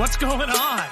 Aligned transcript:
What's 0.00 0.16
going 0.16 0.48
on? 0.48 0.88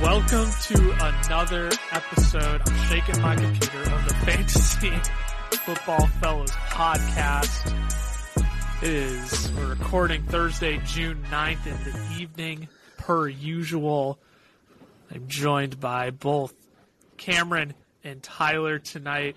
Welcome 0.00 0.48
to 0.68 0.96
another 1.04 1.70
episode. 1.92 2.62
I'm 2.64 2.76
shaking 2.88 3.20
my 3.20 3.36
computer 3.36 3.82
of 3.92 4.08
the 4.08 4.14
Fantasy 4.24 4.90
Football 5.50 6.06
Fellows 6.06 6.50
podcast. 6.70 7.74
It 8.82 8.88
is, 8.88 9.52
we're 9.52 9.66
recording 9.66 10.22
Thursday, 10.22 10.80
June 10.86 11.22
9th 11.30 11.66
in 11.66 11.84
the 11.84 12.22
evening, 12.22 12.68
per 12.96 13.28
usual. 13.28 14.18
I'm 15.14 15.28
joined 15.28 15.78
by 15.78 16.12
both 16.12 16.54
Cameron 17.18 17.74
and 18.02 18.22
Tyler 18.22 18.78
tonight. 18.78 19.36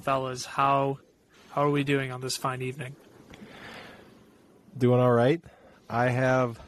Fellas, 0.00 0.46
how 0.46 0.96
how 1.50 1.66
are 1.66 1.70
we 1.70 1.84
doing 1.84 2.12
on 2.12 2.22
this 2.22 2.38
fine 2.38 2.62
evening? 2.62 2.96
Doing 4.78 5.00
all 5.00 5.12
right. 5.12 5.44
I 5.86 6.08
have 6.08 6.58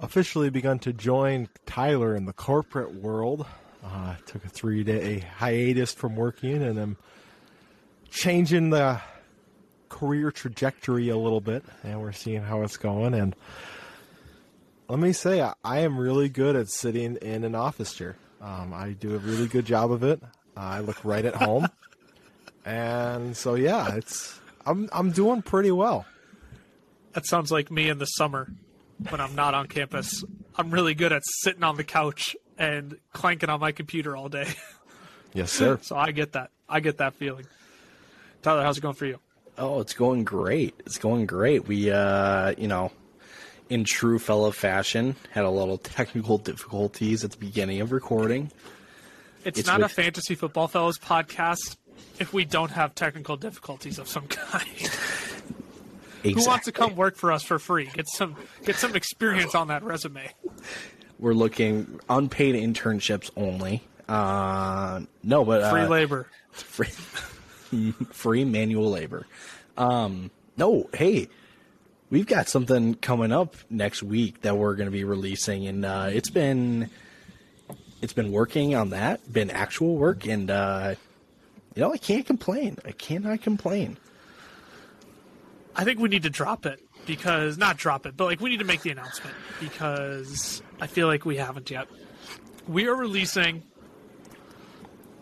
officially 0.00 0.50
begun 0.50 0.78
to 0.80 0.92
join 0.92 1.48
Tyler 1.64 2.14
in 2.14 2.26
the 2.26 2.32
corporate 2.32 2.94
world. 2.94 3.46
Uh, 3.84 4.16
took 4.26 4.44
a 4.44 4.48
three 4.48 4.82
day 4.82 5.20
hiatus 5.38 5.92
from 5.92 6.16
working 6.16 6.62
and 6.62 6.78
I'm 6.78 6.96
changing 8.10 8.70
the 8.70 9.00
career 9.88 10.30
trajectory 10.30 11.08
a 11.08 11.16
little 11.16 11.40
bit 11.40 11.64
and 11.84 12.00
we're 12.00 12.12
seeing 12.12 12.42
how 12.42 12.62
it's 12.62 12.76
going. 12.76 13.14
And 13.14 13.36
let 14.88 14.98
me 14.98 15.12
say, 15.12 15.40
I, 15.40 15.54
I 15.64 15.80
am 15.80 15.98
really 15.98 16.28
good 16.28 16.56
at 16.56 16.68
sitting 16.68 17.16
in 17.16 17.44
an 17.44 17.54
office 17.54 17.94
chair. 17.94 18.16
Um, 18.40 18.72
I 18.74 18.90
do 18.90 19.14
a 19.14 19.18
really 19.18 19.46
good 19.46 19.64
job 19.64 19.92
of 19.92 20.02
it. 20.02 20.20
Uh, 20.56 20.60
I 20.60 20.80
look 20.80 21.04
right 21.04 21.24
at 21.24 21.36
home. 21.36 21.68
and 22.64 23.36
so, 23.36 23.54
yeah, 23.54 23.94
it's, 23.94 24.38
I'm, 24.66 24.88
I'm 24.92 25.12
doing 25.12 25.42
pretty 25.42 25.70
well. 25.70 26.06
That 27.12 27.26
sounds 27.26 27.50
like 27.50 27.70
me 27.70 27.88
in 27.88 27.98
the 27.98 28.04
summer 28.04 28.48
when 29.10 29.20
I'm 29.20 29.34
not 29.34 29.54
on 29.54 29.66
campus. 29.66 30.24
I'm 30.56 30.70
really 30.70 30.94
good 30.94 31.12
at 31.12 31.22
sitting 31.42 31.62
on 31.62 31.76
the 31.76 31.84
couch 31.84 32.36
and 32.58 32.96
clanking 33.12 33.50
on 33.50 33.60
my 33.60 33.72
computer 33.72 34.16
all 34.16 34.28
day. 34.28 34.48
Yes, 35.34 35.52
sir. 35.52 35.78
so 35.82 35.96
I 35.96 36.12
get 36.12 36.32
that. 36.32 36.50
I 36.66 36.80
get 36.80 36.96
that 36.96 37.12
feeling. 37.14 37.44
Tyler, 38.40 38.62
how's 38.62 38.78
it 38.78 38.80
going 38.80 38.94
for 38.94 39.04
you? 39.04 39.18
Oh, 39.58 39.80
it's 39.80 39.92
going 39.92 40.24
great. 40.24 40.74
It's 40.86 40.96
going 40.96 41.26
great. 41.26 41.68
We, 41.68 41.90
uh, 41.90 42.54
you 42.56 42.68
know, 42.68 42.90
in 43.68 43.84
true 43.84 44.18
fellow 44.18 44.50
fashion, 44.50 45.14
had 45.32 45.44
a 45.44 45.50
little 45.50 45.76
technical 45.98 46.38
difficulties 46.38 47.22
at 47.22 47.32
the 47.32 47.36
beginning 47.36 47.82
of 47.82 47.92
recording. 47.92 48.50
It's, 49.44 49.58
It's 49.58 49.68
not 49.68 49.82
a 49.82 49.90
Fantasy 49.90 50.34
Football 50.34 50.68
Fellows 50.68 50.98
podcast 50.98 51.76
if 52.18 52.32
we 52.32 52.46
don't 52.46 52.70
have 52.70 52.94
technical 52.94 53.36
difficulties 53.36 53.98
of 53.98 54.08
some 54.08 54.26
kind. 54.28 54.90
Who 56.22 56.46
wants 56.46 56.64
to 56.66 56.72
come 56.72 56.96
work 56.96 57.16
for 57.16 57.32
us 57.32 57.42
for 57.42 57.58
free? 57.58 57.86
Get 57.94 58.08
some 58.08 58.36
get 58.64 58.76
some 58.76 58.96
experience 58.96 59.54
on 59.54 59.68
that 59.68 59.82
resume. 59.82 60.28
We're 61.18 61.34
looking 61.34 62.00
unpaid 62.08 62.54
internships 62.54 63.30
only. 63.36 63.82
Uh, 64.08 65.02
no, 65.22 65.44
but 65.44 65.70
Free 65.70 65.82
uh, 65.82 65.88
labor. 65.88 66.28
free, 66.52 66.86
free 68.12 68.44
manual 68.44 68.90
labor. 68.90 69.26
Um, 69.76 70.30
no, 70.56 70.88
hey, 70.94 71.28
we've 72.10 72.26
got 72.26 72.48
something 72.48 72.94
coming 72.94 73.32
up 73.32 73.56
next 73.70 74.02
week 74.02 74.42
that 74.42 74.56
we're 74.56 74.74
going 74.74 74.86
to 74.86 74.92
be 74.92 75.04
releasing, 75.04 75.66
and 75.66 75.84
uh, 75.84 76.08
it's 76.12 76.30
been 76.30 76.90
it's 78.02 78.12
been 78.12 78.30
working 78.32 78.74
on 78.74 78.90
that, 78.90 79.32
been 79.32 79.50
actual 79.50 79.96
work, 79.96 80.26
and 80.26 80.50
uh, 80.50 80.94
you 81.74 81.82
know 81.82 81.92
I 81.92 81.98
can't 81.98 82.26
complain. 82.26 82.78
I 82.84 82.92
cannot 82.92 83.42
complain. 83.42 83.98
I 85.78 85.84
think 85.84 86.00
we 86.00 86.08
need 86.08 86.22
to 86.22 86.30
drop 86.30 86.64
it 86.64 86.80
because 87.06 87.58
not 87.58 87.76
drop 87.76 88.06
it, 88.06 88.16
but 88.16 88.24
like 88.24 88.40
we 88.40 88.48
need 88.48 88.60
to 88.60 88.64
make 88.64 88.80
the 88.80 88.90
announcement 88.90 89.36
because 89.60 90.62
I 90.80 90.86
feel 90.86 91.06
like 91.06 91.26
we 91.26 91.36
haven't 91.36 91.70
yet. 91.70 91.86
We 92.66 92.88
are 92.88 92.96
releasing 92.96 93.62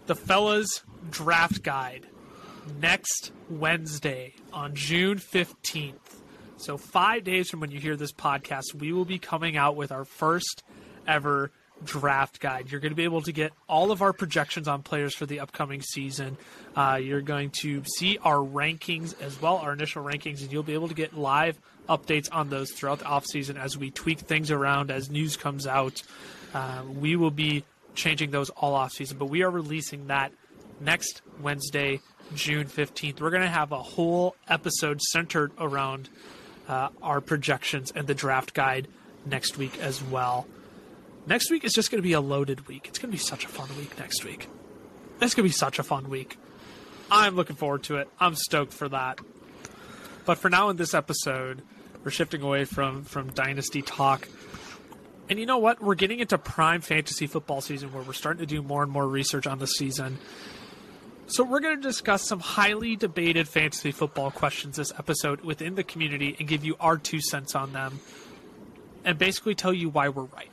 the 0.06 0.14
fellas 0.14 0.82
draft 1.10 1.62
guide 1.62 2.06
next 2.80 3.32
Wednesday 3.50 4.34
on 4.52 4.74
June 4.74 5.18
15th. 5.18 6.22
So 6.56 6.78
5 6.78 7.24
days 7.24 7.50
from 7.50 7.60
when 7.60 7.70
you 7.70 7.80
hear 7.80 7.96
this 7.96 8.12
podcast, 8.12 8.74
we 8.74 8.92
will 8.92 9.04
be 9.04 9.18
coming 9.18 9.56
out 9.56 9.76
with 9.76 9.90
our 9.90 10.04
first 10.04 10.62
ever 11.06 11.50
draft 11.84 12.40
guide. 12.40 12.70
You're 12.70 12.80
going 12.80 12.92
to 12.92 12.96
be 12.96 13.04
able 13.04 13.22
to 13.22 13.32
get 13.32 13.52
all 13.68 13.90
of 13.90 14.02
our 14.02 14.12
projections 14.12 14.68
on 14.68 14.82
players 14.82 15.14
for 15.14 15.26
the 15.26 15.40
upcoming 15.40 15.82
season. 15.82 16.36
Uh, 16.76 16.98
you're 17.02 17.20
going 17.20 17.50
to 17.62 17.82
see 17.84 18.18
our 18.18 18.36
rankings 18.36 19.20
as 19.20 19.40
well, 19.40 19.56
our 19.56 19.72
initial 19.72 20.02
rankings, 20.02 20.42
and 20.42 20.52
you'll 20.52 20.62
be 20.62 20.74
able 20.74 20.88
to 20.88 20.94
get 20.94 21.16
live 21.16 21.58
updates 21.88 22.28
on 22.32 22.48
those 22.48 22.72
throughout 22.72 22.98
the 23.00 23.04
offseason 23.04 23.56
as 23.56 23.76
we 23.76 23.90
tweak 23.90 24.20
things 24.20 24.50
around 24.50 24.90
as 24.90 25.10
news 25.10 25.36
comes 25.36 25.66
out. 25.66 26.02
Uh, 26.52 26.82
we 26.88 27.16
will 27.16 27.30
be 27.30 27.64
changing 27.94 28.30
those 28.30 28.50
all 28.50 28.78
offseason, 28.78 29.18
but 29.18 29.26
we 29.26 29.42
are 29.42 29.50
releasing 29.50 30.06
that 30.08 30.32
next 30.80 31.22
Wednesday, 31.40 32.00
June 32.34 32.66
15th. 32.66 33.20
We're 33.20 33.30
going 33.30 33.42
to 33.42 33.48
have 33.48 33.72
a 33.72 33.82
whole 33.82 34.36
episode 34.48 35.00
centered 35.02 35.52
around 35.58 36.08
uh, 36.68 36.88
our 37.02 37.20
projections 37.20 37.92
and 37.94 38.06
the 38.06 38.14
draft 38.14 38.54
guide 38.54 38.88
next 39.26 39.58
week 39.58 39.78
as 39.80 40.02
well. 40.02 40.46
Next 41.26 41.50
week 41.50 41.64
is 41.64 41.72
just 41.72 41.90
going 41.90 42.02
to 42.02 42.06
be 42.06 42.12
a 42.12 42.20
loaded 42.20 42.66
week. 42.68 42.86
It's 42.88 42.98
going 42.98 43.10
to 43.10 43.16
be 43.16 43.22
such 43.22 43.44
a 43.44 43.48
fun 43.48 43.68
week 43.78 43.98
next 43.98 44.24
week. 44.24 44.48
It's 45.20 45.34
going 45.34 45.44
to 45.44 45.48
be 45.48 45.50
such 45.50 45.78
a 45.78 45.82
fun 45.82 46.10
week. 46.10 46.36
I'm 47.10 47.34
looking 47.34 47.56
forward 47.56 47.82
to 47.84 47.96
it. 47.96 48.08
I'm 48.20 48.34
stoked 48.34 48.72
for 48.72 48.88
that. 48.90 49.20
But 50.26 50.38
for 50.38 50.50
now, 50.50 50.68
in 50.68 50.76
this 50.76 50.92
episode, 50.94 51.62
we're 52.02 52.10
shifting 52.10 52.42
away 52.42 52.64
from 52.64 53.04
from 53.04 53.30
dynasty 53.30 53.80
talk. 53.80 54.28
And 55.30 55.38
you 55.38 55.46
know 55.46 55.58
what? 55.58 55.82
We're 55.82 55.94
getting 55.94 56.20
into 56.20 56.36
prime 56.36 56.82
fantasy 56.82 57.26
football 57.26 57.62
season 57.62 57.92
where 57.92 58.02
we're 58.02 58.12
starting 58.12 58.40
to 58.40 58.46
do 58.46 58.60
more 58.60 58.82
and 58.82 58.92
more 58.92 59.08
research 59.08 59.46
on 59.46 59.58
the 59.58 59.66
season. 59.66 60.18
So 61.26 61.42
we're 61.42 61.60
going 61.60 61.76
to 61.76 61.82
discuss 61.82 62.28
some 62.28 62.40
highly 62.40 62.96
debated 62.96 63.48
fantasy 63.48 63.92
football 63.92 64.30
questions 64.30 64.76
this 64.76 64.92
episode 64.98 65.40
within 65.40 65.74
the 65.74 65.84
community 65.84 66.36
and 66.38 66.46
give 66.46 66.66
you 66.66 66.76
our 66.78 66.98
two 66.98 67.20
cents 67.22 67.54
on 67.54 67.72
them 67.72 68.00
and 69.06 69.16
basically 69.16 69.54
tell 69.54 69.72
you 69.72 69.88
why 69.88 70.10
we're 70.10 70.24
right. 70.24 70.50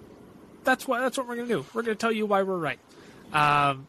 That's 0.63 0.87
what 0.87 0.99
that's 1.01 1.17
what 1.17 1.27
we're 1.27 1.35
going 1.35 1.47
to 1.47 1.53
do. 1.55 1.65
We're 1.73 1.83
going 1.83 1.95
to 1.95 1.99
tell 1.99 2.11
you 2.11 2.25
why 2.25 2.43
we're 2.43 2.57
right. 2.57 2.79
Um, 3.33 3.87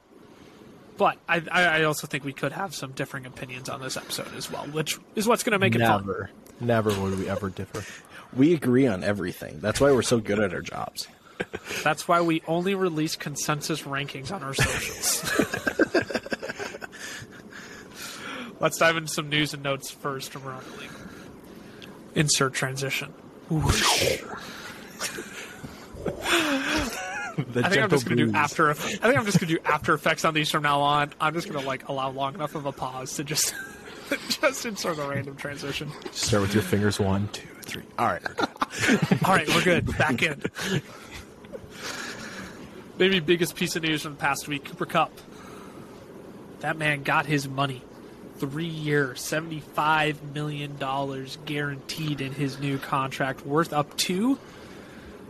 but 0.96 1.18
I, 1.28 1.42
I 1.50 1.64
I 1.64 1.82
also 1.84 2.06
think 2.06 2.24
we 2.24 2.32
could 2.32 2.52
have 2.52 2.74
some 2.74 2.92
differing 2.92 3.26
opinions 3.26 3.68
on 3.68 3.80
this 3.80 3.96
episode 3.96 4.34
as 4.36 4.50
well, 4.50 4.64
which 4.66 4.98
is 5.14 5.26
what's 5.26 5.42
going 5.42 5.52
to 5.52 5.58
make 5.58 5.74
it 5.74 5.80
fun. 5.80 6.06
Never, 6.06 6.30
never 6.60 7.00
would 7.00 7.18
we 7.18 7.28
ever 7.28 7.50
differ. 7.50 7.84
We 8.34 8.54
agree 8.54 8.86
on 8.86 9.04
everything. 9.04 9.60
That's 9.60 9.80
why 9.80 9.92
we're 9.92 10.02
so 10.02 10.18
good 10.18 10.38
at 10.38 10.54
our 10.54 10.62
jobs. 10.62 11.08
That's 11.82 12.06
why 12.08 12.20
we 12.20 12.42
only 12.46 12.74
release 12.74 13.16
consensus 13.16 13.82
rankings 13.82 14.32
on 14.32 14.42
our 14.42 14.54
socials. 14.54 15.24
Let's 18.60 18.78
dive 18.78 18.96
into 18.96 19.08
some 19.08 19.28
news 19.28 19.54
and 19.54 19.62
notes 19.62 19.90
first 19.90 20.30
from 20.30 20.46
around 20.46 20.64
the 20.64 20.80
league. 20.82 20.90
Insert 22.14 22.54
transition. 22.54 23.12
The 27.44 27.64
I 27.64 27.68
think 27.70 27.82
I'm 27.82 27.90
just 27.90 28.06
going 28.06 28.18
to 28.18 28.26
do 28.26 28.32
after. 28.34 28.70
I 28.70 28.74
think 28.74 29.16
I'm 29.16 29.24
just 29.24 29.38
to 29.40 29.46
do 29.46 29.58
After 29.64 29.94
Effects 29.94 30.24
on 30.24 30.34
these 30.34 30.50
from 30.50 30.62
now 30.62 30.80
on. 30.80 31.12
I'm 31.20 31.34
just 31.34 31.48
going 31.48 31.60
to 31.60 31.66
like 31.66 31.88
allow 31.88 32.10
long 32.10 32.34
enough 32.34 32.54
of 32.54 32.66
a 32.66 32.72
pause 32.72 33.14
to 33.16 33.24
just 33.24 33.54
just 34.28 34.66
insert 34.66 34.98
a 34.98 35.02
random 35.02 35.36
transition. 35.36 35.90
Start 36.12 36.42
with 36.42 36.54
your 36.54 36.62
fingers. 36.62 37.00
One, 37.00 37.28
two, 37.32 37.48
three. 37.62 37.82
All 37.98 38.06
right. 38.06 38.22
All 39.24 39.34
right, 39.34 39.48
we're 39.48 39.62
good. 39.62 39.96
Back 39.98 40.22
in. 40.22 40.42
Maybe 42.98 43.20
biggest 43.20 43.56
piece 43.56 43.74
of 43.76 43.82
news 43.82 44.02
from 44.02 44.12
the 44.12 44.18
past 44.18 44.48
week: 44.48 44.64
Cooper 44.66 44.86
Kupp. 44.86 45.12
That 46.60 46.76
man 46.76 47.02
got 47.02 47.26
his 47.26 47.48
money. 47.48 47.82
Three 48.36 48.66
year, 48.66 49.14
seventy-five 49.14 50.34
million 50.34 50.76
dollars 50.78 51.38
guaranteed 51.44 52.20
in 52.20 52.32
his 52.32 52.58
new 52.58 52.78
contract, 52.78 53.46
worth 53.46 53.72
up 53.72 53.96
to 53.98 54.38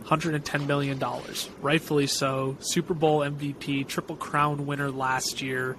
hundred 0.05 0.35
and 0.35 0.45
ten 0.45 0.67
million 0.67 0.97
dollars. 0.97 1.49
Rightfully 1.61 2.07
so. 2.07 2.57
Super 2.59 2.93
Bowl 2.93 3.19
MVP, 3.19 3.87
Triple 3.87 4.15
Crown 4.15 4.65
winner 4.65 4.91
last 4.91 5.41
year, 5.41 5.75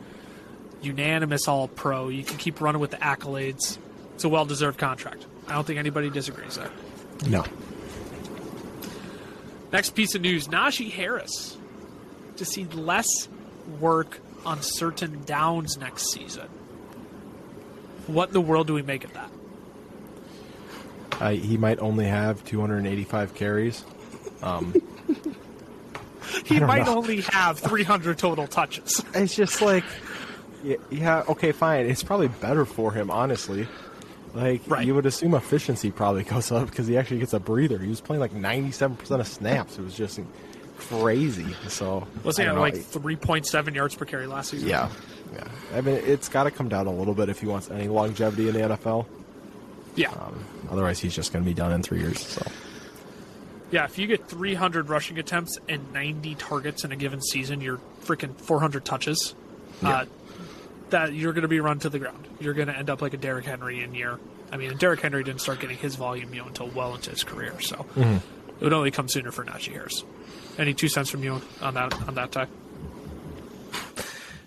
unanimous 0.82 1.48
All 1.48 1.68
Pro. 1.68 2.08
You 2.08 2.24
can 2.24 2.38
keep 2.38 2.60
running 2.60 2.80
with 2.80 2.90
the 2.90 2.96
accolades. 2.98 3.78
It's 4.14 4.24
a 4.24 4.28
well-deserved 4.28 4.78
contract. 4.78 5.26
I 5.48 5.54
don't 5.54 5.66
think 5.66 5.78
anybody 5.78 6.08
disagrees 6.08 6.56
there. 6.56 6.70
No. 7.26 7.44
Next 9.72 9.90
piece 9.90 10.14
of 10.14 10.22
news 10.22 10.46
Najee 10.46 10.90
Harris 10.90 11.56
to 12.36 12.44
see 12.44 12.64
less 12.64 13.08
work 13.80 14.20
on 14.46 14.62
certain 14.62 15.24
downs 15.24 15.76
next 15.78 16.12
season. 16.12 16.48
What 18.06 18.28
in 18.28 18.34
the 18.34 18.40
world 18.40 18.66
do 18.66 18.74
we 18.74 18.82
make 18.82 19.04
of 19.04 19.12
that? 19.14 19.30
Uh, 21.20 21.30
he 21.30 21.56
might 21.56 21.78
only 21.78 22.06
have 22.06 22.44
285 22.44 23.34
carries. 23.34 23.84
He 26.44 26.58
might 26.60 26.86
know. 26.86 26.98
only 26.98 27.20
have 27.22 27.58
300 27.58 28.18
total 28.18 28.46
touches. 28.46 29.02
It's 29.14 29.34
just 29.36 29.62
like, 29.62 29.84
yeah, 30.62 30.76
yeah, 30.90 31.22
okay, 31.28 31.52
fine. 31.52 31.86
It's 31.86 32.02
probably 32.02 32.28
better 32.28 32.64
for 32.64 32.92
him, 32.92 33.10
honestly. 33.10 33.68
Like 34.34 34.62
Right. 34.66 34.84
you 34.86 34.94
would 34.94 35.06
assume 35.06 35.34
efficiency 35.34 35.90
probably 35.90 36.24
goes 36.34 36.50
up 36.50 36.68
because 36.70 36.86
he 36.86 36.96
actually 36.98 37.20
gets 37.20 37.34
a 37.34 37.40
breather. 37.40 37.78
He 37.78 37.88
was 37.88 38.00
playing 38.00 38.20
like 38.20 38.32
97% 38.32 39.20
of 39.20 39.26
snaps. 39.28 39.78
It 39.78 39.82
was 39.82 39.94
just 39.94 40.18
crazy. 40.78 41.46
So 41.68 42.06
Was 42.24 42.36
he 42.38 42.44
at 42.44 42.56
like 42.56 42.74
3.7 42.74 43.74
yards 43.74 43.94
per 43.94 44.04
carry 44.04 44.26
last 44.26 44.50
season? 44.50 44.68
yeah, 44.68 44.88
yeah. 45.34 45.46
I 45.74 45.82
mean, 45.82 45.96
it's 46.04 46.28
got 46.28 46.44
to 46.44 46.50
come 46.50 46.68
down 46.68 46.86
a 46.88 46.92
little 46.92 47.14
bit 47.14 47.28
if 47.28 47.40
he 47.40 47.46
wants 47.46 47.70
any 47.70 47.86
longevity 47.88 48.48
in 48.48 48.54
the 48.54 48.60
NFL. 48.76 49.06
Yeah. 49.94 50.10
Um, 50.10 50.44
otherwise, 50.70 50.98
he's 50.98 51.14
just 51.14 51.32
going 51.32 51.44
to 51.44 51.48
be 51.48 51.54
done 51.54 51.70
in 51.72 51.82
three 51.82 52.00
years. 52.00 52.18
So 52.26 52.43
Yeah, 53.74 53.86
if 53.86 53.98
you 53.98 54.06
get 54.06 54.28
300 54.28 54.88
rushing 54.88 55.18
attempts 55.18 55.58
and 55.68 55.92
90 55.92 56.36
targets 56.36 56.84
in 56.84 56.92
a 56.92 56.96
given 56.96 57.20
season, 57.20 57.60
you're 57.60 57.80
freaking 58.04 58.36
400 58.36 58.84
touches. 58.84 59.34
Uh, 59.82 60.04
that 60.90 61.12
you're 61.12 61.32
going 61.32 61.42
to 61.42 61.48
be 61.48 61.58
run 61.58 61.80
to 61.80 61.88
the 61.88 61.98
ground. 61.98 62.24
You're 62.38 62.54
going 62.54 62.68
to 62.68 62.76
end 62.78 62.88
up 62.88 63.02
like 63.02 63.14
a 63.14 63.16
Derrick 63.16 63.46
Henry 63.46 63.82
in 63.82 63.92
year. 63.92 64.20
I 64.52 64.58
mean, 64.58 64.76
Derrick 64.76 65.00
Henry 65.00 65.24
didn't 65.24 65.40
start 65.40 65.58
getting 65.58 65.76
his 65.76 65.96
volume 65.96 66.32
you 66.32 66.42
know, 66.42 66.46
until 66.46 66.68
well 66.68 66.94
into 66.94 67.10
his 67.10 67.24
career, 67.24 67.60
so 67.60 67.84
it 67.96 68.62
would 68.62 68.72
only 68.72 68.92
come 68.92 69.08
sooner 69.08 69.32
for 69.32 69.44
Najee 69.44 69.72
Harris. 69.72 70.04
Any 70.56 70.72
two 70.72 70.86
cents 70.88 71.10
from 71.10 71.24
you 71.24 71.42
on 71.60 71.74
that 71.74 71.92
on 72.06 72.14
that 72.14 72.30
tie? 72.30 72.46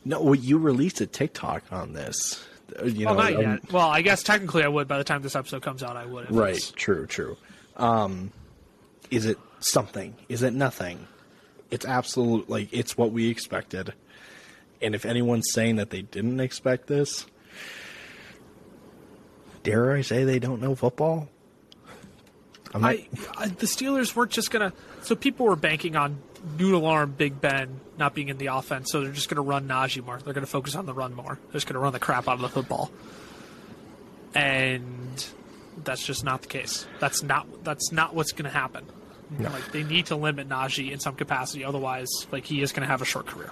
No, 0.06 0.22
well, 0.22 0.36
you 0.36 0.58
released 0.58 1.02
a 1.02 1.06
TikTok 1.06 1.64
on 1.70 1.92
this. 1.92 2.46
Uh, 2.82 2.86
You 2.86 3.08
Well, 3.08 3.16
know, 3.16 3.22
not 3.24 3.34
um, 3.36 3.42
yet. 3.42 3.72
Well, 3.74 3.90
I 3.90 4.02
guess 4.02 4.24
technically 4.24 4.64
I 4.64 4.70
would. 4.70 4.88
By 4.88 4.98
the 5.00 5.04
time 5.04 5.22
this 5.22 5.36
episode 5.36 5.64
comes 5.64 5.84
out, 5.84 5.98
I 5.98 6.06
would. 6.06 6.32
Right. 6.32 6.52
it's- 6.56 6.72
True. 6.72 7.06
True. 7.08 7.36
Um, 7.76 8.32
is 9.12 9.26
it 9.26 9.38
something? 9.60 10.16
Is 10.30 10.44
it 10.44 10.54
nothing? 10.54 11.08
It's 11.70 11.86
absolute. 11.86 12.50
Like 12.50 12.70
it's 12.72 12.98
what 12.98 13.12
we 13.12 13.30
expected. 13.30 13.94
And 14.82 14.94
if 14.94 15.06
anyone's 15.06 15.52
saying 15.52 15.78
that 15.78 15.90
they 15.90 16.04
didn't 16.04 16.40
expect 16.40 16.88
this, 16.88 17.26
dare 19.64 19.94
I 19.94 20.02
say 20.02 20.24
they 20.24 20.40
don't 20.40 20.62
know 20.62 20.76
football? 20.76 21.30
Not, 22.74 22.84
I, 22.84 23.08
I, 23.38 23.48
the 23.48 23.66
Steelers 23.66 24.16
weren't 24.16 24.32
just 24.32 24.52
gonna. 24.52 24.74
So 25.02 25.16
people 25.16 25.46
were 25.46 25.56
banking 25.56 25.96
on 25.96 26.20
noodle 26.58 26.86
arm 26.86 27.14
Big 27.18 27.40
Ben 27.42 27.80
not 27.98 28.14
being 28.14 28.30
in 28.30 28.38
the 28.38 28.48
offense, 28.48 28.92
so 28.92 29.02
they're 29.02 29.12
just 29.12 29.30
gonna 29.30 29.42
run 29.42 29.68
Najee 29.68 30.06
more. 30.06 30.20
They're 30.20 30.34
gonna 30.34 30.46
focus 30.46 30.76
on 30.76 30.86
the 30.86 30.94
run 30.94 31.14
more. 31.14 31.40
They're 31.48 31.54
just 31.54 31.68
gonna 31.68 31.80
run 31.80 31.94
the 31.94 32.00
crap 32.00 32.28
out 32.28 32.36
of 32.36 32.42
the 32.42 32.50
football, 32.50 32.92
and 34.36 35.26
that's 35.84 36.06
just 36.06 36.24
not 36.24 36.42
the 36.42 36.48
case. 36.48 36.86
That's 37.00 37.24
not 37.24 37.64
that's 37.64 37.92
not 37.92 38.14
what's 38.14 38.32
gonna 38.32 38.50
happen. 38.50 38.86
Like 39.40 39.72
they 39.72 39.84
need 39.84 40.08
to 40.08 40.16
limit 40.16 40.48
Najee 40.48 40.92
in 40.92 41.00
some 41.00 41.16
capacity, 41.16 41.64
otherwise, 41.66 42.08
like 42.32 42.46
he 42.46 42.62
is 42.62 42.72
gonna 42.72 42.88
have 42.88 43.02
a 43.02 43.06
short 43.06 43.26
career. 43.26 43.50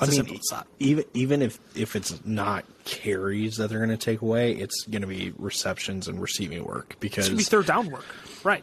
It's 0.00 0.18
I 0.18 0.22
mean, 0.22 0.40
even 0.78 1.04
even 1.14 1.42
if 1.42 1.58
if 1.74 1.96
it's 1.96 2.24
not 2.24 2.64
carries 2.84 3.56
that 3.56 3.68
they're 3.68 3.78
going 3.84 3.90
to 3.90 3.96
take 3.96 4.22
away, 4.22 4.52
it's 4.52 4.82
going 4.86 5.02
to 5.02 5.08
be 5.08 5.32
receptions 5.38 6.06
and 6.06 6.20
receiving 6.20 6.64
work 6.64 6.94
because 7.00 7.26
It's 7.26 7.28
gonna 7.30 7.38
be 7.38 7.44
third 7.44 7.66
down 7.66 7.90
work, 7.90 8.04
right? 8.44 8.62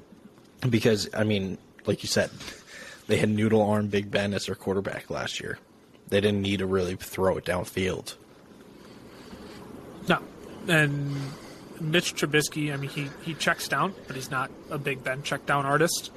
because 0.69 1.09
I 1.13 1.23
mean, 1.25 1.57
like 1.85 2.03
you 2.03 2.07
said, 2.07 2.29
they 3.07 3.17
had 3.17 3.29
noodle 3.29 3.61
arm 3.61 3.87
Big 3.87 4.09
Ben 4.09 4.33
as 4.33 4.45
their 4.45 4.55
quarterback 4.55 5.09
last 5.09 5.41
year. 5.41 5.59
They 6.07 6.21
didn't 6.21 6.41
need 6.41 6.59
to 6.59 6.65
really 6.65 6.95
throw 6.95 7.35
it 7.37 7.43
downfield. 7.45 8.15
No, 10.07 10.19
and 10.67 11.15
Mitch 11.79 12.15
Trubisky. 12.15 12.73
I 12.73 12.77
mean, 12.77 12.89
he 12.89 13.09
he 13.23 13.33
checks 13.33 13.67
down, 13.67 13.93
but 14.07 14.15
he's 14.15 14.31
not 14.31 14.51
a 14.69 14.77
Big 14.77 15.03
Ben 15.03 15.23
check 15.23 15.45
down 15.45 15.65
artist. 15.65 16.11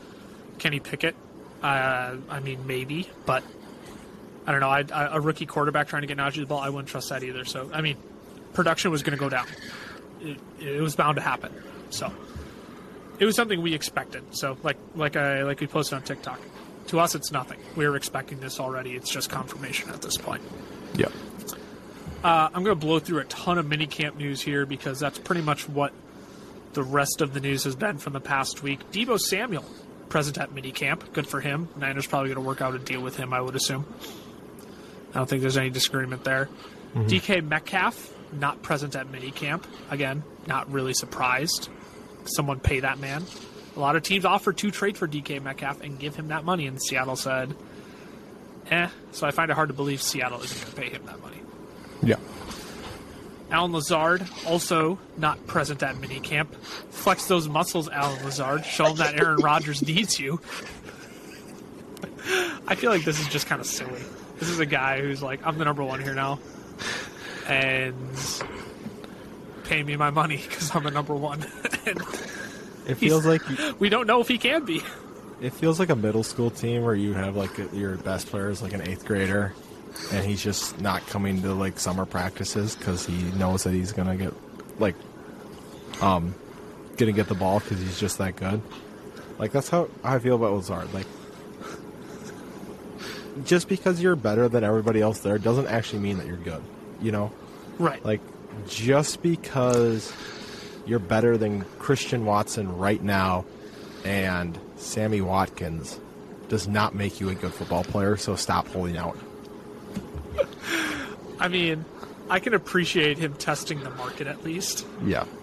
Kenny 0.59 0.81
Pickett. 0.81 1.15
Uh, 1.63 2.17
I 2.29 2.41
mean, 2.41 2.67
maybe, 2.67 3.09
but 3.27 3.43
I 4.47 4.53
don't 4.53 4.61
know. 4.61 4.69
I, 4.69 4.85
I, 4.93 5.17
a 5.17 5.21
rookie 5.21 5.47
quarterback 5.47 5.89
trying 5.89 6.03
to 6.03 6.09
get 6.09 6.17
Najee 6.19 6.41
the 6.41 6.47
ball, 6.47 6.61
I 6.61 6.69
wouldn't 6.69 6.89
trust 6.89 7.09
that 7.11 7.23
either. 7.25 7.45
So, 7.45 7.69
I 7.73 7.81
mean, 7.81 7.97
production 8.55 8.91
was 8.91 9.03
going 9.03 9.19
to 9.19 9.21
go 9.21 9.29
down. 9.29 9.47
It, 10.21 10.39
it 10.61 10.81
was 10.81 10.95
bound 10.97 11.17
to 11.17 11.23
happen. 11.23 11.53
So, 11.91 12.13
it 13.19 13.25
was 13.25 13.35
something 13.35 13.61
we 13.61 13.75
expected. 13.75 14.23
So, 14.37 14.57
like 14.63 14.77
like 14.95 15.17
I 15.17 15.43
like 15.43 15.61
we 15.61 15.67
posted 15.67 15.97
on 15.97 16.03
TikTok. 16.03 16.41
To 16.89 17.01
us, 17.01 17.15
it's 17.15 17.31
nothing. 17.33 17.59
We 17.77 17.87
were 17.89 17.97
expecting 17.97 18.41
this 18.41 18.59
already. 18.61 18.93
It's 18.95 19.11
just 19.11 19.29
confirmation 19.29 19.91
at 19.91 20.01
this 20.01 20.17
point. 20.17 20.43
yeah, 20.95 21.09
Uh, 22.23 22.49
I'm 22.53 22.65
going 22.65 22.77
to 22.79 22.87
blow 22.87 22.99
through 22.99 23.21
a 23.21 23.25
ton 23.25 23.59
of 23.59 23.67
minicamp 23.67 24.17
news 24.17 24.41
here 24.41 24.67
because 24.67 24.99
that's 24.99 25.19
pretty 25.19 25.43
much 25.43 25.69
what 25.69 25.93
the 26.73 26.83
rest 26.83 27.21
of 27.21 27.33
the 27.33 27.41
news 27.41 27.65
has 27.65 27.77
been 27.77 27.99
from 27.99 28.13
the 28.13 28.21
past 28.21 28.63
week. 28.63 28.91
Deebo 28.91 29.19
Samuel, 29.19 29.65
present 30.09 30.37
at 30.39 30.51
minicamp. 30.51 31.13
Good 31.13 31.27
for 31.29 31.41
him. 31.41 31.69
Niners 31.77 32.07
probably 32.07 32.29
going 32.29 32.43
to 32.43 32.47
work 32.47 32.61
out 32.61 32.75
a 32.75 32.79
deal 32.79 33.01
with 33.01 33.17
him, 33.17 33.33
I 33.33 33.41
would 33.41 33.55
assume. 33.55 33.87
I 35.13 35.19
don't 35.19 35.29
think 35.29 35.43
there's 35.43 35.57
any 35.57 35.71
disagreement 35.71 36.25
there. 36.25 36.49
DK 36.95 37.45
Metcalf, 37.47 38.13
not 38.33 38.63
present 38.63 38.97
at 38.97 39.07
minicamp. 39.13 39.63
Again, 39.91 40.25
not 40.47 40.71
really 40.73 40.95
surprised. 40.95 41.69
Someone 42.25 42.59
pay 42.59 42.81
that 42.81 42.99
man. 42.99 43.25
A 43.77 43.81
lot 43.81 43.95
of 43.95 44.03
teams 44.03 44.25
offer 44.25 44.53
to 44.53 44.71
trade 44.71 44.97
for 44.97 45.07
DK 45.07 45.41
Metcalf 45.41 45.81
and 45.83 45.99
give 45.99 46.17
him 46.17 46.29
that 46.29 46.45
money, 46.45 46.67
and 46.67 46.83
Seattle 46.83 47.15
said, 47.15 47.55
eh. 48.71 48.89
So 49.13 49.27
I 49.27 49.31
find 49.31 49.51
it 49.51 49.55
hard 49.55 49.69
to 49.69 49.75
believe 49.75 50.03
Seattle 50.03 50.43
isn't 50.43 50.61
going 50.61 50.75
to 50.75 50.81
pay 50.81 50.97
him 50.97 51.07
that 51.07 51.21
money. 51.21 51.37
Yeah. 52.03 52.17
Allen 53.51 53.73
Lazard, 53.73 54.27
also 54.47 54.99
not 55.17 55.47
present 55.47 55.83
at 55.83 55.97
minicamp. 55.97 56.49
Flex 56.91 57.27
those 57.27 57.49
muscles, 57.49 57.89
Allen 57.89 58.23
Lazard. 58.25 58.65
Show 58.67 58.87
him 58.87 58.97
that 58.97 59.15
Aaron 59.19 59.39
Rodgers 59.39 59.81
needs 59.83 60.21
you. 60.21 60.41
I 62.67 62.75
feel 62.75 62.91
like 62.91 63.05
this 63.05 63.19
is 63.21 63.29
just 63.29 63.47
kind 63.47 63.61
of 63.61 63.67
silly. 63.67 64.03
This 64.39 64.51
is 64.51 64.59
a 64.61 64.67
guy 64.67 65.01
who's 65.01 65.23
like, 65.23 65.41
I'm 65.47 65.57
the 65.57 65.65
number 65.65 65.83
one 65.83 66.01
here 66.03 66.15
now. 66.15 66.39
And 67.49 67.95
pay 69.65 69.83
me 69.83 69.97
my 69.97 70.11
money 70.11 70.37
because 70.37 70.75
I'm 70.75 70.85
the 70.85 70.91
number 70.91 71.15
one. 71.15 71.43
and 71.87 72.01
It 72.87 72.97
feels 72.97 73.25
like 73.25 73.41
we 73.81 73.89
don't 73.89 74.07
know 74.07 74.21
if 74.21 74.29
he 74.29 74.37
can 74.37 74.65
be. 74.67 74.83
it 75.41 75.55
feels 75.55 75.79
like 75.81 75.89
a 75.89 75.97
middle 75.97 76.23
school 76.23 76.51
team 76.51 76.83
where 76.83 76.95
you 76.95 77.15
have 77.15 77.35
like 77.37 77.59
a, 77.59 77.75
your 77.75 77.97
best 77.97 78.27
player 78.27 78.51
is 78.51 78.61
like 78.61 78.75
an 78.75 78.83
eighth 78.83 79.07
grader, 79.07 79.55
and 80.13 80.25
he's 80.25 80.43
just 80.43 80.81
not 80.81 81.07
coming 81.07 81.43
to 81.43 81.53
like 81.55 81.79
summer 81.79 82.07
practices 82.07 82.75
because 82.77 83.05
he 83.07 83.23
knows 83.33 83.65
that 83.65 83.73
he's 83.73 83.93
gonna 83.93 84.17
get 84.17 84.33
like 84.81 84.95
um 86.01 86.35
gonna 86.97 87.13
get 87.13 87.29
the 87.29 87.35
ball 87.35 87.61
because 87.61 87.79
he's 87.81 87.99
just 88.01 88.19
that 88.19 88.37
good. 88.37 88.61
Like 89.39 89.53
that's 89.53 89.69
how 89.69 89.89
I 90.03 90.19
feel 90.19 90.35
about 90.37 90.53
Lazard. 90.55 90.93
Like 90.95 91.07
just 93.45 93.69
because 93.69 94.01
you're 94.03 94.17
better 94.17 94.49
than 94.49 94.65
everybody 94.65 95.01
else 95.01 95.21
there 95.21 95.39
doesn't 95.39 95.67
actually 95.69 96.01
mean 96.01 96.19
that 96.19 96.27
you're 96.27 96.37
good. 96.37 96.63
You 97.01 97.13
know, 97.13 97.33
Right. 97.79 98.05
like 98.05 98.21
just 98.67 99.23
because 99.23 100.13
you're 100.87 100.99
better 100.99 101.37
than 101.39 101.65
Christian 101.79 102.25
Watson 102.25 102.77
right 102.77 103.01
now 103.03 103.45
and 104.05 104.59
Sammy 104.77 105.21
Watkins 105.21 106.01
does 106.49 106.67
not 106.67 106.95
make 106.95 107.21
you 107.21 107.29
a 107.29 107.35
good 107.35 107.53
football 107.53 107.85
player, 107.85 108.17
so 108.17 108.35
stop 108.35 108.67
holding 108.69 108.97
out. 108.97 109.17
I 111.41 111.49
mean, 111.49 111.85
I 112.31 112.41
can 112.41 112.55
appreciate 112.55 113.19
him 113.19 113.35
testing 113.35 113.81
the 113.83 113.91
market 113.91 114.27
at 114.27 114.45
least. 114.45 114.87
Yeah. 115.05 115.25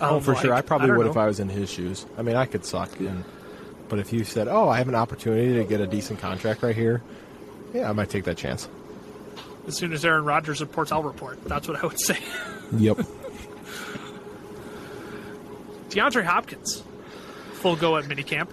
Oh, 0.00 0.16
Um, 0.16 0.20
for 0.22 0.34
sure. 0.34 0.52
I 0.52 0.62
probably 0.62 0.88
don't 0.88 0.96
would 0.96 1.04
know. 1.04 1.10
if 1.12 1.16
I 1.16 1.26
was 1.26 1.38
in 1.38 1.48
his 1.48 1.70
shoes. 1.70 2.04
I 2.18 2.22
mean, 2.22 2.34
I 2.34 2.44
could 2.46 2.64
suck, 2.64 2.98
and 2.98 3.22
but 3.88 4.00
if 4.00 4.12
you 4.12 4.24
said, 4.24 4.48
"Oh, 4.48 4.68
I 4.68 4.78
have 4.78 4.88
an 4.88 4.96
opportunity 4.96 5.54
to 5.54 5.64
get 5.64 5.80
a 5.80 5.86
decent 5.86 6.18
contract 6.18 6.64
right 6.64 6.74
here," 6.74 7.02
yeah, 7.72 7.88
I 7.88 7.92
might 7.92 8.08
take 8.10 8.24
that 8.24 8.36
chance. 8.36 8.68
As 9.68 9.76
soon 9.76 9.92
as 9.92 10.04
Aaron 10.04 10.24
Rodgers 10.24 10.60
reports, 10.60 10.90
I'll 10.90 11.04
report. 11.04 11.44
That's 11.44 11.68
what 11.68 11.80
I 11.84 11.86
would 11.86 12.00
say. 12.00 12.18
Yep. 12.78 12.98
DeAndre 15.90 16.24
Hopkins, 16.24 16.82
full 17.54 17.76
go 17.76 17.96
at 17.96 18.04
minicamp. 18.06 18.48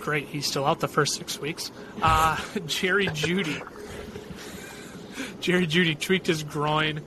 Great, 0.00 0.28
he's 0.28 0.46
still 0.46 0.64
out 0.64 0.80
the 0.80 0.88
first 0.88 1.14
six 1.14 1.38
weeks. 1.40 1.70
Uh, 2.00 2.38
Jerry 2.66 3.08
Jeudy. 3.08 3.60
Jerry 5.40 5.66
Jeudy 5.66 5.98
tweaked 5.98 6.26
his 6.26 6.42
groin 6.42 7.02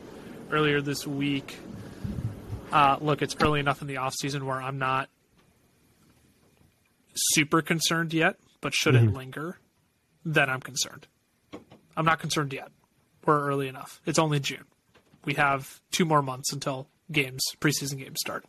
earlier 0.52 0.82
this 0.82 1.06
week. 1.06 1.58
Uh, 2.72 2.98
look, 3.02 3.22
it's 3.22 3.36
early 3.42 3.60
enough 3.60 3.82
in 3.82 3.88
the 3.88 3.96
offseason 3.96 4.44
where 4.44 4.62
I'm 4.62 4.78
not 4.78 5.10
super 7.16 7.62
concerned 7.62 8.14
yet, 8.14 8.36
but 8.62 8.74
should 8.74 8.96
it 8.96 9.12
linger, 9.14 9.58
then 10.24 10.50
I'm 10.50 10.62
concerned. 10.62 11.08
I'm 11.98 12.06
not 12.06 12.20
concerned 12.20 12.54
yet. 12.54 12.70
We're 13.26 13.46
early 13.48 13.68
enough. 13.68 14.00
It's 14.06 14.20
only 14.20 14.40
June. 14.40 14.66
We 15.26 15.34
have 15.34 15.82
two 15.92 16.06
more 16.06 16.22
months 16.22 16.54
until 16.54 16.88
games, 17.12 17.42
preseason 17.60 17.98
games 17.98 18.18
start. 18.20 18.46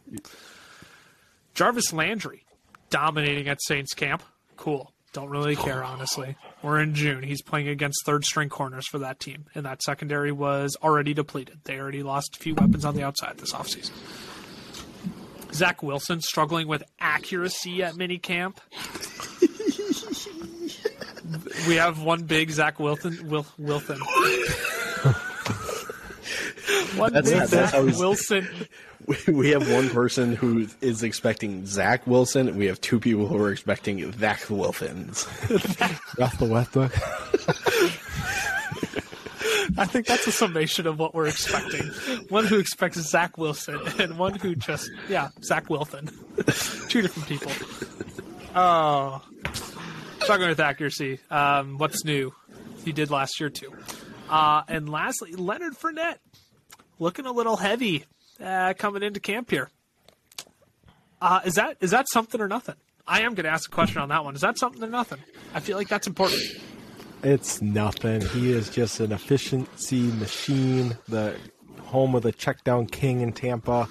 Jarvis 1.55 1.93
Landry 1.93 2.45
dominating 2.91 3.49
at 3.49 3.59
Saints 3.63 3.93
camp. 3.95 4.23
Cool. 4.57 4.93
Don't 5.13 5.29
really 5.29 5.57
care, 5.57 5.83
honestly. 5.85 6.37
We're 6.63 6.81
in 6.81 6.95
June. 6.95 7.23
He's 7.23 7.41
playing 7.43 7.69
against 7.69 8.05
third 8.05 8.25
string 8.25 8.49
corners 8.51 8.87
for 8.87 8.99
that 8.99 9.19
team, 9.19 9.47
and 9.55 9.65
that 9.65 9.83
secondary 9.83 10.31
was 10.33 10.77
already 10.83 11.15
depleted. 11.15 11.61
They 11.65 11.79
already 11.79 12.03
lost 12.03 12.37
a 12.37 12.39
few 12.39 12.55
weapons 12.55 12.85
on 12.85 12.95
the 12.95 13.03
outside 13.03 13.39
this 13.39 13.53
offseason. 13.53 13.93
Zach 15.55 15.83
Wilson 15.83 16.21
struggling 16.21 16.69
with 16.69 16.83
accuracy 17.01 17.83
at 17.83 17.95
minicamp. 17.95 18.59
we 21.67 21.77
have 21.77 22.03
one 22.03 22.25
big 22.25 22.51
Zach 22.51 22.79
Wilson. 22.79 23.19
Wil, 23.29 23.47
Wilson. 23.59 23.99
one 26.97 27.13
That's 27.13 27.31
big 27.31 27.39
not- 27.41 27.49
Zach 27.49 27.73
Wilson 27.83 28.49
we, 29.11 29.17
we 29.33 29.51
have 29.51 29.71
one 29.71 29.91
person 29.91 30.35
who 30.35 30.69
is 30.81 31.03
expecting 31.03 31.67
Zach 31.67 32.07
Wilson, 32.07 32.49
and 32.49 32.57
we 32.57 32.67
have 32.67 32.81
two 32.81 33.01
people 33.01 33.27
who 33.27 33.37
are 33.43 33.51
expecting 33.51 34.13
Zach 34.13 34.49
Wilsons. 34.49 35.27
Ralph 36.19 36.39
the 36.39 36.47
Westbrook. 36.47 36.93
I 39.79 39.87
think 39.87 40.07
that's 40.07 40.27
a 40.27 40.33
summation 40.33 40.87
of 40.87 40.99
what 40.99 41.15
we're 41.15 41.29
expecting. 41.29 41.87
One 42.29 42.45
who 42.45 42.59
expects 42.59 42.99
Zach 42.99 43.39
Wilson, 43.39 43.81
and 43.99 44.19
one 44.19 44.35
who 44.35 44.55
just 44.55 44.91
yeah, 45.09 45.29
Zach 45.43 45.69
Wilson. 45.71 46.09
Two 46.89 47.03
different 47.03 47.29
people. 47.29 47.53
Oh, 48.55 49.23
talking 50.27 50.49
with 50.49 50.61
accuracy. 50.61 51.21
Um, 51.31 51.79
what's 51.79 52.05
new? 52.05 52.33
He 52.85 52.93
did 52.93 53.11
last 53.11 53.39
year 53.41 53.49
too. 53.49 53.73
Uh, 54.29 54.63
and 54.69 54.89
lastly, 54.89 55.33
Leonard 55.33 55.75
Fournette 55.75 56.19
looking 56.99 57.27
a 57.27 57.33
little 57.33 57.57
heavy 57.57 58.05
uh, 58.43 58.75
coming 58.75 59.03
into 59.03 59.21
camp 59.21 59.51
here. 59.51 59.71
Uh, 61.21 61.41
is 61.45 61.55
that 61.55 61.77
is 61.81 61.91
that 61.91 62.07
something 62.11 62.41
or 62.41 62.49
nothing? 62.49 62.77
I 63.07 63.23
am 63.23 63.35
going 63.35 63.45
to 63.45 63.51
ask 63.51 63.69
a 63.69 63.75
question 63.75 64.01
on 64.01 64.09
that 64.11 64.25
one. 64.25 64.35
Is 64.35 64.41
that 64.41 64.59
something 64.59 64.83
or 64.83 64.89
nothing? 64.89 65.19
I 65.53 65.61
feel 65.61 65.77
like 65.77 65.89
that's 65.89 66.07
important. 66.07 66.41
It's 67.23 67.61
nothing. 67.61 68.23
He 68.23 68.53
is 68.53 68.71
just 68.71 69.01
an 69.01 69.13
efficiency 69.13 70.11
machine. 70.13 70.97
The 71.09 71.37
home 71.83 72.15
of 72.15 72.23
the 72.23 72.33
check 72.33 72.65
down 72.65 72.87
king 72.87 73.21
in 73.21 73.33
Tampa. 73.33 73.89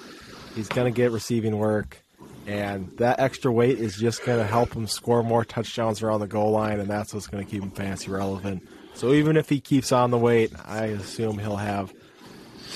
He's 0.55 0.69
going 0.69 0.91
to 0.91 0.95
get 0.95 1.11
receiving 1.11 1.57
work. 1.57 2.01
And 2.47 2.89
that 2.97 3.19
extra 3.19 3.51
weight 3.51 3.77
is 3.77 3.97
just 3.97 4.25
going 4.25 4.39
to 4.39 4.47
help 4.47 4.73
him 4.73 4.87
score 4.87 5.21
more 5.21 5.45
touchdowns 5.45 6.01
around 6.01 6.21
the 6.21 6.27
goal 6.27 6.51
line, 6.51 6.79
and 6.79 6.89
that's 6.89 7.13
what's 7.13 7.27
going 7.27 7.45
to 7.45 7.49
keep 7.49 7.61
him 7.61 7.69
fantasy 7.69 8.09
relevant. 8.09 8.67
So 8.95 9.13
even 9.13 9.37
if 9.37 9.49
he 9.49 9.59
keeps 9.59 9.91
on 9.91 10.09
the 10.09 10.17
weight, 10.17 10.51
I 10.65 10.85
assume 10.85 11.37
he'll 11.37 11.57
have 11.57 11.93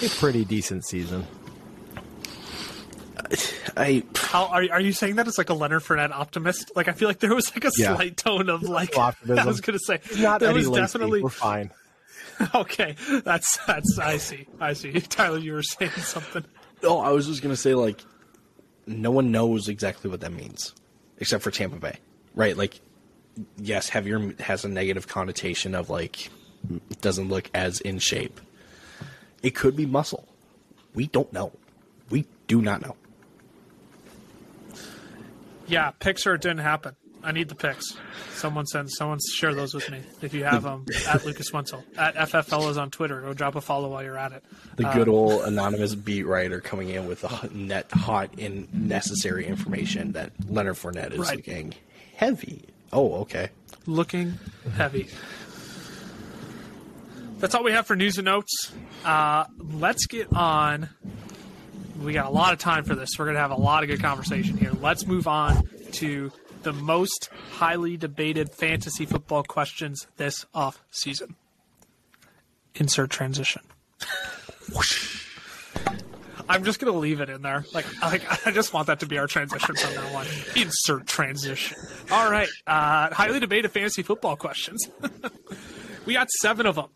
a 0.03 0.09
pretty 0.09 0.45
decent 0.45 0.85
season. 0.85 1.25
I 3.77 4.03
How 4.15 4.45
are, 4.47 4.63
are 4.71 4.79
you 4.81 4.91
saying 4.93 5.15
that 5.15 5.27
as 5.27 5.37
like 5.37 5.49
a 5.49 5.53
Leonard 5.53 5.83
Fournette 5.83 6.11
optimist? 6.11 6.71
Like 6.75 6.87
I 6.87 6.91
feel 6.93 7.07
like 7.07 7.19
there 7.19 7.33
was 7.33 7.53
like 7.55 7.65
a 7.65 7.71
Yeah. 7.77 7.95
slight 7.95 8.17
tone 8.17 8.49
of 8.49 8.63
like 8.63 8.97
optimism. 8.97 9.39
I 9.39 9.45
was 9.47 9.61
going 9.61 9.77
to 9.77 9.83
say 9.83 9.99
Not 10.21 10.39
there 10.39 10.49
Eddie 10.49 10.59
was 10.59 10.69
Lacy. 10.69 10.81
definitely 10.81 11.21
We're 11.23 11.29
fine. 11.29 11.71
okay. 12.55 12.95
That's 13.23 13.57
that's 13.65 13.99
I 13.99 14.17
see 14.17 14.47
I 14.59 14.73
see. 14.73 14.91
Tyler, 15.01 15.37
you 15.37 15.53
were 15.53 15.63
saying 15.63 15.91
something. 15.91 16.43
oh, 16.83 16.99
I 16.99 17.11
was 17.11 17.27
just 17.27 17.41
gonna 17.43 17.55
say 17.55 17.75
like, 17.75 18.01
no 18.87 19.11
one 19.11 19.31
knows 19.31 19.67
exactly 19.69 20.09
what 20.09 20.21
that 20.21 20.33
means, 20.33 20.73
except 21.19 21.43
for 21.43 21.51
Tampa 21.51 21.77
Bay, 21.77 21.97
right? 22.35 22.57
Like, 22.57 22.79
yes, 23.57 23.87
heavier 23.89 24.33
has 24.39 24.65
a 24.65 24.67
negative 24.69 25.07
connotation 25.07 25.75
of 25.75 25.89
like, 25.89 26.29
doesn't 27.01 27.29
look 27.29 27.49
as 27.53 27.79
in 27.81 27.99
shape. 27.99 28.41
It 29.43 29.51
could 29.55 29.75
be 29.75 29.85
muscle. 29.85 30.27
We 30.95 31.07
don't 31.07 31.31
know. 31.33 31.51
We 32.09 32.25
do 32.47 32.61
not 32.61 32.81
know. 32.81 32.95
Yeah, 35.67 35.91
picks 35.91 36.25
or 36.27 36.35
it 36.35 36.41
didn't 36.41 36.59
happen. 36.59 36.95
I 37.25 37.31
need 37.31 37.47
the 37.47 37.55
picks. 37.55 37.95
Someone 38.33 38.65
send 38.65 38.91
someone 38.91 39.17
share 39.33 39.53
those 39.53 39.73
with 39.73 39.89
me 39.89 40.01
if 40.21 40.33
you 40.33 40.43
have 40.43 40.63
them 40.63 40.85
at 41.07 41.25
Lucas 41.25 41.53
Wenzel 41.53 41.81
at 41.97 42.15
FFLs 42.15 42.77
on 42.77 42.91
Twitter. 42.91 43.21
Go 43.21 43.33
drop 43.33 43.55
a 43.55 43.61
follow 43.61 43.87
while 43.89 44.03
you're 44.03 44.17
at 44.17 44.33
it. 44.33 44.43
The 44.75 44.83
good 44.93 45.07
old 45.07 45.43
anonymous 45.45 45.95
beat 45.95 46.23
writer 46.23 46.59
coming 46.59 46.89
in 46.89 47.07
with 47.07 47.21
the 47.21 47.49
net 47.53 47.89
hot 47.93 48.31
and 48.37 48.67
necessary 48.73 49.45
information 49.45 50.11
that 50.11 50.31
Leonard 50.49 50.75
Fournette 50.75 51.13
is 51.13 51.19
Right. 51.19 51.37
looking 51.37 51.73
heavy. 52.17 52.65
Oh, 52.91 53.21
okay. 53.21 53.49
looking 53.85 54.37
heavy. 54.75 55.07
That's 57.39 57.55
all 57.55 57.63
we 57.63 57.71
have 57.71 57.85
for 57.87 57.95
news 57.95 58.17
and 58.17 58.25
notes. 58.25 58.71
Uh, 59.03 59.45
let's 59.57 60.05
get 60.07 60.31
on. 60.33 60.89
We 62.03 62.13
got 62.13 62.25
a 62.25 62.29
lot 62.29 62.53
of 62.53 62.59
time 62.59 62.83
for 62.83 62.95
this. 62.95 63.11
We're 63.17 63.25
going 63.25 63.35
to 63.35 63.41
have 63.41 63.51
a 63.51 63.55
lot 63.55 63.83
of 63.83 63.89
good 63.89 64.01
conversation 64.01 64.57
here. 64.57 64.71
Let's 64.81 65.07
move 65.07 65.27
on 65.27 65.69
to 65.93 66.31
the 66.63 66.73
most 66.73 67.29
highly 67.51 67.97
debated 67.97 68.49
fantasy 68.51 69.05
football 69.05 69.43
questions 69.43 70.07
this 70.17 70.45
off 70.53 70.83
season. 70.91 71.35
Insert 72.75 73.09
transition. 73.09 73.61
I'm 76.49 76.63
just 76.63 76.79
gonna 76.79 76.97
leave 76.97 77.21
it 77.21 77.29
in 77.29 77.41
there. 77.41 77.65
Like, 77.73 77.85
like 78.01 78.47
I 78.47 78.51
just 78.51 78.73
want 78.73 78.87
that 78.87 78.99
to 79.01 79.05
be 79.05 79.17
our 79.17 79.27
transition 79.27 79.75
from 79.75 79.93
now 79.93 80.17
on. 80.17 80.25
Insert 80.55 81.07
transition. 81.07 81.77
All 82.11 82.29
right. 82.29 82.49
Uh, 82.67 83.13
highly 83.13 83.39
debated 83.39 83.71
fantasy 83.71 84.03
football 84.03 84.35
questions. 84.35 84.87
we 86.05 86.13
got 86.13 86.29
seven 86.41 86.65
of 86.65 86.75
them. 86.75 86.89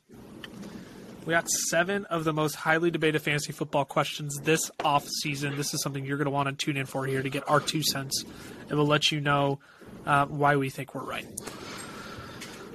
We 1.27 1.33
got 1.33 1.49
seven 1.49 2.05
of 2.05 2.23
the 2.23 2.31
most 2.31 2.55
highly 2.55 2.89
debated 2.89 3.21
fantasy 3.21 3.51
football 3.51 3.83
questions 3.83 4.33
this 4.43 4.71
off 4.81 5.05
season. 5.21 5.57
This 5.57 5.73
is 5.73 5.81
something 5.81 6.05
you're 6.05 6.15
going 6.15 6.23
to 6.23 6.31
want 6.31 6.47
to 6.47 6.55
tune 6.65 6.77
in 6.77 6.85
for 6.85 7.05
here 7.05 7.21
to 7.21 7.29
get 7.29 7.43
our 7.49 7.59
two 7.59 7.83
cents. 7.83 8.23
It 8.69 8.75
will 8.75 8.85
let 8.85 9.11
you 9.11 9.19
know 9.19 9.59
uh, 10.05 10.25
why 10.27 10.55
we 10.55 10.69
think 10.69 10.95
we're 10.95 11.03
right. 11.03 11.27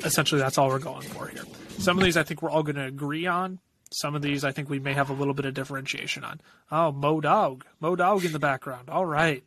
Essentially, 0.04 0.38
that's 0.38 0.58
all 0.58 0.68
we're 0.68 0.80
going 0.80 1.00
for 1.00 1.28
here. 1.28 1.44
Some 1.78 1.96
of 1.96 2.04
these 2.04 2.18
I 2.18 2.24
think 2.24 2.42
we're 2.42 2.50
all 2.50 2.62
going 2.62 2.76
to 2.76 2.84
agree 2.84 3.26
on. 3.26 3.58
Some 3.90 4.14
of 4.14 4.20
these 4.20 4.44
I 4.44 4.52
think 4.52 4.68
we 4.68 4.78
may 4.78 4.92
have 4.92 5.08
a 5.08 5.14
little 5.14 5.32
bit 5.32 5.46
of 5.46 5.54
differentiation 5.54 6.22
on. 6.22 6.38
Oh, 6.70 6.92
Mo 6.92 7.22
Dog. 7.22 7.64
Mo 7.80 7.96
Dog 7.96 8.22
in 8.22 8.32
the 8.32 8.38
background. 8.38 8.90
All 8.90 9.06
right. 9.06 9.42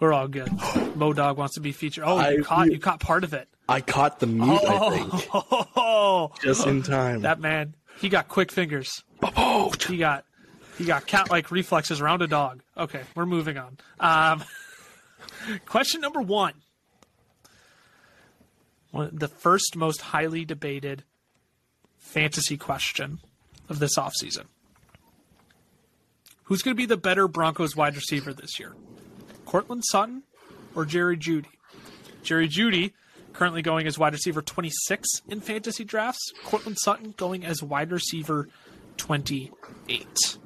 We're 0.00 0.12
all 0.12 0.26
good. 0.26 0.50
Mo 0.96 1.12
Dog 1.12 1.38
wants 1.38 1.54
to 1.54 1.60
be 1.60 1.70
featured. 1.70 2.02
Oh, 2.04 2.18
you 2.28 2.40
I- 2.40 2.42
caught 2.42 2.72
you 2.72 2.80
caught 2.80 2.98
part 2.98 3.22
of 3.22 3.34
it. 3.34 3.48
I 3.68 3.80
caught 3.80 4.20
the 4.20 4.26
mute, 4.26 4.60
I 4.64 4.90
think, 4.90 5.28
Oh, 5.76 6.32
just 6.42 6.66
in 6.66 6.82
time. 6.82 7.22
that 7.22 7.40
man, 7.40 7.74
he 7.98 8.08
got 8.08 8.28
quick 8.28 8.52
fingers. 8.52 9.02
oh, 9.22 9.72
He 9.88 9.96
got 9.96 10.24
he 10.78 10.84
got 10.84 11.06
cat 11.06 11.30
like 11.30 11.50
reflexes 11.50 12.00
around 12.00 12.20
a 12.22 12.26
dog. 12.26 12.60
Okay, 12.76 13.00
we're 13.14 13.26
moving 13.26 13.56
on. 13.56 13.78
Um, 14.00 14.44
question 15.66 16.00
number 16.00 16.20
one. 16.20 16.54
One, 18.90 19.10
the 19.12 19.28
first 19.28 19.76
most 19.76 20.00
highly 20.02 20.44
debated 20.44 21.04
fantasy 21.98 22.56
question 22.56 23.20
of 23.68 23.78
this 23.78 23.96
offseason. 23.98 24.44
Who's 26.44 26.62
going 26.62 26.76
to 26.76 26.80
be 26.80 26.86
the 26.86 26.96
better 26.96 27.26
Broncos 27.26 27.74
wide 27.74 27.96
receiver 27.96 28.32
this 28.32 28.58
year? 28.60 28.74
Courtland 29.46 29.82
Sutton 29.86 30.22
or 30.74 30.84
Jerry 30.84 31.16
Jeudy? 31.16 31.46
Jerry 32.22 32.48
Jeudy 32.48 32.92
currently 33.34 33.60
going 33.60 33.86
as 33.86 33.98
wide 33.98 34.14
receiver 34.14 34.40
26 34.40 35.08
in 35.28 35.40
fantasy 35.40 35.84
drafts. 35.84 36.32
Courtland 36.44 36.78
Sutton 36.78 37.12
going 37.16 37.44
as 37.44 37.62
wide 37.62 37.92
receiver 37.92 38.48
28. 38.96 40.38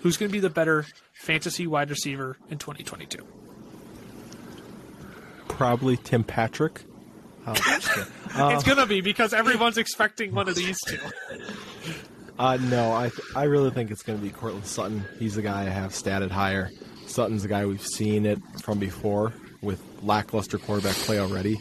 Who's 0.00 0.16
going 0.16 0.28
to 0.28 0.32
be 0.32 0.40
the 0.40 0.50
better 0.50 0.84
fantasy 1.12 1.66
wide 1.66 1.90
receiver 1.90 2.36
in 2.50 2.58
2022? 2.58 3.24
Probably 5.46 5.96
Tim 5.96 6.24
Patrick. 6.24 6.82
Kidding. 7.44 8.06
it's 8.34 8.64
going 8.64 8.78
to 8.78 8.86
be 8.86 9.00
because 9.00 9.32
everyone's 9.34 9.78
expecting 9.78 10.34
one 10.34 10.48
of 10.48 10.54
these 10.54 10.78
two. 10.86 10.98
Uh, 12.38 12.56
no, 12.56 12.92
I 12.92 13.10
I 13.36 13.44
really 13.44 13.70
think 13.70 13.90
it's 13.90 14.02
going 14.02 14.18
to 14.18 14.24
be 14.24 14.30
Courtland 14.30 14.66
Sutton. 14.66 15.04
He's 15.18 15.34
the 15.34 15.42
guy 15.42 15.62
I 15.62 15.64
have 15.64 15.92
statted 15.92 16.30
higher. 16.30 16.70
Sutton's 17.06 17.42
the 17.42 17.48
guy 17.48 17.66
we've 17.66 17.84
seen 17.84 18.26
it 18.26 18.38
from 18.62 18.78
before 18.78 19.32
with 19.60 19.82
lackluster 20.02 20.58
quarterback 20.58 20.96
play 20.96 21.18
already. 21.18 21.58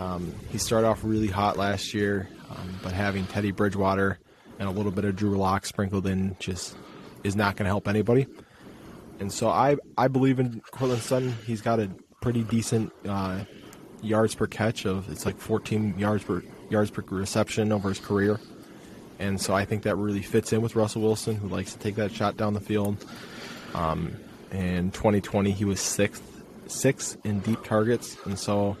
Um, 0.00 0.34
he 0.48 0.56
started 0.56 0.86
off 0.86 1.04
really 1.04 1.26
hot 1.26 1.58
last 1.58 1.92
year, 1.92 2.26
um, 2.48 2.80
but 2.82 2.92
having 2.92 3.26
Teddy 3.26 3.50
Bridgewater 3.50 4.18
and 4.58 4.66
a 4.66 4.72
little 4.72 4.92
bit 4.92 5.04
of 5.04 5.14
Drew 5.14 5.36
Lock 5.36 5.66
sprinkled 5.66 6.06
in 6.06 6.36
just 6.38 6.74
is 7.22 7.36
not 7.36 7.56
going 7.56 7.64
to 7.64 7.70
help 7.70 7.86
anybody. 7.86 8.26
And 9.18 9.30
so 9.30 9.48
I 9.50 9.76
I 9.98 10.08
believe 10.08 10.40
in 10.40 10.62
Courtland 10.70 11.02
Sutton. 11.02 11.34
He's 11.46 11.60
got 11.60 11.80
a 11.80 11.90
pretty 12.22 12.44
decent 12.44 12.94
uh, 13.06 13.44
yards 14.00 14.34
per 14.34 14.46
catch 14.46 14.86
of 14.86 15.10
it's 15.10 15.26
like 15.26 15.38
14 15.38 15.98
yards 15.98 16.24
per 16.24 16.42
yards 16.70 16.90
per 16.90 17.02
reception 17.10 17.70
over 17.70 17.90
his 17.90 17.98
career. 17.98 18.40
And 19.18 19.38
so 19.38 19.52
I 19.52 19.66
think 19.66 19.82
that 19.82 19.96
really 19.96 20.22
fits 20.22 20.54
in 20.54 20.62
with 20.62 20.76
Russell 20.76 21.02
Wilson, 21.02 21.36
who 21.36 21.48
likes 21.48 21.74
to 21.74 21.78
take 21.78 21.96
that 21.96 22.10
shot 22.10 22.38
down 22.38 22.54
the 22.54 22.60
field. 22.60 23.04
Um, 23.74 24.16
in 24.50 24.92
2020, 24.92 25.50
he 25.50 25.66
was 25.66 25.78
sixth, 25.78 26.22
sixth 26.68 27.18
in 27.22 27.40
deep 27.40 27.62
targets, 27.64 28.16
and 28.24 28.38
so 28.38 28.78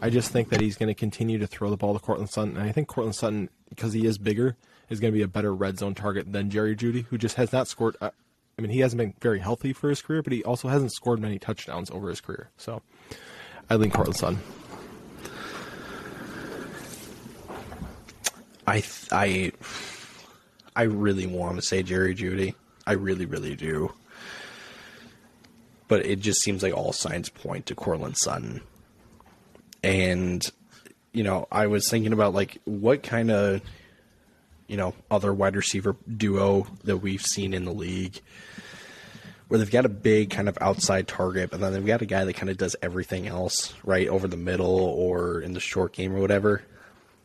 I 0.00 0.10
just 0.10 0.30
think 0.30 0.50
that 0.50 0.60
he's 0.60 0.76
going 0.76 0.88
to 0.88 0.94
continue 0.94 1.38
to 1.38 1.46
throw 1.46 1.70
the 1.70 1.76
ball 1.76 1.94
to 1.94 2.00
Courtland 2.00 2.30
Sutton. 2.30 2.56
And 2.56 2.68
I 2.68 2.72
think 2.72 2.88
Courtland 2.88 3.16
Sutton, 3.16 3.48
because 3.68 3.92
he 3.92 4.06
is 4.06 4.16
bigger, 4.18 4.56
is 4.88 5.00
going 5.00 5.12
to 5.12 5.16
be 5.16 5.22
a 5.22 5.28
better 5.28 5.54
red 5.54 5.78
zone 5.78 5.94
target 5.94 6.32
than 6.32 6.50
Jerry 6.50 6.76
Jeudy, 6.76 7.04
who 7.06 7.18
just 7.18 7.36
has 7.36 7.52
not 7.52 7.66
scored. 7.66 7.96
Uh, 8.00 8.10
I 8.58 8.62
mean, 8.62 8.70
he 8.70 8.80
hasn't 8.80 8.98
been 8.98 9.14
very 9.20 9.40
healthy 9.40 9.72
for 9.72 9.88
his 9.88 10.00
career, 10.00 10.22
but 10.22 10.32
he 10.32 10.44
also 10.44 10.68
hasn't 10.68 10.92
scored 10.92 11.20
many 11.20 11.38
touchdowns 11.38 11.90
over 11.90 12.08
his 12.08 12.20
career. 12.20 12.50
So 12.56 12.82
I 13.68 13.76
lean 13.76 13.90
Courtland 13.90 14.16
Sutton. 14.16 14.38
I 18.66 18.82
I 19.10 19.52
I 20.76 20.82
really 20.82 21.26
want 21.26 21.56
to 21.56 21.62
say 21.62 21.82
Jerry 21.82 22.14
Jeudy. 22.14 22.54
I 22.86 22.92
really, 22.92 23.26
really 23.26 23.56
do. 23.56 23.92
But 25.88 26.06
it 26.06 26.20
just 26.20 26.40
seems 26.40 26.62
like 26.62 26.74
all 26.74 26.92
signs 26.92 27.28
point 27.28 27.66
to 27.66 27.74
Courtland 27.74 28.16
Sutton. 28.18 28.60
And 29.88 30.44
you 31.12 31.22
know, 31.22 31.48
I 31.50 31.66
was 31.66 31.88
thinking 31.88 32.12
about 32.12 32.34
like 32.34 32.58
what 32.64 33.02
kind 33.02 33.30
of 33.30 33.62
you 34.68 34.76
know, 34.76 34.94
other 35.10 35.32
wide 35.32 35.56
receiver 35.56 35.96
duo 36.14 36.66
that 36.84 36.98
we've 36.98 37.24
seen 37.24 37.54
in 37.54 37.64
the 37.64 37.72
league 37.72 38.20
where 39.48 39.58
they've 39.58 39.70
got 39.70 39.86
a 39.86 39.88
big 39.88 40.28
kind 40.28 40.46
of 40.46 40.58
outside 40.60 41.08
target, 41.08 41.50
but 41.50 41.58
then 41.58 41.72
they've 41.72 41.86
got 41.86 42.02
a 42.02 42.06
guy 42.06 42.22
that 42.24 42.34
kind 42.34 42.50
of 42.50 42.58
does 42.58 42.76
everything 42.82 43.26
else 43.26 43.72
right 43.82 44.06
over 44.08 44.28
the 44.28 44.36
middle 44.36 44.78
or 44.78 45.40
in 45.40 45.54
the 45.54 45.60
short 45.60 45.94
game 45.94 46.14
or 46.14 46.20
whatever. 46.20 46.62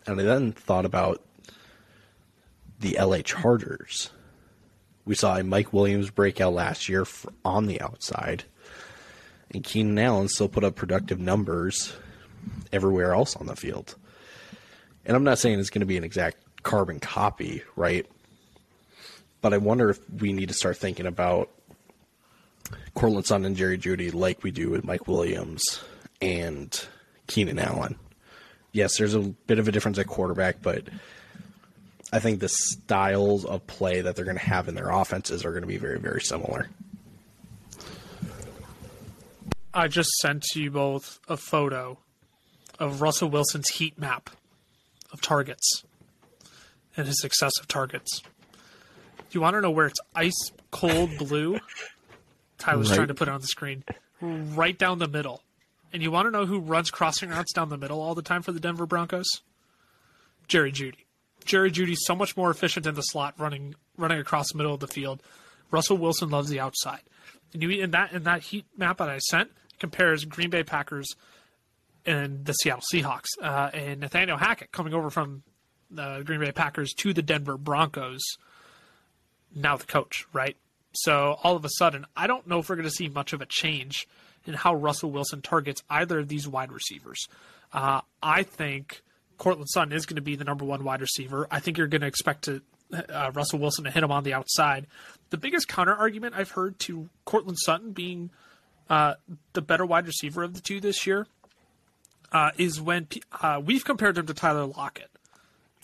And 0.07 0.19
I 0.19 0.23
then 0.23 0.53
thought 0.53 0.85
about 0.85 1.21
the 2.79 2.97
LA 2.97 3.19
Chargers. 3.19 4.09
We 5.05 5.15
saw 5.15 5.35
a 5.35 5.43
Mike 5.43 5.73
Williams 5.73 6.09
breakout 6.09 6.53
last 6.53 6.87
year 6.87 7.05
on 7.43 7.65
the 7.65 7.81
outside, 7.81 8.45
and 9.51 9.65
Keenan 9.65 9.99
Allen 9.99 10.29
still 10.29 10.47
put 10.47 10.63
up 10.63 10.75
productive 10.75 11.19
numbers 11.19 11.93
everywhere 12.71 13.13
else 13.13 13.35
on 13.35 13.45
the 13.45 13.55
field. 13.55 13.95
And 15.05 15.15
I'm 15.15 15.23
not 15.23 15.39
saying 15.39 15.59
it's 15.59 15.69
going 15.69 15.81
to 15.81 15.85
be 15.85 15.97
an 15.97 16.03
exact 16.03 16.37
carbon 16.63 16.99
copy, 16.99 17.63
right? 17.75 18.05
But 19.41 19.53
I 19.53 19.57
wonder 19.57 19.89
if 19.89 19.99
we 20.19 20.31
need 20.31 20.47
to 20.47 20.53
start 20.53 20.77
thinking 20.77 21.05
about 21.05 21.49
Courtland 22.93 23.25
Sutton 23.25 23.45
and 23.45 23.57
Jerry 23.57 23.77
Jeudy 23.77 24.13
like 24.13 24.43
we 24.43 24.51
do 24.51 24.69
with 24.69 24.85
Mike 24.85 25.07
Williams 25.07 25.83
and 26.21 26.87
Keenan 27.27 27.59
Allen. 27.59 27.97
Yes, 28.71 28.97
there's 28.97 29.13
a 29.13 29.19
bit 29.19 29.59
of 29.59 29.67
a 29.67 29.71
difference 29.71 29.99
at 29.99 30.07
quarterback, 30.07 30.61
but 30.61 30.87
I 32.11 32.19
think 32.19 32.39
the 32.39 32.49
styles 32.49 33.43
of 33.45 33.65
play 33.67 34.01
that 34.01 34.15
they're 34.15 34.25
going 34.25 34.37
to 34.37 34.43
have 34.43 34.67
in 34.67 34.75
their 34.75 34.89
offenses 34.89 35.43
are 35.45 35.51
going 35.51 35.63
to 35.63 35.67
be 35.67 35.77
very, 35.77 35.99
very 35.99 36.21
similar. 36.21 36.69
I 39.73 39.87
just 39.87 40.11
sent 40.21 40.45
you 40.55 40.69
both 40.71 41.19
a 41.27 41.35
photo 41.35 41.97
of 42.79 43.01
Russell 43.01 43.29
Wilson's 43.29 43.69
heat 43.69 43.97
map 43.97 44.29
of 45.11 45.21
targets 45.21 45.83
and 46.95 47.07
his 47.07 47.23
excessive 47.23 47.67
targets. 47.67 48.21
Do 48.21 49.39
you 49.39 49.41
want 49.41 49.55
to 49.55 49.61
know 49.61 49.71
where 49.71 49.87
it's 49.87 49.99
ice 50.15 50.51
cold 50.71 51.17
blue? 51.17 51.59
Tyler's 52.57 52.89
right. 52.89 52.95
trying 52.95 53.07
to 53.07 53.13
put 53.13 53.27
it 53.27 53.31
on 53.31 53.41
the 53.41 53.47
screen. 53.47 53.83
Right 54.21 54.77
down 54.77 54.99
the 54.99 55.07
middle. 55.07 55.41
And 55.91 56.01
you 56.01 56.11
want 56.11 56.27
to 56.27 56.31
know 56.31 56.45
who 56.45 56.59
runs 56.59 56.89
crossing 56.89 57.29
routes 57.29 57.53
down 57.53 57.69
the 57.69 57.77
middle 57.77 58.01
all 58.01 58.15
the 58.15 58.21
time 58.21 58.41
for 58.41 58.51
the 58.51 58.59
Denver 58.59 58.85
Broncos? 58.85 59.27
Jerry 60.47 60.71
Jeudy. 60.71 61.05
Jerry 61.45 61.71
Jeudy's 61.71 62.05
so 62.05 62.15
much 62.15 62.37
more 62.37 62.49
efficient 62.49 62.87
in 62.87 62.95
the 62.95 63.01
slot 63.01 63.35
running 63.37 63.75
running 63.97 64.19
across 64.19 64.51
the 64.51 64.57
middle 64.57 64.73
of 64.73 64.79
the 64.79 64.87
field. 64.87 65.21
Russell 65.71 65.97
Wilson 65.97 66.29
loves 66.29 66.49
the 66.49 66.59
outside. 66.59 67.01
And 67.53 67.61
you 67.61 67.69
in 67.69 67.91
that 67.91 68.13
in 68.13 68.23
that 68.23 68.41
heat 68.41 68.65
map 68.77 68.97
that 68.97 69.09
I 69.09 69.19
sent 69.19 69.51
compares 69.79 70.25
Green 70.25 70.49
Bay 70.49 70.63
Packers 70.63 71.07
and 72.05 72.45
the 72.45 72.53
Seattle 72.53 72.83
Seahawks. 72.93 73.29
Uh, 73.41 73.69
and 73.73 73.99
Nathaniel 74.01 74.37
Hackett 74.37 74.71
coming 74.71 74.93
over 74.93 75.09
from 75.09 75.43
the 75.89 76.23
Green 76.25 76.39
Bay 76.39 76.51
Packers 76.51 76.93
to 76.93 77.13
the 77.13 77.21
Denver 77.21 77.57
Broncos. 77.57 78.21
Now 79.55 79.77
the 79.77 79.85
coach, 79.85 80.25
right? 80.33 80.57
So 80.93 81.37
all 81.43 81.55
of 81.55 81.65
a 81.65 81.69
sudden, 81.77 82.05
I 82.15 82.27
don't 82.27 82.47
know 82.47 82.59
if 82.59 82.69
we're 82.69 82.75
going 82.75 82.87
to 82.87 82.91
see 82.91 83.07
much 83.07 83.33
of 83.33 83.41
a 83.41 83.45
change 83.45 84.07
in 84.45 84.53
how 84.53 84.75
Russell 84.75 85.11
Wilson 85.11 85.41
targets 85.41 85.83
either 85.89 86.19
of 86.19 86.27
these 86.27 86.47
wide 86.47 86.71
receivers. 86.71 87.27
Uh, 87.71 88.01
I 88.21 88.43
think 88.43 89.01
Courtland 89.37 89.69
Sutton 89.69 89.93
is 89.93 90.05
going 90.05 90.17
to 90.17 90.21
be 90.21 90.35
the 90.35 90.43
number 90.43 90.65
one 90.65 90.83
wide 90.83 91.01
receiver. 91.01 91.47
I 91.49 91.59
think 91.59 91.77
you're 91.77 91.87
going 91.87 92.01
to 92.01 92.07
expect 92.07 92.43
to, 92.45 92.61
uh, 93.09 93.31
Russell 93.33 93.59
Wilson 93.59 93.85
to 93.85 93.91
hit 93.91 94.03
him 94.03 94.11
on 94.11 94.23
the 94.23 94.33
outside. 94.33 94.85
The 95.29 95.37
biggest 95.37 95.67
counter 95.67 95.95
argument 95.95 96.35
I've 96.35 96.51
heard 96.51 96.77
to 96.79 97.09
Courtland 97.25 97.57
Sutton 97.59 97.91
being 97.91 98.29
uh, 98.89 99.15
the 99.53 99.61
better 99.61 99.85
wide 99.85 100.05
receiver 100.05 100.43
of 100.43 100.53
the 100.53 100.61
two 100.61 100.79
this 100.79 101.07
year 101.07 101.25
uh, 102.33 102.51
is 102.57 102.81
when 102.81 103.07
uh, 103.41 103.61
we've 103.63 103.85
compared 103.85 104.17
him 104.17 104.25
to 104.25 104.33
Tyler 104.33 104.65
Lockett. 104.65 105.09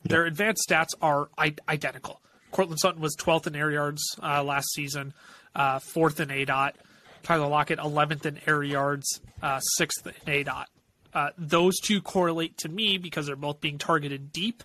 Yep. 0.03 0.09
Their 0.11 0.25
advanced 0.25 0.67
stats 0.67 0.89
are 1.01 1.29
I- 1.37 1.55
identical. 1.67 2.21
Courtland 2.51 2.79
Sutton 2.79 3.01
was 3.01 3.15
12th 3.15 3.47
in 3.47 3.55
air 3.55 3.71
yards 3.71 4.01
uh, 4.23 4.43
last 4.43 4.73
season, 4.73 5.13
uh, 5.55 5.79
fourth 5.79 6.19
in 6.19 6.29
ADOT. 6.29 6.73
Tyler 7.21 7.47
Lockett 7.47 7.79
11th 7.79 8.25
in 8.25 8.39
air 8.47 8.63
yards, 8.63 9.21
uh, 9.41 9.59
sixth 9.59 10.07
in 10.07 10.13
ADOT. 10.45 10.65
Uh, 11.13 11.29
those 11.37 11.77
two 11.79 12.01
correlate 12.01 12.57
to 12.57 12.69
me 12.69 12.97
because 12.97 13.27
they're 13.27 13.35
both 13.35 13.59
being 13.61 13.77
targeted 13.77 14.31
deep, 14.31 14.63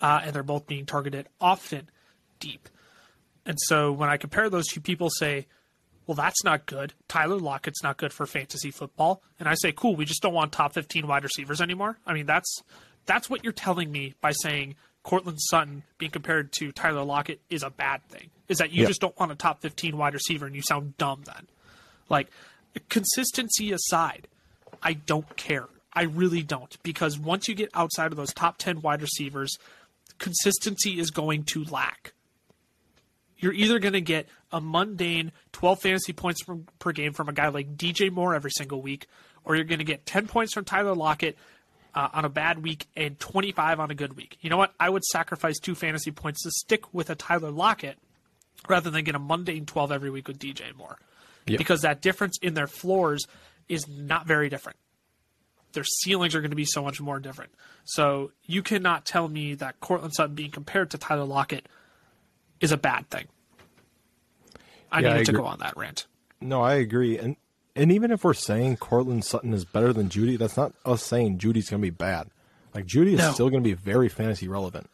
uh, 0.00 0.20
and 0.22 0.34
they're 0.34 0.42
both 0.42 0.66
being 0.66 0.84
targeted 0.84 1.26
often 1.40 1.88
deep. 2.38 2.68
And 3.44 3.56
so 3.62 3.92
when 3.92 4.08
I 4.08 4.16
compare 4.16 4.50
those 4.50 4.66
two 4.66 4.80
people, 4.80 5.08
say, 5.10 5.46
well, 6.06 6.14
that's 6.14 6.44
not 6.44 6.66
good. 6.66 6.94
Tyler 7.08 7.38
Lockett's 7.38 7.82
not 7.82 7.96
good 7.96 8.12
for 8.12 8.26
fantasy 8.26 8.70
football. 8.70 9.22
And 9.40 9.48
I 9.48 9.54
say, 9.54 9.72
cool, 9.72 9.96
we 9.96 10.04
just 10.04 10.22
don't 10.22 10.34
want 10.34 10.52
top 10.52 10.72
15 10.72 11.06
wide 11.06 11.24
receivers 11.24 11.60
anymore. 11.60 11.98
I 12.06 12.14
mean, 12.14 12.26
that's 12.26 12.62
that's 13.06 13.28
what 13.28 13.42
you're 13.44 13.52
telling 13.52 13.90
me 13.90 14.14
by 14.20 14.32
saying 14.32 14.76
Courtland 15.02 15.38
Sutton 15.40 15.82
being 15.98 16.10
compared 16.10 16.52
to 16.58 16.72
Tyler 16.72 17.04
Lockett 17.04 17.40
is 17.50 17.62
a 17.62 17.70
bad 17.70 18.06
thing. 18.08 18.30
Is 18.48 18.58
that 18.58 18.72
you 18.72 18.86
just 18.86 19.00
don't 19.00 19.18
want 19.18 19.32
a 19.32 19.36
top 19.36 19.60
15 19.62 19.96
wide 19.96 20.14
receiver 20.14 20.46
and 20.46 20.54
you 20.54 20.62
sound 20.62 20.96
dumb 20.98 21.22
then. 21.24 21.48
Like, 22.08 22.28
consistency 22.88 23.72
aside, 23.72 24.28
I 24.82 24.92
don't 24.92 25.36
care. 25.36 25.66
I 25.92 26.02
really 26.02 26.42
don't. 26.42 26.76
Because 26.84 27.18
once 27.18 27.48
you 27.48 27.54
get 27.54 27.70
outside 27.74 28.12
of 28.12 28.16
those 28.16 28.32
top 28.32 28.58
10 28.58 28.82
wide 28.82 29.02
receivers, 29.02 29.56
consistency 30.18 31.00
is 31.00 31.10
going 31.10 31.44
to 31.44 31.64
lack. 31.64 32.12
You're 33.38 33.52
either 33.52 33.78
going 33.78 33.94
to 33.94 34.00
get 34.00 34.28
a 34.50 34.60
mundane 34.60 35.32
12 35.52 35.80
fantasy 35.80 36.12
points 36.12 36.42
from, 36.42 36.66
per 36.78 36.92
game 36.92 37.12
from 37.12 37.28
a 37.28 37.32
guy 37.32 37.48
like 37.48 37.76
DJ 37.76 38.10
Moore 38.10 38.34
every 38.34 38.50
single 38.50 38.80
week, 38.80 39.06
or 39.44 39.56
you're 39.56 39.64
going 39.64 39.78
to 39.78 39.84
get 39.84 40.06
10 40.06 40.26
points 40.26 40.54
from 40.54 40.64
Tyler 40.64 40.94
Lockett 40.94 41.36
uh, 41.94 42.08
on 42.12 42.24
a 42.24 42.28
bad 42.28 42.62
week 42.62 42.86
and 42.96 43.18
25 43.18 43.80
on 43.80 43.90
a 43.90 43.94
good 43.94 44.16
week. 44.16 44.38
You 44.40 44.50
know 44.50 44.56
what? 44.56 44.72
I 44.78 44.88
would 44.88 45.04
sacrifice 45.04 45.58
two 45.58 45.74
fantasy 45.74 46.10
points 46.10 46.42
to 46.42 46.50
stick 46.50 46.92
with 46.92 47.10
a 47.10 47.14
Tyler 47.14 47.50
Lockett 47.50 47.98
rather 48.68 48.90
than 48.90 49.04
get 49.04 49.14
a 49.14 49.18
mundane 49.18 49.66
12 49.66 49.92
every 49.92 50.10
week 50.10 50.28
with 50.28 50.38
DJ 50.38 50.74
Moore. 50.76 50.98
Yep. 51.46 51.58
Because 51.58 51.82
that 51.82 52.02
difference 52.02 52.38
in 52.42 52.54
their 52.54 52.66
floors 52.66 53.26
is 53.68 53.86
not 53.88 54.26
very 54.26 54.48
different. 54.48 54.78
Their 55.72 55.84
ceilings 55.84 56.34
are 56.34 56.40
going 56.40 56.50
to 56.50 56.56
be 56.56 56.64
so 56.64 56.82
much 56.82 57.00
more 57.00 57.20
different. 57.20 57.52
So 57.84 58.32
you 58.44 58.62
cannot 58.62 59.04
tell 59.04 59.28
me 59.28 59.54
that 59.54 59.80
Courtland 59.80 60.14
Sutton 60.14 60.34
being 60.34 60.50
compared 60.50 60.90
to 60.90 60.98
Tyler 60.98 61.24
Lockett 61.24 61.66
is 62.60 62.72
a 62.72 62.76
bad 62.76 63.08
thing. 63.10 63.26
I 64.90 65.00
yeah, 65.00 65.14
needed 65.14 65.28
I 65.28 65.32
to 65.32 65.32
go 65.32 65.44
on 65.44 65.58
that 65.58 65.76
rant. 65.76 66.06
No, 66.40 66.62
I 66.62 66.74
agree. 66.74 67.18
And 67.18 67.36
and 67.74 67.92
even 67.92 68.10
if 68.10 68.24
we're 68.24 68.34
saying 68.34 68.78
Courtland 68.78 69.24
Sutton 69.24 69.52
is 69.52 69.64
better 69.64 69.92
than 69.92 70.08
Jeudy, 70.08 70.38
that's 70.38 70.56
not 70.56 70.72
us 70.84 71.02
saying 71.02 71.38
Jeudy's 71.38 71.68
going 71.68 71.82
to 71.82 71.86
be 71.86 71.90
bad. 71.90 72.28
Like 72.74 72.86
Jeudy 72.86 73.14
is 73.14 73.18
no. 73.18 73.32
still 73.32 73.50
going 73.50 73.62
to 73.62 73.68
be 73.68 73.74
very 73.74 74.08
fantasy 74.08 74.48
relevant. 74.48 74.88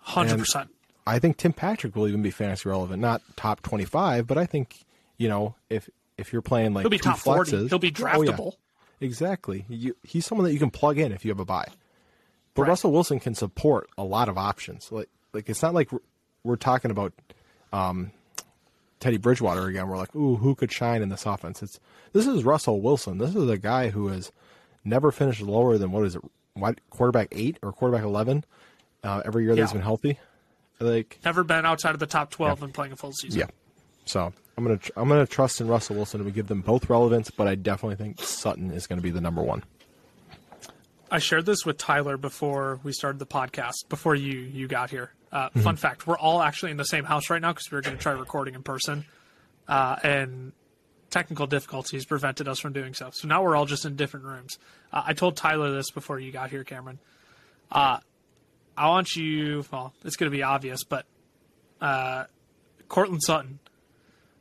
Hundred 0.00 0.38
percent. 0.38 0.70
I 1.06 1.18
think 1.18 1.36
Tim 1.36 1.52
Patrick 1.52 1.96
will 1.96 2.08
even 2.08 2.22
be 2.22 2.30
fantasy 2.30 2.68
relevant, 2.68 3.00
not 3.00 3.22
top 3.36 3.62
twenty 3.62 3.84
five, 3.84 4.26
but 4.26 4.38
I 4.38 4.46
think 4.46 4.84
you 5.16 5.28
know 5.28 5.54
if 5.70 5.88
if 6.16 6.32
you're 6.32 6.42
playing 6.42 6.74
like 6.74 6.82
he'll 6.82 6.90
be 6.90 6.98
top 6.98 7.18
flexes, 7.18 7.50
forty, 7.50 7.68
he'll 7.68 7.78
be 7.78 7.92
draftable. 7.92 8.40
Oh, 8.40 8.56
yeah. 9.00 9.06
Exactly. 9.06 9.64
You, 9.68 9.96
he's 10.02 10.26
someone 10.26 10.44
that 10.44 10.52
you 10.52 10.58
can 10.58 10.70
plug 10.70 10.98
in 10.98 11.12
if 11.12 11.24
you 11.24 11.30
have 11.30 11.38
a 11.38 11.44
buy. 11.44 11.66
But 12.54 12.62
right. 12.62 12.68
Russell 12.70 12.90
Wilson 12.90 13.20
can 13.20 13.34
support 13.34 13.88
a 13.96 14.02
lot 14.02 14.28
of 14.28 14.36
options. 14.36 14.90
Like 14.90 15.08
like 15.32 15.48
it's 15.48 15.62
not 15.62 15.74
like 15.74 15.90
we're, 16.44 16.56
talking 16.56 16.90
about 16.90 17.12
um, 17.72 18.12
Teddy 19.00 19.16
Bridgewater 19.16 19.66
again. 19.66 19.88
We're 19.88 19.96
like, 19.96 20.14
ooh, 20.14 20.36
who 20.36 20.54
could 20.54 20.72
shine 20.72 21.02
in 21.02 21.08
this 21.08 21.26
offense? 21.26 21.62
It's 21.62 21.80
this 22.12 22.26
is 22.26 22.44
Russell 22.44 22.80
Wilson. 22.80 23.18
This 23.18 23.34
is 23.34 23.48
a 23.48 23.58
guy 23.58 23.90
who 23.90 24.08
has 24.08 24.32
never 24.84 25.10
finished 25.10 25.40
lower 25.40 25.78
than 25.78 25.92
what 25.92 26.04
is 26.04 26.16
it? 26.16 26.22
What 26.54 26.80
quarterback 26.90 27.28
eight 27.32 27.58
or 27.62 27.72
quarterback 27.72 28.04
eleven 28.04 28.44
uh, 29.04 29.22
every 29.24 29.44
year 29.44 29.52
yeah. 29.52 29.56
that 29.56 29.62
he's 29.62 29.72
been 29.72 29.82
healthy. 29.82 30.18
Like 30.80 31.18
never 31.24 31.44
been 31.44 31.66
outside 31.66 31.94
of 31.94 32.00
the 32.00 32.06
top 32.06 32.30
twelve 32.30 32.60
yeah. 32.60 32.66
and 32.66 32.74
playing 32.74 32.92
a 32.92 32.96
full 32.96 33.12
season. 33.12 33.40
Yeah. 33.40 33.46
So 34.04 34.32
I'm 34.56 34.64
gonna 34.64 34.80
I'm 34.96 35.08
gonna 35.08 35.26
trust 35.26 35.60
in 35.60 35.68
Russell 35.68 35.96
Wilson 35.96 36.20
and 36.20 36.26
we 36.26 36.32
give 36.32 36.46
them 36.46 36.62
both 36.62 36.88
relevance, 36.88 37.30
but 37.30 37.46
I 37.46 37.54
definitely 37.54 37.96
think 37.96 38.22
Sutton 38.22 38.70
is 38.70 38.86
going 38.86 38.98
to 38.98 39.02
be 39.02 39.10
the 39.10 39.20
number 39.20 39.42
one. 39.42 39.64
I 41.10 41.18
shared 41.18 41.46
this 41.46 41.64
with 41.64 41.78
Tyler 41.78 42.16
before 42.16 42.80
we 42.82 42.92
started 42.92 43.18
the 43.18 43.26
podcast. 43.26 43.88
Before 43.88 44.14
you 44.14 44.38
you 44.38 44.68
got 44.68 44.90
here, 44.90 45.12
uh, 45.30 45.48
mm-hmm. 45.48 45.60
Fun 45.60 45.76
fact: 45.76 46.06
We're 46.06 46.18
all 46.18 46.42
actually 46.42 46.70
in 46.70 46.76
the 46.76 46.84
same 46.84 47.04
house 47.04 47.30
right 47.30 47.40
now 47.40 47.52
because 47.52 47.70
we 47.70 47.76
were 47.76 47.82
going 47.82 47.96
to 47.96 48.02
try 48.02 48.12
recording 48.12 48.54
in 48.54 48.62
person, 48.62 49.04
uh, 49.66 49.96
and 50.02 50.52
technical 51.10 51.46
difficulties 51.46 52.04
prevented 52.04 52.48
us 52.48 52.60
from 52.60 52.72
doing 52.72 52.94
so. 52.94 53.10
So 53.12 53.28
now 53.28 53.42
we're 53.42 53.56
all 53.56 53.66
just 53.66 53.84
in 53.84 53.96
different 53.96 54.26
rooms. 54.26 54.58
Uh, 54.92 55.02
I 55.06 55.12
told 55.12 55.36
Tyler 55.36 55.70
this 55.70 55.90
before 55.90 56.18
you 56.18 56.32
got 56.32 56.50
here, 56.50 56.64
Cameron. 56.64 56.98
Uh, 57.70 57.98
I 58.76 58.88
want 58.88 59.16
you. 59.16 59.64
Well, 59.70 59.92
it's 60.04 60.16
going 60.16 60.30
to 60.30 60.36
be 60.36 60.42
obvious, 60.42 60.84
but 60.84 61.04
uh, 61.80 62.24
Courtland 62.88 63.22
Sutton, 63.22 63.58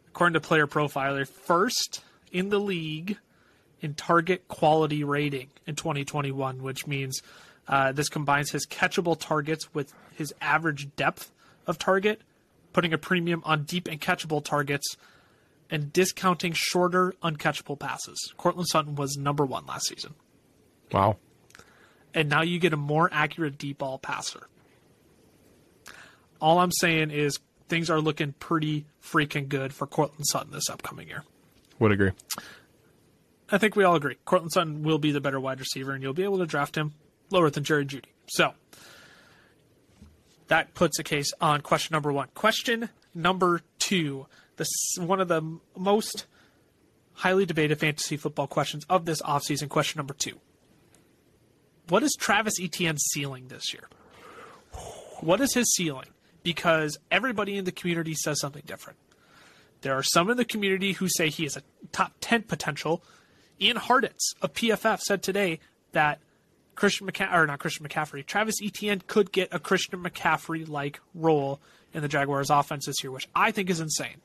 according 0.09 0.33
to 0.33 0.39
Player 0.39 0.67
Profiler, 0.67 1.27
first 1.27 2.01
in 2.31 2.49
the 2.49 2.59
league 2.59 3.17
in 3.81 3.93
target 3.93 4.47
quality 4.47 5.03
rating 5.03 5.49
in 5.65 5.75
2021, 5.75 6.63
which 6.63 6.87
means 6.87 7.21
uh, 7.67 7.91
this 7.91 8.09
combines 8.09 8.51
his 8.51 8.65
catchable 8.65 9.19
targets 9.19 9.73
with 9.73 9.93
his 10.15 10.33
average 10.41 10.95
depth 10.95 11.31
of 11.65 11.77
target, 11.77 12.21
putting 12.73 12.93
a 12.93 12.97
premium 12.97 13.41
on 13.45 13.63
deep 13.63 13.87
and 13.87 13.99
catchable 13.99 14.43
targets, 14.43 14.95
and 15.69 15.91
discounting 15.91 16.53
shorter, 16.55 17.13
uncatchable 17.21 17.77
passes. 17.77 18.33
Courtland 18.37 18.67
Sutton 18.69 18.95
was 18.95 19.17
number 19.17 19.45
one 19.45 19.65
last 19.65 19.87
season. 19.87 20.13
Wow. 20.91 21.17
And 22.13 22.29
now 22.29 22.41
you 22.41 22.57
get 22.59 22.71
a 22.71 22.77
more 22.77 23.09
accurate 23.11 23.57
deep 23.57 23.79
ball 23.79 23.97
passer. 23.99 24.47
all 26.39 26.59
I'm 26.59 26.71
saying 26.71 27.11
is 27.11 27.39
things 27.67 27.89
are 27.89 27.99
looking 27.99 28.33
pretty 28.33 28.85
freaking 29.03 29.49
good 29.49 29.73
for 29.73 29.87
Courtland 29.87 30.25
Sutton 30.27 30.51
this 30.51 30.69
upcoming 30.69 31.07
year. 31.07 31.23
Would 31.79 31.91
agree. 31.91 32.11
I 33.49 33.57
think 33.57 33.75
we 33.75 33.83
all 33.83 33.95
agree. 33.95 34.15
Courtland 34.25 34.51
Sutton 34.51 34.83
will 34.83 34.97
be 34.97 35.11
the 35.11 35.21
better 35.21 35.39
wide 35.39 35.59
receiver, 35.59 35.93
and 35.93 36.01
you'll 36.01 36.13
be 36.13 36.23
able 36.23 36.39
to 36.39 36.45
draft 36.45 36.75
him 36.75 36.93
lower 37.29 37.49
than 37.49 37.63
Jerry 37.63 37.85
Jeudy. 37.85 38.09
So 38.27 38.53
that 40.47 40.73
puts 40.73 40.99
a 40.99 41.03
case 41.03 41.31
on 41.39 41.61
question 41.61 41.93
number 41.93 42.11
one. 42.11 42.29
Question 42.33 42.89
number 43.13 43.61
two. 43.79 44.27
This 44.57 44.69
one 44.99 45.19
of 45.19 45.27
the 45.27 45.59
most 45.75 46.25
highly 47.13 47.45
debated 47.45 47.79
fantasy 47.79 48.17
football 48.17 48.47
questions 48.47 48.85
of 48.89 49.05
this 49.05 49.21
offseason. 49.21 49.69
Question 49.69 49.99
number 49.99 50.13
two. 50.13 50.39
What 51.89 52.03
is 52.03 52.15
Travis 52.19 52.59
Etienne's 52.59 53.03
ceiling 53.11 53.47
this 53.47 53.73
year? 53.73 53.87
What 55.21 55.41
is 55.41 55.53
his 55.53 55.73
ceiling? 55.73 56.07
Because 56.43 56.97
everybody 57.09 57.57
in 57.57 57.65
the 57.65 57.71
community 57.71 58.13
says 58.13 58.39
something 58.39 58.63
different. 58.65 58.99
There 59.81 59.95
are 59.95 60.03
some 60.03 60.29
in 60.29 60.37
the 60.37 60.45
community 60.45 60.93
who 60.93 61.07
say 61.07 61.29
he 61.29 61.45
is 61.45 61.57
a 61.57 61.63
top 61.91 62.13
10 62.21 62.43
potential. 62.43 63.03
Ian 63.59 63.77
Hartitz 63.77 64.35
of 64.41 64.53
PFF 64.53 64.99
said 65.01 65.23
today 65.23 65.59
that 65.91 66.19
Christian 66.77 67.07
McCaffrey, 67.07 67.33
or 67.33 67.47
not 67.47 67.59
Christian 67.59 67.85
McCaffrey, 67.85 68.25
Travis 68.25 68.55
Etienne 68.63 69.01
could 69.07 69.31
get 69.31 69.49
a 69.51 69.59
Christian 69.59 70.01
McCaffrey 70.01 70.69
like 70.69 71.01
role 71.15 71.59
in 71.91 72.03
the 72.03 72.07
Jaguars 72.07 72.51
offense 72.51 72.85
this 72.85 73.03
year, 73.03 73.11
which 73.11 73.27
I 73.35 73.51
think 73.51 73.69
is 73.69 73.79
insane. 73.79 74.21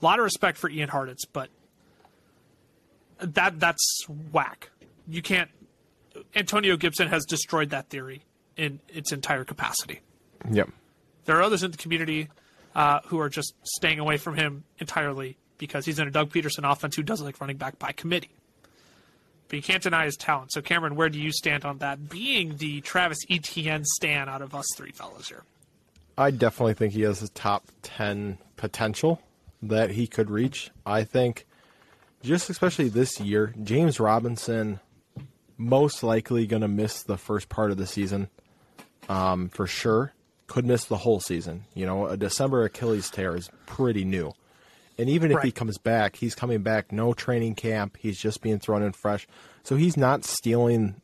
A 0.00 0.04
lot 0.04 0.18
of 0.18 0.24
respect 0.24 0.56
for 0.56 0.70
Ian 0.70 0.88
Hartitz, 0.88 1.24
but 1.30 1.50
that 3.20 3.60
that's 3.60 4.06
whack. 4.32 4.70
You 5.06 5.22
can't. 5.22 5.50
Antonio 6.34 6.76
Gibson 6.76 7.08
has 7.08 7.26
destroyed 7.26 7.70
that 7.70 7.90
theory 7.90 8.22
in 8.56 8.80
its 8.88 9.12
entire 9.12 9.44
capacity. 9.44 10.00
Yep. 10.50 10.70
There 11.26 11.36
are 11.36 11.42
others 11.42 11.62
in 11.62 11.70
the 11.70 11.76
community 11.76 12.28
uh, 12.74 13.00
who 13.06 13.20
are 13.20 13.28
just 13.28 13.54
staying 13.62 13.98
away 13.98 14.16
from 14.16 14.36
him 14.36 14.64
entirely 14.78 15.36
because 15.58 15.84
he's 15.84 15.98
in 15.98 16.08
a 16.08 16.10
Doug 16.10 16.30
Pederson 16.30 16.70
offense 16.70 16.96
who 16.96 17.02
does 17.02 17.20
like 17.20 17.40
running 17.42 17.58
back 17.58 17.78
by 17.78 17.92
committee. 17.92 18.30
But 19.48 19.56
you 19.56 19.62
can't 19.62 19.82
deny 19.82 20.04
his 20.04 20.16
talent. 20.16 20.52
So, 20.52 20.60
Cameron, 20.60 20.96
where 20.96 21.08
do 21.08 21.20
you 21.20 21.30
stand 21.30 21.64
on 21.64 21.78
that? 21.78 22.08
Being 22.08 22.56
the 22.56 22.80
Travis 22.80 23.18
Etienne 23.30 23.84
stand 23.84 24.28
out 24.28 24.42
of 24.42 24.54
us 24.54 24.66
three 24.76 24.90
fellas 24.92 25.28
here. 25.28 25.44
I 26.18 26.30
definitely 26.30 26.74
think 26.74 26.94
he 26.94 27.02
has 27.02 27.22
a 27.22 27.28
top 27.28 27.66
10 27.82 28.38
potential 28.56 29.20
that 29.62 29.90
he 29.90 30.06
could 30.06 30.30
reach. 30.30 30.70
I 30.84 31.04
think, 31.04 31.46
just 32.22 32.50
especially 32.50 32.88
this 32.88 33.20
year, 33.20 33.54
James 33.62 34.00
Robinson 34.00 34.80
most 35.58 36.02
likely 36.02 36.46
going 36.46 36.62
to 36.62 36.68
miss 36.68 37.02
the 37.02 37.16
first 37.16 37.48
part 37.48 37.70
of 37.70 37.76
the 37.76 37.86
season 37.86 38.28
um, 39.08 39.48
for 39.48 39.66
sure. 39.66 40.12
Could 40.46 40.64
miss 40.64 40.84
the 40.84 40.98
whole 40.98 41.20
season. 41.20 41.64
You 41.74 41.86
know, 41.86 42.06
a 42.06 42.16
December 42.16 42.64
Achilles 42.64 43.10
tear 43.10 43.36
is 43.36 43.50
pretty 43.66 44.04
new. 44.04 44.32
And 44.98 45.10
even 45.10 45.30
if 45.30 45.42
he 45.42 45.52
comes 45.52 45.78
back, 45.78 46.16
he's 46.16 46.34
coming 46.34 46.62
back, 46.62 46.90
no 46.90 47.12
training 47.12 47.54
camp. 47.54 47.98
He's 48.00 48.18
just 48.18 48.40
being 48.40 48.58
thrown 48.58 48.82
in 48.82 48.92
fresh. 48.92 49.26
So 49.62 49.76
he's 49.76 49.96
not 49.96 50.24
stealing 50.24 51.00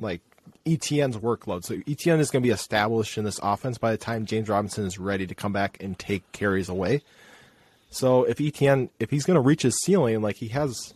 like 0.00 0.22
ETN's 0.66 1.16
workload. 1.16 1.64
So 1.64 1.76
ETN 1.76 2.18
is 2.18 2.30
going 2.30 2.42
to 2.42 2.46
be 2.46 2.52
established 2.52 3.16
in 3.16 3.24
this 3.24 3.38
offense 3.42 3.78
by 3.78 3.92
the 3.92 3.96
time 3.96 4.26
James 4.26 4.48
Robinson 4.48 4.86
is 4.86 4.98
ready 4.98 5.26
to 5.26 5.34
come 5.34 5.52
back 5.52 5.76
and 5.80 5.98
take 5.98 6.30
carries 6.32 6.68
away. 6.68 7.02
So 7.90 8.24
if 8.24 8.38
ETN, 8.38 8.90
if 8.98 9.10
he's 9.10 9.24
going 9.24 9.36
to 9.36 9.40
reach 9.40 9.62
his 9.62 9.76
ceiling, 9.84 10.20
like 10.20 10.36
he 10.36 10.48
has 10.48 10.94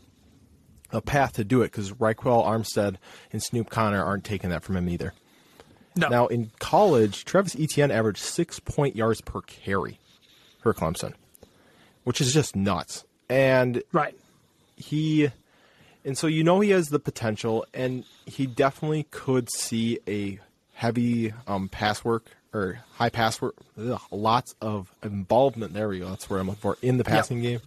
a 0.90 1.00
path 1.00 1.34
to 1.34 1.44
do 1.44 1.62
it 1.62 1.66
because 1.66 1.92
Ryquell 1.92 2.44
Armstead 2.44 2.96
and 3.32 3.42
Snoop 3.42 3.70
Conner 3.70 4.02
aren't 4.02 4.24
taking 4.24 4.50
that 4.50 4.62
from 4.62 4.76
him 4.76 4.88
either. 4.88 5.14
No. 5.96 6.08
Now 6.08 6.26
in 6.26 6.50
college, 6.58 7.24
Travis 7.24 7.56
Etienne 7.58 7.90
averaged 7.90 8.18
six 8.18 8.58
point 8.60 8.96
yards 8.96 9.20
per 9.20 9.40
carry 9.42 9.98
for 10.60 10.72
Clemson, 10.72 11.14
which 12.04 12.20
is 12.20 12.32
just 12.32 12.56
nuts. 12.56 13.04
And 13.28 13.82
right. 13.92 14.16
he 14.76 15.30
and 16.04 16.18
so 16.18 16.26
you 16.26 16.42
know 16.42 16.60
he 16.60 16.70
has 16.70 16.88
the 16.88 16.98
potential 16.98 17.64
and 17.72 18.04
he 18.26 18.46
definitely 18.46 19.04
could 19.10 19.48
see 19.52 19.98
a 20.08 20.38
heavy 20.74 21.32
um, 21.46 21.68
pass 21.68 22.04
work 22.04 22.30
or 22.52 22.80
high 22.94 23.08
pass 23.08 23.40
work 23.40 23.54
ugh, 23.78 24.00
lots 24.10 24.54
of 24.60 24.92
involvement. 25.02 25.74
There 25.74 25.88
we 25.88 26.00
go. 26.00 26.08
That's 26.08 26.28
where 26.28 26.40
i'm 26.40 26.48
looking 26.48 26.60
for 26.60 26.76
in 26.82 26.98
the 26.98 27.04
passing 27.04 27.40
game. 27.40 27.60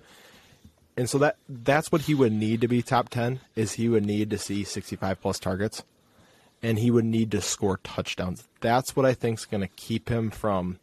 And 0.98 1.10
so 1.10 1.18
that 1.20 1.38
that's 1.50 1.92
what 1.92 2.02
he 2.02 2.14
would 2.14 2.32
need 2.32 2.62
to 2.62 2.68
be 2.68 2.82
top 2.82 3.10
10 3.10 3.40
is 3.56 3.74
he 3.74 3.90
would 3.90 4.06
need 4.06 4.30
to 4.30 4.38
see 4.38 4.64
65 4.64 5.22
plus 5.22 5.40
targets 5.40 5.84
and 6.62 6.80
he 6.80 6.90
would 6.90 7.06
need 7.06 7.32
to 7.32 7.42
score 7.42 7.78
touchdowns. 7.84 8.44
That's 8.62 8.96
what 8.96 9.06
i 9.06 9.14
think 9.14 9.40
is 9.40 9.46
going 9.46 9.62
to 9.62 9.68
keep 9.68 10.10
him 10.10 10.30
from 10.30 10.80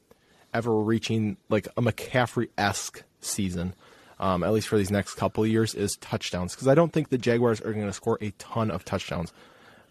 ever 0.55 0.75
reaching 0.75 1.37
like 1.49 1.67
a 1.77 1.83
mccaffrey-esque 1.83 3.05
season 3.23 3.75
um, 4.23 4.45
at 4.45 4.53
least 4.53 4.69
for 4.69 4.79
these 4.79 4.91
next 4.91 5.15
couple 5.15 5.43
of 5.43 5.51
years, 5.51 5.75
is 5.75 5.97
touchdowns. 5.97 6.55
Because 6.55 6.69
I 6.69 6.77
don't 6.77 6.93
think 6.93 7.09
the 7.09 7.19
Jaguars 7.19 7.61
are 7.61 7.73
going 7.73 7.87
to 7.87 7.93
score 7.93 8.19
a 8.21 8.31
ton 8.39 8.71
of 8.71 8.85
touchdowns. 8.85 9.33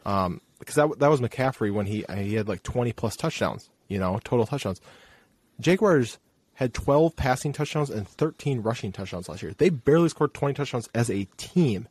Um, 0.06 0.39
because 0.58 0.76
that 0.76 1.00
that 1.00 1.10
was 1.10 1.20
McCaffrey 1.20 1.72
when 1.74 1.86
he 1.86 2.06
he 2.15 2.36
had 2.36 2.48
like 2.48 2.63
20 2.63 2.94
plus 2.94 3.15
touchdowns, 3.17 3.70
you 3.89 4.00
know, 4.00 4.20
total 4.24 4.46
touchdowns. 4.46 4.80
Jaguars 5.60 6.17
had 6.54 6.74
12 6.74 7.15
passing 7.15 7.52
touchdowns 7.52 7.89
and 7.89 8.08
13 8.08 8.62
rushing 8.62 8.91
touchdowns 8.91 9.28
last 9.28 9.44
year. 9.44 9.54
They 9.58 9.70
barely 9.70 10.08
scored 10.10 10.34
20 10.34 10.54
touchdowns 10.54 10.88
as 10.96 11.10
a 11.10 11.26
team. 11.38 11.88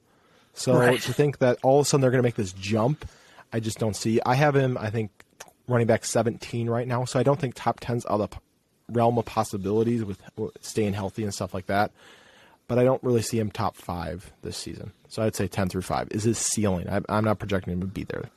So 0.54 0.76
Right. 0.78 1.00
to 1.00 1.12
think 1.12 1.38
that 1.38 1.58
all 1.62 1.80
of 1.80 1.86
a 1.86 1.88
sudden 1.88 2.00
they're 2.00 2.10
going 2.10 2.22
to 2.22 2.26
make 2.26 2.36
this 2.36 2.52
jump, 2.52 3.08
I 3.52 3.60
just 3.60 3.78
don't 3.78 3.94
see. 3.94 4.20
I 4.24 4.34
have 4.34 4.56
him, 4.56 4.78
I 4.78 4.90
think, 4.90 5.10
running 5.68 5.86
back 5.86 6.04
17 6.04 6.70
right 6.70 6.86
now. 6.86 7.04
So 7.04 7.18
I 7.18 7.22
don't 7.22 7.40
think 7.40 7.54
top 7.54 7.80
10's 7.80 8.06
out 8.06 8.20
of 8.20 8.30
realm 8.92 9.18
of 9.18 9.24
possibilities 9.24 10.04
with 10.04 10.20
staying 10.60 10.94
healthy 10.94 11.24
and 11.24 11.34
stuff 11.34 11.54
like 11.54 11.66
that. 11.66 11.90
But 12.68 12.78
I 12.78 12.84
don't 12.84 13.02
really 13.02 13.22
see 13.22 13.38
him 13.38 13.50
top 13.50 13.76
five 13.76 14.32
this 14.42 14.56
season. 14.56 14.92
So 15.08 15.22
I'd 15.22 15.34
say 15.34 15.48
10 15.48 15.68
through 15.68 15.82
5 15.82 16.08
is 16.12 16.22
his 16.22 16.38
ceiling. 16.38 16.88
I, 16.88 17.00
I'm 17.08 17.24
not 17.24 17.38
projecting 17.40 17.72
him 17.72 17.80
to 17.80 17.86
be 17.86 18.04
there. 18.04 18.30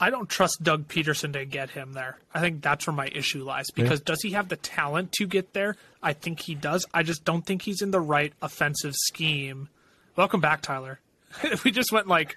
I 0.00 0.10
don't 0.10 0.28
trust 0.28 0.62
Doug 0.62 0.86
Pederson 0.86 1.32
to 1.32 1.44
get 1.44 1.70
him 1.70 1.92
there. 1.92 2.18
I 2.32 2.40
think 2.40 2.62
that's 2.62 2.86
where 2.86 2.94
my 2.94 3.08
issue 3.08 3.42
lies. 3.42 3.66
Because 3.74 4.00
does 4.00 4.22
he 4.22 4.30
have 4.30 4.48
the 4.48 4.56
talent 4.56 5.10
to 5.12 5.26
get 5.26 5.52
there? 5.52 5.76
I 6.02 6.12
think 6.12 6.40
he 6.40 6.54
does. 6.54 6.86
I 6.94 7.02
just 7.02 7.24
don't 7.24 7.44
think 7.44 7.62
he's 7.62 7.82
in 7.82 7.90
the 7.90 8.00
right 8.00 8.32
offensive 8.40 8.94
scheme. 8.94 9.68
Welcome 10.14 10.40
back, 10.40 10.62
Tyler. 10.62 11.00
we 11.64 11.72
just 11.72 11.90
went 11.90 12.06
like 12.06 12.36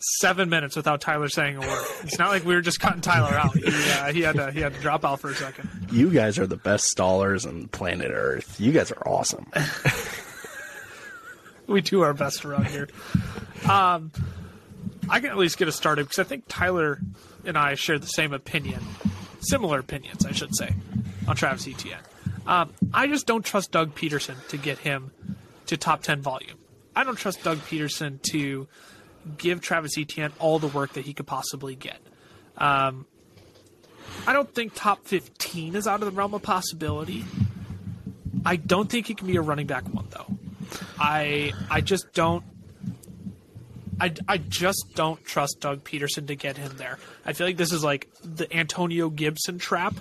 seven 0.00 0.48
minutes 0.48 0.76
without 0.76 1.00
Tyler 1.00 1.28
saying 1.28 1.56
a 1.56 1.60
word. 1.60 1.86
It's 2.02 2.18
not 2.18 2.30
like 2.30 2.44
we 2.44 2.54
were 2.54 2.60
just 2.60 2.80
cutting 2.80 3.00
Tyler 3.00 3.34
out. 3.34 3.56
He, 3.56 3.64
uh, 3.66 4.12
he 4.12 4.20
had 4.22 4.36
to 4.36 4.50
he 4.50 4.60
had 4.60 4.74
to 4.74 4.80
drop 4.80 5.04
out 5.04 5.20
for 5.20 5.30
a 5.30 5.34
second. 5.34 5.68
You 5.92 6.10
guys 6.10 6.38
are 6.38 6.46
the 6.46 6.56
best 6.56 6.94
stallers 6.96 7.46
on 7.46 7.68
planet 7.68 8.10
Earth. 8.12 8.60
You 8.60 8.72
guys 8.72 8.90
are 8.92 9.08
awesome. 9.08 9.46
we 11.66 11.80
do 11.80 12.00
our 12.02 12.14
best 12.14 12.44
around 12.44 12.66
here. 12.66 12.88
Um, 13.68 14.10
I 15.08 15.20
can 15.20 15.30
at 15.30 15.36
least 15.36 15.58
get 15.58 15.68
us 15.68 15.76
started 15.76 16.04
because 16.04 16.18
I 16.18 16.24
think 16.24 16.44
Tyler 16.48 17.00
and 17.44 17.58
I 17.58 17.74
share 17.74 17.98
the 17.98 18.06
same 18.06 18.32
opinion, 18.32 18.80
similar 19.40 19.78
opinions, 19.78 20.24
I 20.24 20.32
should 20.32 20.54
say, 20.54 20.74
on 21.26 21.36
Travis 21.36 21.66
Etienne. 21.66 21.98
Um, 22.46 22.72
I 22.92 23.06
just 23.06 23.26
don't 23.26 23.44
trust 23.44 23.70
Doug 23.70 23.94
Pederson 23.94 24.46
to 24.48 24.56
get 24.56 24.78
him 24.78 25.10
to 25.66 25.76
top 25.76 26.02
10 26.02 26.22
volume. 26.22 26.56
I 26.96 27.04
don't 27.04 27.16
trust 27.16 27.42
Doug 27.44 27.58
Pederson 27.58 28.20
to 28.32 28.66
give 29.38 29.60
Travis 29.60 29.96
Etienne 29.98 30.32
all 30.38 30.58
the 30.58 30.68
work 30.68 30.94
that 30.94 31.04
he 31.04 31.12
could 31.12 31.26
possibly 31.26 31.74
get. 31.74 31.98
Um, 32.56 33.06
I 34.26 34.32
don't 34.32 34.52
think 34.54 34.74
top 34.74 35.06
15 35.06 35.74
is 35.74 35.86
out 35.86 36.02
of 36.02 36.06
the 36.06 36.16
realm 36.16 36.34
of 36.34 36.42
possibility. 36.42 37.24
I 38.44 38.56
don't 38.56 38.90
think 38.90 39.06
he 39.06 39.14
can 39.14 39.26
be 39.26 39.36
a 39.36 39.42
running 39.42 39.66
back 39.66 39.84
one, 39.92 40.06
though. 40.10 40.26
I 40.98 41.52
I 41.70 41.80
just 41.80 42.12
don't. 42.12 42.44
I, 44.00 44.14
I 44.26 44.38
just 44.38 44.94
don't 44.94 45.22
trust 45.24 45.58
Doug 45.60 45.84
Pederson 45.84 46.26
to 46.28 46.34
get 46.34 46.56
him 46.56 46.72
there. 46.78 46.98
I 47.26 47.34
feel 47.34 47.46
like 47.46 47.58
this 47.58 47.70
is 47.70 47.84
like 47.84 48.08
the 48.22 48.50
Antonio 48.56 49.10
Gibson 49.10 49.58
trap 49.58 49.94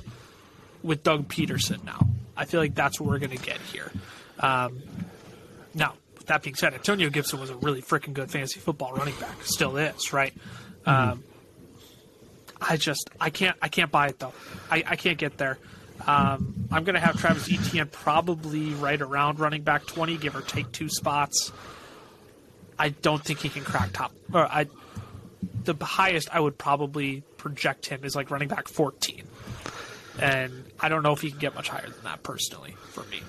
with 0.83 1.03
Doug 1.03 1.27
Pederson 1.27 1.83
now. 1.83 2.07
I 2.37 2.45
feel 2.45 2.61
like 2.61 2.75
that's 2.75 2.99
what 2.99 3.09
we're 3.09 3.19
going 3.19 3.37
to 3.37 3.45
get 3.45 3.59
here. 3.59 3.91
Um, 4.39 4.81
that 6.29 6.41
being 6.43 6.55
said, 6.55 6.73
Antonio 6.73 7.09
Gibson 7.09 7.39
was 7.39 7.49
a 7.49 7.55
really 7.55 7.81
freaking 7.81 8.13
good 8.13 8.31
fantasy 8.31 8.59
football 8.59 8.93
running 8.93 9.15
back. 9.19 9.43
Still 9.43 9.77
is, 9.77 10.13
right? 10.13 10.33
Um, 10.85 11.23
I 12.61 12.77
just 12.77 13.09
I 13.19 13.29
can't 13.29 13.57
I 13.61 13.67
can't 13.67 13.91
buy 13.91 14.07
it 14.07 14.19
though. 14.19 14.33
I, 14.71 14.83
I 14.85 14.95
can't 14.95 15.17
get 15.17 15.37
there. 15.37 15.59
Um, 16.05 16.67
I'm 16.71 16.85
going 16.85 16.93
to 16.93 17.01
have 17.01 17.19
Travis 17.19 17.51
Etienne 17.51 17.87
probably 17.87 18.69
right 18.73 19.01
around 19.01 19.39
running 19.39 19.63
back 19.63 19.85
20, 19.85 20.15
give 20.17 20.33
or 20.33 20.41
take 20.41 20.71
two 20.71 20.87
spots. 20.87 21.51
I 22.77 22.89
don't 22.89 23.23
think 23.23 23.39
he 23.39 23.49
can 23.49 23.65
crack 23.65 23.91
top. 23.91 24.13
Or 24.33 24.45
I, 24.45 24.67
the 25.65 25.75
highest 25.83 26.29
I 26.33 26.39
would 26.39 26.57
probably 26.57 27.23
project 27.35 27.87
him 27.87 28.05
is 28.05 28.15
like 28.15 28.31
running 28.31 28.47
back 28.47 28.69
14, 28.69 29.23
and 30.19 30.65
I 30.79 30.87
don't 30.87 31.03
know 31.03 31.11
if 31.11 31.21
he 31.21 31.31
can 31.31 31.39
get 31.39 31.53
much 31.55 31.67
higher 31.67 31.89
than 31.89 32.03
that 32.03 32.23
personally 32.23 32.75
for 32.91 33.03
me. 33.05 33.21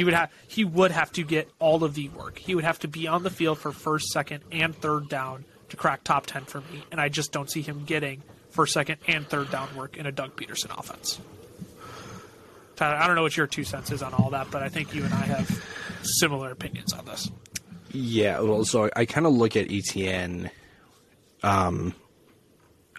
He 0.00 0.04
would 0.04 0.14
have 0.14 0.30
he 0.48 0.64
would 0.64 0.92
have 0.92 1.12
to 1.12 1.22
get 1.22 1.50
all 1.58 1.84
of 1.84 1.92
the 1.92 2.08
work. 2.08 2.38
He 2.38 2.54
would 2.54 2.64
have 2.64 2.78
to 2.78 2.88
be 2.88 3.06
on 3.06 3.22
the 3.22 3.28
field 3.28 3.58
for 3.58 3.70
first, 3.70 4.06
second, 4.08 4.42
and 4.50 4.74
third 4.74 5.10
down 5.10 5.44
to 5.68 5.76
crack 5.76 6.04
top 6.04 6.24
10 6.24 6.46
for 6.46 6.62
me, 6.62 6.82
and 6.90 6.98
I 6.98 7.10
just 7.10 7.32
don't 7.32 7.50
see 7.50 7.60
him 7.60 7.84
getting 7.84 8.22
first, 8.48 8.72
second, 8.72 8.96
and 9.06 9.28
third 9.28 9.50
down 9.50 9.68
work 9.76 9.98
in 9.98 10.06
a 10.06 10.10
Doug 10.10 10.36
Pederson 10.36 10.70
offense. 10.78 11.20
Tyler, 12.76 12.96
I 12.96 13.06
don't 13.06 13.14
know 13.14 13.20
what 13.20 13.36
your 13.36 13.46
two 13.46 13.62
cents 13.62 13.92
is 13.92 14.02
on 14.02 14.14
all 14.14 14.30
that, 14.30 14.50
but 14.50 14.62
I 14.62 14.70
think 14.70 14.94
you 14.94 15.04
and 15.04 15.12
I 15.12 15.20
have 15.26 15.64
similar 16.02 16.50
opinions 16.50 16.94
on 16.94 17.04
this. 17.04 17.30
Yeah, 17.92 18.40
well, 18.40 18.64
so 18.64 18.88
I, 18.96 19.04
kind 19.04 19.26
of 19.26 19.34
look 19.34 19.54
at 19.54 19.68
ETN. 19.68 20.50
Um, 21.42 21.94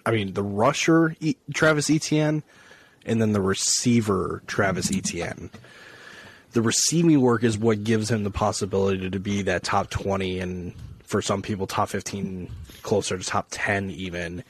I 0.06 0.12
mean, 0.12 0.34
the 0.34 0.44
rusher 0.44 1.16
Travis 1.52 1.90
Etienne, 1.90 2.44
and 3.04 3.20
then 3.20 3.32
the 3.32 3.40
receiver 3.40 4.44
Travis 4.46 4.96
Etienne. 4.96 5.50
The 6.52 6.62
receiving 6.62 7.20
work 7.20 7.44
is 7.44 7.56
what 7.56 7.84
gives 7.84 8.10
him 8.10 8.24
the 8.24 8.30
possibility 8.30 9.08
to 9.08 9.18
be 9.18 9.42
that 9.42 9.62
top 9.62 9.90
twenty, 9.90 10.38
and 10.38 10.74
for 11.04 11.22
some 11.22 11.42
people, 11.42 11.66
top 11.66 11.88
fifteen, 11.88 12.50
closer 12.82 13.16
to 13.16 13.24
top 13.24 13.48
ten, 13.50 13.90
even. 13.90 14.44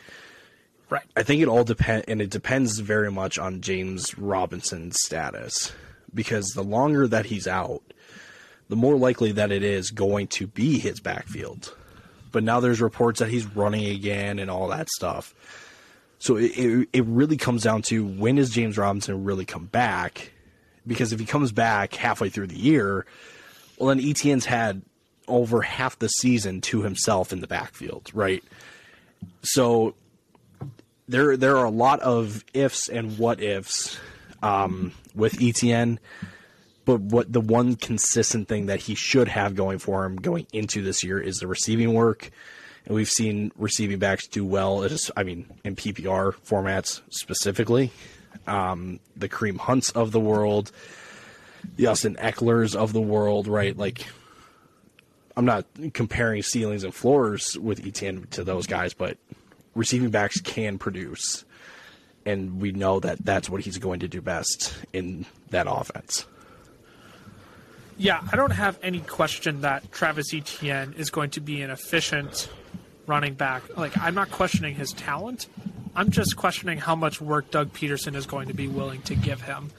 Right. 0.90 1.04
I 1.16 1.22
think 1.22 1.40
it 1.40 1.48
all 1.48 1.64
depend, 1.64 2.04
and 2.08 2.20
it 2.20 2.30
depends 2.30 2.78
very 2.78 3.10
much 3.10 3.38
on 3.38 3.62
James 3.62 4.18
Robinson's 4.18 4.96
status, 5.04 5.72
because 6.12 6.48
the 6.48 6.64
longer 6.64 7.06
that 7.08 7.26
he's 7.26 7.46
out, 7.46 7.82
the 8.68 8.76
more 8.76 8.96
likely 8.96 9.32
that 9.32 9.50
it 9.50 9.62
is 9.62 9.90
going 9.90 10.26
to 10.28 10.46
be 10.46 10.78
his 10.78 11.00
backfield. 11.00 11.74
But 12.30 12.42
now 12.42 12.60
there's 12.60 12.80
reports 12.80 13.20
that 13.20 13.28
he's 13.30 13.46
running 13.46 13.86
again 13.86 14.38
and 14.38 14.50
all 14.50 14.68
that 14.68 14.88
stuff. 14.90 15.34
So 16.18 16.36
it, 16.36 16.52
it, 16.58 16.88
it 16.92 17.04
really 17.04 17.36
comes 17.36 17.62
down 17.62 17.82
to 17.82 18.04
when 18.04 18.36
does 18.36 18.50
James 18.50 18.76
Robinson 18.76 19.24
really 19.24 19.44
come 19.44 19.66
back? 19.66 20.32
Because 20.86 21.12
if 21.12 21.20
he 21.20 21.26
comes 21.26 21.52
back 21.52 21.94
halfway 21.94 22.28
through 22.28 22.48
the 22.48 22.58
year, 22.58 23.06
well, 23.78 23.88
then 23.88 24.00
ETN's 24.00 24.46
had 24.46 24.82
over 25.28 25.62
half 25.62 25.98
the 25.98 26.08
season 26.08 26.60
to 26.60 26.82
himself 26.82 27.32
in 27.32 27.40
the 27.40 27.46
backfield, 27.46 28.10
right? 28.12 28.42
So 29.42 29.94
there 31.08 31.36
there 31.36 31.56
are 31.58 31.64
a 31.64 31.70
lot 31.70 32.00
of 32.00 32.44
ifs 32.52 32.88
and 32.88 33.18
what 33.18 33.40
ifs 33.40 33.98
um, 34.42 34.92
with 35.14 35.34
ETN 35.34 35.98
but 36.84 37.00
what 37.00 37.32
the 37.32 37.40
one 37.40 37.76
consistent 37.76 38.48
thing 38.48 38.66
that 38.66 38.80
he 38.80 38.94
should 38.94 39.28
have 39.28 39.54
going 39.54 39.78
for 39.78 40.04
him 40.04 40.16
going 40.16 40.46
into 40.52 40.82
this 40.82 41.04
year 41.04 41.20
is 41.20 41.38
the 41.38 41.46
receiving 41.46 41.94
work. 41.94 42.30
And 42.84 42.94
we've 42.94 43.08
seen 43.08 43.52
receiving 43.56 43.98
backs 43.98 44.26
do 44.26 44.44
well. 44.44 44.82
As, 44.82 45.10
I 45.16 45.22
mean, 45.22 45.46
in 45.64 45.76
PPR 45.76 46.34
formats 46.44 47.00
specifically, 47.10 47.92
um, 48.46 49.00
the 49.16 49.28
Kareem 49.28 49.58
Hunts 49.58 49.90
of 49.90 50.12
the 50.12 50.20
world, 50.20 50.72
the 51.76 51.86
Austin 51.86 52.16
Ekelers 52.16 52.74
of 52.74 52.92
the 52.92 53.00
world, 53.00 53.46
right? 53.46 53.76
Like, 53.76 54.06
I'm 55.36 55.44
not 55.44 55.64
comparing 55.92 56.42
ceilings 56.42 56.84
and 56.84 56.94
floors 56.94 57.56
with 57.58 57.82
ETN 57.82 58.28
to 58.30 58.44
those 58.44 58.66
guys, 58.66 58.94
but 58.94 59.16
receiving 59.74 60.10
backs 60.10 60.40
can 60.40 60.78
produce, 60.78 61.44
and 62.26 62.60
we 62.60 62.72
know 62.72 63.00
that 63.00 63.24
that's 63.24 63.48
what 63.48 63.62
he's 63.62 63.78
going 63.78 64.00
to 64.00 64.08
do 64.08 64.20
best 64.20 64.74
in 64.92 65.26
that 65.50 65.66
offense. 65.68 66.26
Yeah, 67.98 68.20
I 68.32 68.36
don't 68.36 68.50
have 68.50 68.78
any 68.82 69.00
question 69.00 69.60
that 69.60 69.92
Travis 69.92 70.34
Etienne 70.34 70.94
is 70.96 71.10
going 71.10 71.30
to 71.30 71.40
be 71.40 71.62
an 71.62 71.70
efficient 71.70 72.48
running 73.06 73.34
back. 73.34 73.76
Like, 73.76 73.96
I'm 73.98 74.14
not 74.14 74.30
questioning 74.30 74.74
his 74.74 74.92
talent. 74.92 75.46
I'm 75.94 76.10
just 76.10 76.36
questioning 76.36 76.78
how 76.78 76.94
much 76.96 77.20
work 77.20 77.50
Doug 77.50 77.72
Pederson 77.72 78.14
is 78.14 78.26
going 78.26 78.48
to 78.48 78.54
be 78.54 78.68
willing 78.68 79.02
to 79.02 79.14
give 79.14 79.42
him. 79.42 79.70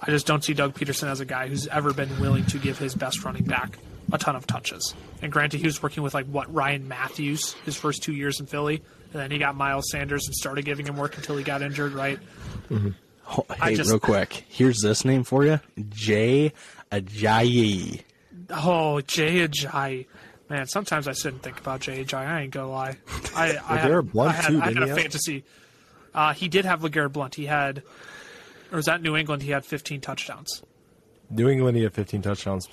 I 0.00 0.10
just 0.10 0.26
don't 0.26 0.44
see 0.44 0.54
Doug 0.54 0.74
Pederson 0.74 1.08
as 1.08 1.20
a 1.20 1.24
guy 1.24 1.48
who's 1.48 1.66
ever 1.68 1.92
been 1.92 2.20
willing 2.20 2.44
to 2.46 2.58
give 2.58 2.78
his 2.78 2.94
best 2.94 3.24
running 3.24 3.44
back 3.44 3.78
a 4.12 4.18
ton 4.18 4.36
of 4.36 4.46
touches. 4.46 4.94
And 5.22 5.32
granted, 5.32 5.58
he 5.58 5.66
was 5.66 5.82
working 5.82 6.02
with 6.02 6.14
like 6.14 6.26
what 6.26 6.52
Ryan 6.54 6.86
Mathews 6.86 7.54
his 7.64 7.76
first 7.76 8.02
two 8.02 8.12
years 8.12 8.38
in 8.38 8.46
Philly, 8.46 8.76
and 9.12 9.20
then 9.20 9.30
he 9.30 9.38
got 9.38 9.56
Miles 9.56 9.90
Sanders 9.90 10.26
and 10.26 10.34
started 10.34 10.64
giving 10.64 10.86
him 10.86 10.96
work 10.96 11.16
until 11.16 11.36
he 11.36 11.42
got 11.42 11.62
injured. 11.62 11.92
Right? 11.92 12.18
Oh, 12.70 13.44
I 13.60 13.70
hey, 13.70 13.74
just- 13.74 13.90
real 13.90 13.98
quick, 13.98 14.44
here's 14.48 14.80
this 14.80 15.04
name 15.04 15.24
for 15.24 15.44
you: 15.44 15.58
Jay 15.88 16.52
Ajayi. 16.92 18.02
Oh, 18.50 19.00
Jay 19.00 19.46
Ajayi. 19.48 20.06
Man, 20.48 20.66
sometimes 20.66 21.08
I 21.08 21.12
sit 21.12 21.32
and 21.32 21.42
think 21.42 21.58
about 21.58 21.80
Ajayi. 21.80 22.14
I 22.14 22.42
ain't 22.42 22.52
gonna 22.52 22.70
lie. 22.70 22.96
I, 23.34 23.58
I 23.68 23.76
had, 23.78 24.12
Blount, 24.12 24.30
I 24.30 24.32
had, 24.32 24.48
too, 24.48 24.60
I 24.60 24.64
had 24.66 24.76
a 24.82 24.86
have? 24.86 24.96
fantasy. 24.96 25.44
Uh, 26.14 26.32
he 26.32 26.48
did 26.48 26.64
have 26.64 26.80
LeGarrette 26.80 27.12
Blount. 27.12 27.34
He 27.34 27.46
had, 27.46 27.82
or 28.70 28.76
was 28.76 28.86
that 28.86 29.02
New 29.02 29.16
England? 29.16 29.42
He 29.42 29.50
had 29.50 29.64
15 29.66 30.00
touchdowns. 30.00 30.62
New 31.30 31.48
England, 31.48 31.76
he 31.76 31.82
had 31.82 31.92
15 31.92 32.22
touchdowns. 32.22 32.68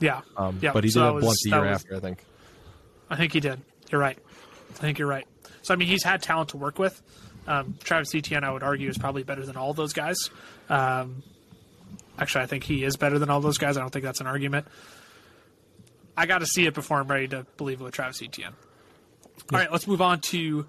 Yeah. 0.00 0.22
Um, 0.36 0.58
yeah. 0.62 0.72
but 0.72 0.84
he 0.84 0.90
so 0.90 1.00
did 1.00 1.04
have 1.04 1.14
was- 1.16 1.22
Blount 1.24 1.38
the 1.44 1.50
year 1.50 1.60
was- 1.60 1.80
after, 1.80 1.96
I 1.96 2.00
think. 2.00 2.24
I 3.10 3.16
think 3.16 3.32
he 3.34 3.40
did. 3.40 3.60
You're 3.90 4.00
right. 4.00 4.18
I 4.70 4.74
think 4.78 4.98
you're 4.98 5.06
right. 5.08 5.26
So 5.60 5.74
I 5.74 5.76
mean, 5.76 5.88
he's 5.88 6.02
had 6.02 6.22
talent 6.22 6.48
to 6.50 6.56
work 6.56 6.78
with. 6.78 7.00
Um, 7.46 7.74
Travis 7.84 8.14
Etienne, 8.14 8.42
I 8.42 8.50
would 8.50 8.62
argue, 8.62 8.88
is 8.88 8.96
probably 8.96 9.22
better 9.22 9.44
than 9.44 9.56
all 9.56 9.74
those 9.74 9.92
guys. 9.92 10.16
Um, 10.70 11.22
actually, 12.18 12.44
I 12.44 12.46
think 12.46 12.64
he 12.64 12.84
is 12.84 12.96
better 12.96 13.18
than 13.18 13.28
all 13.28 13.40
those 13.40 13.58
guys. 13.58 13.76
I 13.76 13.80
don't 13.80 13.90
think 13.90 14.04
that's 14.04 14.20
an 14.20 14.26
argument. 14.26 14.66
I 16.16 16.26
got 16.26 16.38
to 16.38 16.46
see 16.46 16.66
it 16.66 16.74
before 16.74 16.98
I'm 16.98 17.08
ready 17.08 17.28
to 17.28 17.46
believe 17.56 17.80
it 17.80 17.84
with 17.84 17.94
Travis 17.94 18.22
Etienne. 18.22 18.54
All 19.52 19.58
right, 19.58 19.72
let's 19.72 19.86
move 19.86 20.02
on 20.02 20.20
to 20.20 20.66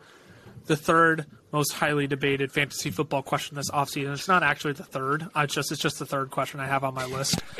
the 0.66 0.76
third 0.76 1.26
most 1.52 1.74
highly 1.74 2.08
debated 2.08 2.52
fantasy 2.52 2.90
football 2.90 3.22
question 3.22 3.56
this 3.56 3.70
offseason. 3.70 4.14
It's 4.14 4.28
not 4.28 4.42
actually 4.44 4.74
the 4.74 4.84
third. 4.84 5.28
It's 5.36 5.54
just 5.54 5.72
it's 5.72 5.82
just 5.82 6.00
the 6.00 6.06
third 6.06 6.32
question 6.32 6.60
I 6.60 6.66
have 6.68 6.84
on 6.84 6.94
my 6.94 7.06
list. 7.06 7.42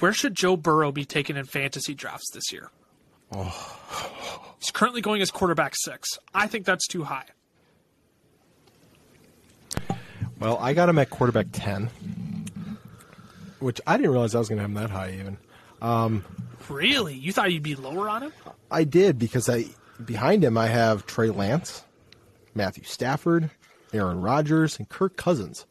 Where 0.00 0.12
should 0.12 0.34
Joe 0.34 0.56
Burrow 0.56 0.90
be 0.90 1.04
taken 1.04 1.36
in 1.36 1.44
fantasy 1.44 1.94
drafts 1.94 2.30
this 2.32 2.52
year? 2.52 2.70
Oh. 3.30 3.78
He's 4.58 4.72
currently 4.72 5.00
going 5.00 5.22
as 5.22 5.30
quarterback 5.30 5.74
six. 5.76 6.18
I 6.34 6.48
think 6.48 6.66
that's 6.66 6.88
too 6.88 7.04
high. 7.04 7.26
Well, 10.40 10.58
I 10.58 10.74
got 10.74 10.88
him 10.88 10.98
at 10.98 11.08
quarterback 11.08 11.46
10, 11.52 11.88
which 13.62 13.80
I 13.86 13.96
didn't 13.96 14.12
realize 14.12 14.34
I 14.34 14.38
was 14.38 14.48
going 14.48 14.58
to 14.58 14.62
have 14.62 14.70
him 14.70 14.74
that 14.74 14.90
high 14.90 15.12
even. 15.18 15.38
Really? 16.68 17.14
You 17.14 17.32
thought 17.32 17.52
you'd 17.52 17.62
be 17.62 17.74
lower 17.74 18.08
on 18.08 18.22
him? 18.22 18.32
I 18.70 18.84
did 18.84 19.18
because 19.18 19.48
I 19.48 19.66
behind 20.04 20.44
him 20.44 20.56
I 20.56 20.66
have 20.66 21.06
Trey 21.06 21.30
Lance, 21.30 21.84
Matthew 22.54 22.84
Stafford, 22.84 23.50
Aaron 23.92 24.20
Rodgers, 24.20 24.78
and 24.78 24.88
Kirk 24.88 25.16
Cousins. 25.16 25.66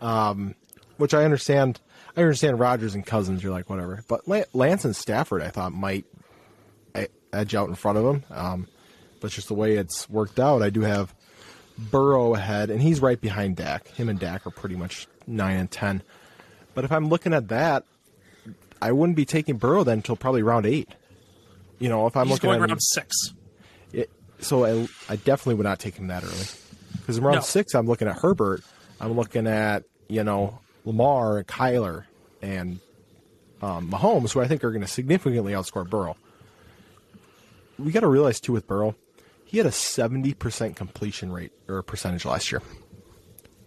Um, 0.00 0.54
which 0.96 1.14
I 1.14 1.24
understand. 1.24 1.80
I 2.16 2.20
understand 2.22 2.58
Rodgers 2.58 2.94
and 2.94 3.04
Cousins. 3.06 3.42
You're 3.42 3.52
like 3.52 3.70
whatever, 3.70 4.04
but 4.08 4.26
Lance 4.54 4.84
and 4.84 4.96
Stafford 4.96 5.42
I 5.42 5.48
thought 5.48 5.72
might 5.72 6.04
edge 7.32 7.54
out 7.54 7.68
in 7.68 7.74
front 7.74 7.98
of 7.98 8.04
him. 8.04 8.24
Um, 8.30 8.66
but 9.20 9.30
just 9.30 9.48
the 9.48 9.54
way 9.54 9.76
it's 9.76 10.08
worked 10.08 10.40
out, 10.40 10.62
I 10.62 10.70
do 10.70 10.80
have 10.80 11.14
Burrow 11.78 12.34
ahead, 12.34 12.70
and 12.70 12.80
he's 12.80 13.00
right 13.00 13.20
behind 13.20 13.56
Dak. 13.56 13.88
Him 13.88 14.08
and 14.08 14.18
Dak 14.18 14.46
are 14.46 14.50
pretty 14.50 14.76
much 14.76 15.06
nine 15.26 15.56
and 15.56 15.70
ten. 15.70 16.02
But 16.74 16.84
if 16.84 16.92
I'm 16.92 17.08
looking 17.08 17.32
at 17.32 17.48
that, 17.48 17.84
I 18.80 18.92
wouldn't 18.92 19.16
be 19.16 19.24
taking 19.24 19.56
Burrow 19.56 19.84
then 19.84 19.98
until 19.98 20.16
probably 20.16 20.42
round 20.42 20.66
eight. 20.66 20.88
You 21.78 21.88
know, 21.88 22.06
if 22.06 22.16
I'm 22.16 22.26
He's 22.26 22.34
looking 22.34 22.50
going 22.50 22.62
at 22.62 22.68
around 22.68 22.80
six. 22.80 23.14
it, 23.92 24.10
so 24.38 24.64
I, 24.64 24.88
I 25.08 25.16
definitely 25.16 25.54
would 25.54 25.64
not 25.64 25.78
take 25.78 25.96
him 25.96 26.06
that 26.08 26.22
early. 26.24 26.34
Because 26.98 27.18
in 27.18 27.24
round 27.24 27.36
No. 27.36 27.40
six, 27.42 27.74
I'm 27.74 27.86
looking 27.86 28.08
at 28.08 28.16
Herbert. 28.18 28.62
I'm 29.00 29.12
looking 29.12 29.46
at 29.46 29.84
you 30.08 30.22
know 30.24 30.58
Lamar 30.84 31.38
and 31.38 31.46
Kyler 31.46 32.04
and 32.42 32.80
um, 33.62 33.90
Mahomes, 33.90 34.32
who 34.32 34.40
I 34.40 34.48
think 34.48 34.62
are 34.64 34.70
going 34.70 34.82
to 34.82 34.86
significantly 34.88 35.52
outscore 35.52 35.88
Burrow. 35.88 36.16
We 37.78 37.92
got 37.92 38.00
to 38.00 38.08
realize 38.08 38.40
too 38.40 38.52
with 38.52 38.66
Burrow, 38.66 38.94
he 39.44 39.56
had 39.58 39.66
a 39.66 39.70
70% 39.70 40.76
completion 40.76 41.32
rate 41.32 41.52
or 41.68 41.82
percentage 41.82 42.24
last 42.26 42.52
year. 42.52 42.62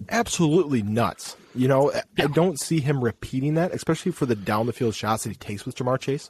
Absolutely 0.09 0.81
nuts. 0.83 1.35
You 1.55 1.67
know, 1.67 1.91
I- 1.93 2.03
I 2.17 2.27
don't 2.27 2.59
see 2.59 2.79
him 2.79 3.03
repeating 3.03 3.53
that, 3.55 3.71
especially 3.73 4.11
for 4.11 4.25
the 4.25 4.35
down 4.35 4.65
the 4.65 4.73
field 4.73 4.95
shots 4.95 5.23
that 5.23 5.29
he 5.29 5.35
takes 5.35 5.65
with 5.65 5.75
Ja'Marr 5.75 5.99
Chase. 5.99 6.29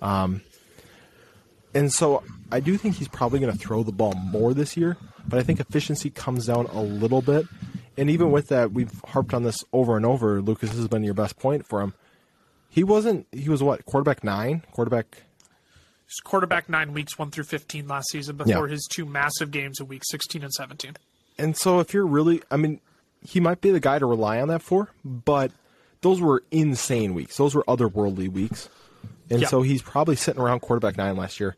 Um, 0.00 0.42
and 1.74 1.92
so 1.92 2.22
I 2.50 2.60
do 2.60 2.76
think 2.76 2.96
he's 2.96 3.08
probably 3.08 3.38
going 3.40 3.52
to 3.52 3.58
throw 3.58 3.82
the 3.82 3.92
ball 3.92 4.14
more 4.14 4.54
this 4.54 4.76
year, 4.76 4.96
but 5.28 5.38
I 5.38 5.42
think 5.42 5.60
efficiency 5.60 6.10
comes 6.10 6.46
down 6.46 6.66
a 6.66 6.80
little 6.82 7.22
bit. 7.22 7.46
And 7.98 8.10
even 8.10 8.30
with 8.30 8.48
that, 8.48 8.72
we've 8.72 8.92
harped 9.06 9.32
on 9.34 9.42
this 9.42 9.56
over 9.72 9.96
and 9.96 10.04
over. 10.06 10.40
Lucas 10.42 10.70
this 10.70 10.78
has 10.78 10.88
been 10.88 11.02
your 11.02 11.14
best 11.14 11.38
point 11.38 11.66
for 11.66 11.80
him. 11.80 11.94
He 12.68 12.84
wasn't, 12.84 13.26
he 13.32 13.48
was 13.48 13.62
what, 13.62 13.84
quarterback 13.86 14.22
nine? 14.22 14.62
Quarterback, 14.72 15.22
He's 16.06 16.20
quarterback 16.22 16.68
nine 16.68 16.92
weeks, 16.92 17.18
one 17.18 17.30
through 17.32 17.44
15 17.44 17.88
last 17.88 18.10
season 18.10 18.36
before 18.36 18.68
Yeah. 18.68 18.72
his 18.72 18.86
two 18.88 19.04
massive 19.06 19.50
games 19.50 19.80
in 19.80 19.88
week 19.88 20.02
16 20.08 20.42
and 20.44 20.52
17. 20.52 20.92
and 21.38 21.56
so 21.56 21.80
if 21.80 21.92
you're 21.92 22.06
really, 22.06 22.42
I 22.50 22.56
mean, 22.56 22.80
he 23.26 23.40
might 23.40 23.60
be 23.60 23.70
the 23.70 23.80
guy 23.80 23.98
to 23.98 24.06
rely 24.06 24.40
on 24.40 24.48
that 24.48 24.62
for, 24.62 24.90
but 25.04 25.50
those 26.02 26.20
were 26.20 26.42
insane 26.50 27.14
weeks. 27.14 27.36
Those 27.36 27.54
were 27.54 27.64
otherworldly 27.66 28.28
weeks. 28.30 28.68
And 29.30 29.42
Yeah. 29.42 29.48
so 29.48 29.62
he's 29.62 29.82
probably 29.82 30.16
sitting 30.16 30.40
around 30.40 30.60
quarterback 30.60 30.96
nine 30.96 31.16
last 31.16 31.40
year. 31.40 31.56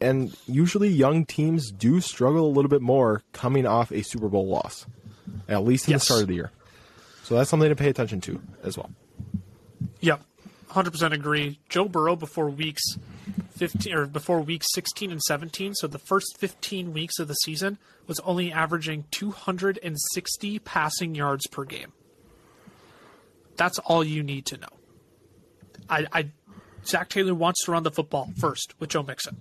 And 0.00 0.34
usually 0.46 0.88
young 0.88 1.26
teams 1.26 1.70
do 1.70 2.00
struggle 2.00 2.46
a 2.46 2.52
little 2.52 2.68
bit 2.70 2.80
more 2.80 3.22
coming 3.32 3.66
off 3.66 3.90
a 3.92 4.02
Super 4.02 4.28
Bowl 4.28 4.46
loss, 4.46 4.86
at 5.48 5.64
least 5.64 5.88
in 5.88 5.92
Yes. 5.92 6.02
the 6.02 6.04
start 6.06 6.22
of 6.22 6.28
the 6.28 6.34
year. 6.34 6.50
So 7.24 7.34
that's 7.34 7.50
something 7.50 7.68
to 7.68 7.76
pay 7.76 7.88
attention 7.88 8.20
to 8.22 8.40
as 8.62 8.76
well. 8.78 8.90
Yep. 10.00 10.22
100% 10.70 11.12
agree. 11.12 11.58
Joe 11.68 11.86
Burrow 11.88 12.16
before 12.16 12.48
weeks 12.48 12.82
15 13.56 13.92
or 13.92 14.06
before 14.06 14.40
week 14.40 14.62
16 14.72 15.10
and 15.10 15.20
17, 15.22 15.74
so 15.74 15.86
the 15.86 15.98
first 15.98 16.36
15 16.38 16.92
weeks 16.92 17.18
of 17.18 17.28
the 17.28 17.34
season 17.34 17.76
was 18.10 18.18
only 18.20 18.50
averaging 18.50 19.04
260 19.12 20.58
passing 20.58 21.14
yards 21.14 21.46
per 21.46 21.64
game. 21.64 21.92
That's 23.54 23.78
all 23.78 24.02
you 24.02 24.24
need 24.24 24.46
to 24.46 24.56
know. 24.56 24.66
I, 25.88 26.06
I 26.12 26.30
Zac 26.84 27.08
Taylor 27.08 27.36
wants 27.36 27.64
to 27.66 27.70
run 27.70 27.84
the 27.84 27.90
football 27.92 28.28
first 28.36 28.74
with 28.80 28.90
Joe 28.90 29.04
Mixon. 29.04 29.36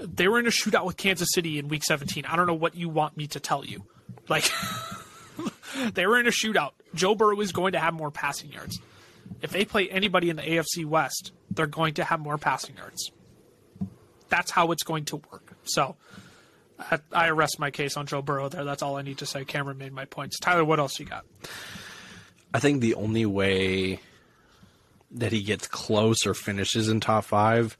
They 0.00 0.26
were 0.26 0.40
in 0.40 0.46
a 0.48 0.50
shootout 0.50 0.84
with 0.84 0.96
Kansas 0.96 1.28
City 1.32 1.56
in 1.56 1.68
week 1.68 1.84
17. 1.84 2.26
I 2.26 2.34
don't 2.34 2.48
know 2.48 2.54
what 2.54 2.74
you 2.74 2.88
want 2.88 3.16
me 3.16 3.28
to 3.28 3.38
tell 3.38 3.64
you. 3.64 3.84
Like 4.28 4.50
they 5.94 6.04
were 6.08 6.18
in 6.18 6.26
a 6.26 6.30
shootout. 6.30 6.72
Joe 6.96 7.14
Burrow 7.14 7.40
is 7.40 7.52
going 7.52 7.74
to 7.74 7.78
have 7.78 7.94
more 7.94 8.10
passing 8.10 8.50
yards. 8.50 8.80
If 9.40 9.52
they 9.52 9.64
play 9.64 9.88
anybody 9.88 10.30
in 10.30 10.36
the 10.36 10.42
AFC 10.42 10.84
West, 10.84 11.30
they're 11.48 11.68
going 11.68 11.94
to 11.94 12.02
have 12.02 12.18
more 12.18 12.38
passing 12.38 12.76
yards. 12.76 13.12
That's 14.30 14.50
how 14.50 14.72
it's 14.72 14.82
going 14.82 15.04
to 15.04 15.22
work. 15.30 15.54
So 15.62 15.94
I, 16.90 16.98
I 17.12 17.30
rest 17.30 17.58
my 17.58 17.70
case 17.70 17.96
on 17.96 18.06
Joe 18.06 18.22
Burrow 18.22 18.48
there. 18.48 18.64
That's 18.64 18.82
all 18.82 18.96
I 18.96 19.02
need 19.02 19.18
to 19.18 19.26
say. 19.26 19.44
Cameron 19.44 19.78
made 19.78 19.92
my 19.92 20.04
points. 20.04 20.38
Tyler, 20.38 20.64
what 20.64 20.78
else 20.78 20.98
you 20.98 21.06
got? 21.06 21.24
I 22.54 22.58
think 22.58 22.80
the 22.80 22.94
only 22.94 23.26
way 23.26 24.00
that 25.12 25.32
he 25.32 25.42
gets 25.42 25.66
close 25.66 26.26
or 26.26 26.34
finishes 26.34 26.88
in 26.88 27.00
top 27.00 27.24
five 27.24 27.76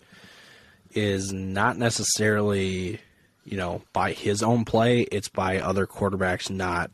is 0.93 1.33
not 1.33 1.79
necessarily, 1.79 3.01
you 3.45 3.57
know, 3.57 3.83
by 3.93 4.13
his 4.13 4.43
own 4.43 4.65
play. 4.65 5.03
It's 5.03 5.29
by 5.29 5.59
other 5.59 5.87
quarterbacks 5.87 6.51
not 6.51 6.91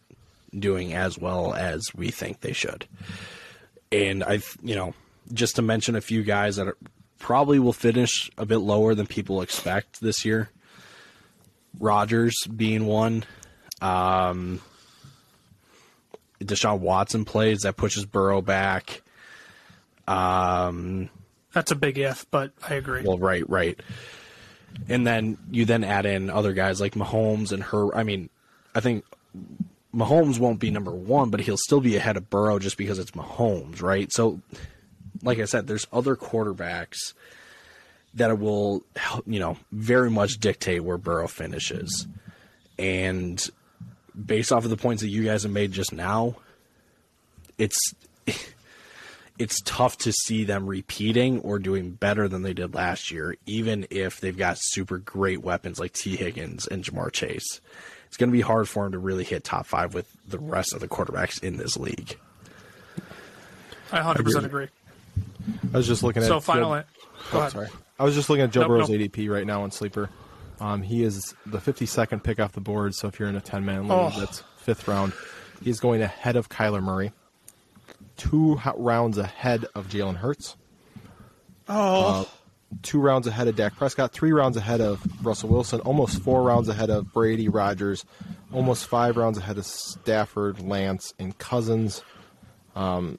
doing 0.57 0.94
as 0.94 1.18
well 1.18 1.55
as 1.55 1.94
we 1.94 2.11
think 2.11 2.40
they 2.40 2.53
should. 2.53 2.87
And 3.90 4.23
I, 4.23 4.40
you 4.62 4.75
know, 4.75 4.94
just 5.33 5.57
to 5.57 5.62
mention 5.62 5.97
a 5.97 6.01
few 6.01 6.23
guys 6.23 6.57
that 6.57 6.68
are, 6.68 6.77
probably 7.18 7.59
will 7.59 7.73
finish 7.73 8.31
a 8.38 8.47
bit 8.47 8.59
lower 8.59 8.94
than 8.94 9.07
people 9.07 9.42
expect 9.42 10.01
this 10.01 10.25
year. 10.25 10.51
Rodgers 11.78 12.37
being 12.46 12.87
one. 12.87 13.24
Um, 13.81 14.61
Deshaun 16.40 16.81
Watson 16.81 17.24
plays 17.24 17.61
that 17.61 17.76
pushes 17.76 18.04
Burrow 18.04 18.40
back. 18.42 19.02
Um, 20.07 21.11
That's 21.52 21.70
a 21.70 21.76
big 21.76 21.98
if, 21.98 22.26
but 22.31 22.52
I 22.68 22.74
agree. 22.74 23.02
well, 23.04 23.18
right, 23.18 23.48
right. 23.48 23.78
And 24.88 25.07
then 25.07 25.38
you 25.50 25.64
then 25.64 25.85
add 25.85 26.07
in 26.07 26.31
other 26.31 26.52
guys 26.52 26.81
like 26.81 26.94
Mahomes 26.94 27.52
and 27.52 27.62
her. 27.64 27.94
I 27.96 28.04
mean, 28.04 28.28
I 28.74 28.81
think 28.81 29.04
Mahomes 29.94 30.38
won't 30.38 30.61
be 30.61 30.70
number 30.70 30.92
one, 30.92 31.31
but 31.31 31.40
he'll 31.40 31.57
still 31.57 31.81
be 31.81 31.96
ahead 31.96 32.16
of 32.16 32.31
Burrow 32.31 32.59
just 32.59 32.76
because 32.76 32.98
it's 32.98 33.11
Mahomes, 33.12 33.83
right? 33.83 34.12
So, 34.12 34.40
like 35.22 35.38
I 35.38 35.46
said, 35.46 35.66
there's 35.66 35.87
other 35.92 36.14
quarterbacks 36.16 37.14
that 38.14 38.31
it 38.31 38.38
will, 38.38 38.83
help 38.97 39.25
you 39.27 39.38
know, 39.40 39.57
very 39.73 40.11
much 40.11 40.38
dictate 40.38 40.83
where 40.83 40.99
Burrow 40.99 41.29
finishes. 41.29 42.07
And 42.79 43.42
based 44.27 44.53
off 44.53 44.64
of 44.64 44.71
the 44.71 44.77
points 44.77 45.03
that 45.03 45.09
you 45.09 45.25
guys 45.25 45.42
have 45.42 45.53
made 45.53 45.73
just 45.73 45.92
now, 45.92 46.37
it's 47.59 47.77
it's 49.38 49.61
tough 49.62 49.99
to 49.99 50.12
see 50.12 50.44
them 50.44 50.66
repeating 50.66 51.40
or 51.40 51.59
doing 51.59 51.90
better 51.92 52.29
than 52.29 52.42
they 52.42 52.53
did 52.55 52.75
last 52.75 53.11
year, 53.11 53.37
even 53.47 53.87
if 53.90 54.21
they've 54.21 54.37
got 54.37 54.57
super 54.59 54.99
great 54.99 55.42
weapons 55.42 55.79
like 55.79 55.92
Tee 55.92 56.16
Higgins 56.16 56.66
and 56.66 56.83
Ja'Marr 56.85 57.12
Chase. 57.12 57.61
It's 58.09 58.16
going 58.16 58.31
to 58.31 58.37
be 58.37 58.40
hard 58.40 58.68
for 58.68 58.87
him 58.87 58.92
to 58.92 58.99
really 58.99 59.23
hit 59.25 59.44
top 59.44 59.66
five 59.66 59.92
with 59.94 60.11
the 60.27 60.38
rest 60.38 60.73
of 60.73 60.81
the 60.81 60.88
quarterbacks 60.88 61.42
in 61.42 61.57
this 61.59 61.77
league. 61.77 62.18
I 63.92 64.01
100% 64.01 64.44
agree. 64.44 64.68
I 65.73 65.77
was 65.77 65.87
just 65.87 66.03
looking 66.03 66.23
at 66.23 66.29
So, 66.29 66.40
final. 66.40 66.71
Joe- 66.71 66.75
an- 66.75 66.85
oh, 66.88 67.33
Go 67.33 67.38
ahead. 67.38 67.53
Sorry. 67.53 67.68
I 67.98 68.04
was 68.04 68.14
just 68.14 68.30
looking 68.30 68.44
at 68.44 68.50
Joe 68.52 68.61
Nope, 68.62 68.68
Burrow's 68.68 68.90
nope. 68.90 69.00
ADP 69.00 69.28
right 69.30 69.46
now 69.46 69.62
on 69.62 69.70
Sleeper. 69.70 70.08
Um, 70.61 70.82
he 70.82 71.02
is 71.04 71.34
the 71.46 71.58
52nd 71.58 72.22
pick 72.22 72.40
off 72.40 72.52
the 72.52 72.61
board, 72.61 72.94
so 72.94 73.08
if 73.08 73.18
you're 73.18 73.28
in 73.28 73.37
a 73.37 73.40
10 73.40 73.64
man 73.64 73.82
league, 73.82 73.92
Oh. 73.92 74.12
that's 74.18 74.42
fifth 74.58 74.87
round. 74.88 75.12
He's 75.62 75.80
going 75.80 76.02
ahead 76.02 76.37
of 76.37 76.48
Kyler 76.48 76.82
Murray, 76.82 77.12
two 78.16 78.61
rounds 78.76 79.18
ahead 79.18 79.66
of 79.74 79.88
Jalen 79.88 80.16
Hurts, 80.16 80.56
Oh, 81.68 82.28
two 82.82 83.00
rounds 83.00 83.26
ahead 83.26 83.46
of 83.48 83.56
Dak 83.56 83.76
Prescott, 83.76 84.12
three 84.12 84.32
rounds 84.32 84.56
ahead 84.56 84.80
of 84.80 85.04
Russell 85.24 85.48
Wilson, 85.50 85.80
almost 85.80 86.22
four 86.22 86.42
rounds 86.42 86.68
ahead 86.68 86.90
of 86.90 87.12
Brady 87.12 87.48
Rodgers, 87.48 88.04
almost 88.52 88.87
five 88.87 89.16
rounds 89.16 89.38
ahead 89.38 89.58
of 89.58 89.66
Stafford, 89.66 90.61
Lance, 90.61 91.12
and 91.18 91.37
Cousins. 91.38 92.02
Um, 92.74 93.18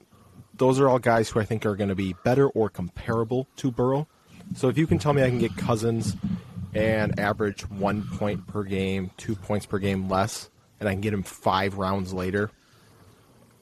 those 0.54 0.80
are 0.80 0.88
all 0.88 0.98
guys 0.98 1.28
who 1.30 1.40
I 1.40 1.44
think 1.44 1.64
are 1.64 1.76
going 1.76 1.88
to 1.90 1.94
be 1.94 2.14
better 2.24 2.48
or 2.48 2.68
comparable 2.68 3.46
to 3.56 3.70
Burrow. 3.70 4.08
So 4.54 4.68
if 4.68 4.76
you 4.76 4.86
can 4.86 4.98
tell 4.98 5.12
me 5.12 5.22
I 5.22 5.28
can 5.28 5.38
get 5.38 5.56
Cousins 5.56 6.16
and 6.74 7.18
average 7.18 7.62
one 7.70 8.02
point 8.02 8.46
per 8.46 8.62
game, 8.62 9.10
two 9.16 9.34
points 9.34 9.66
per 9.66 9.78
game 9.78 10.08
less, 10.08 10.50
and 10.78 10.88
I 10.88 10.92
can 10.92 11.00
get 11.00 11.12
him 11.12 11.22
five 11.22 11.78
rounds 11.78 12.12
later, 12.12 12.50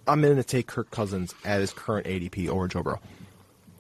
I'm 0.07 0.23
going 0.23 0.37
to 0.37 0.45
take 0.45 0.67
Kirk 0.67 0.91
Cousins 0.91 1.35
at 1.45 1.61
his 1.61 1.73
current 1.73 2.07
ADP 2.07 2.49
over 2.49 2.69
Joe 2.69 2.83
Burrow. 2.83 3.01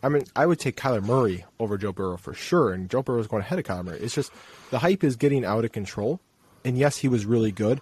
I 0.02 0.08
mean, 0.08 0.24
I 0.36 0.46
would 0.46 0.60
take 0.60 0.76
Kyler 0.76 1.02
Murray 1.02 1.44
over 1.58 1.76
Joe 1.76 1.92
Burrow 1.92 2.16
for 2.16 2.34
sure, 2.34 2.72
and 2.72 2.88
Joe 2.88 3.02
Burrow 3.02 3.20
is 3.20 3.26
going 3.26 3.42
ahead 3.42 3.58
of 3.58 3.64
Kyler 3.64 3.84
Murray. 3.84 4.00
It's 4.00 4.14
just 4.14 4.30
the 4.70 4.78
hype 4.78 5.02
is 5.02 5.16
getting 5.16 5.44
out 5.44 5.64
of 5.64 5.72
control, 5.72 6.20
and 6.64 6.78
yes, 6.78 6.98
he 6.98 7.08
was 7.08 7.26
really 7.26 7.50
good, 7.50 7.80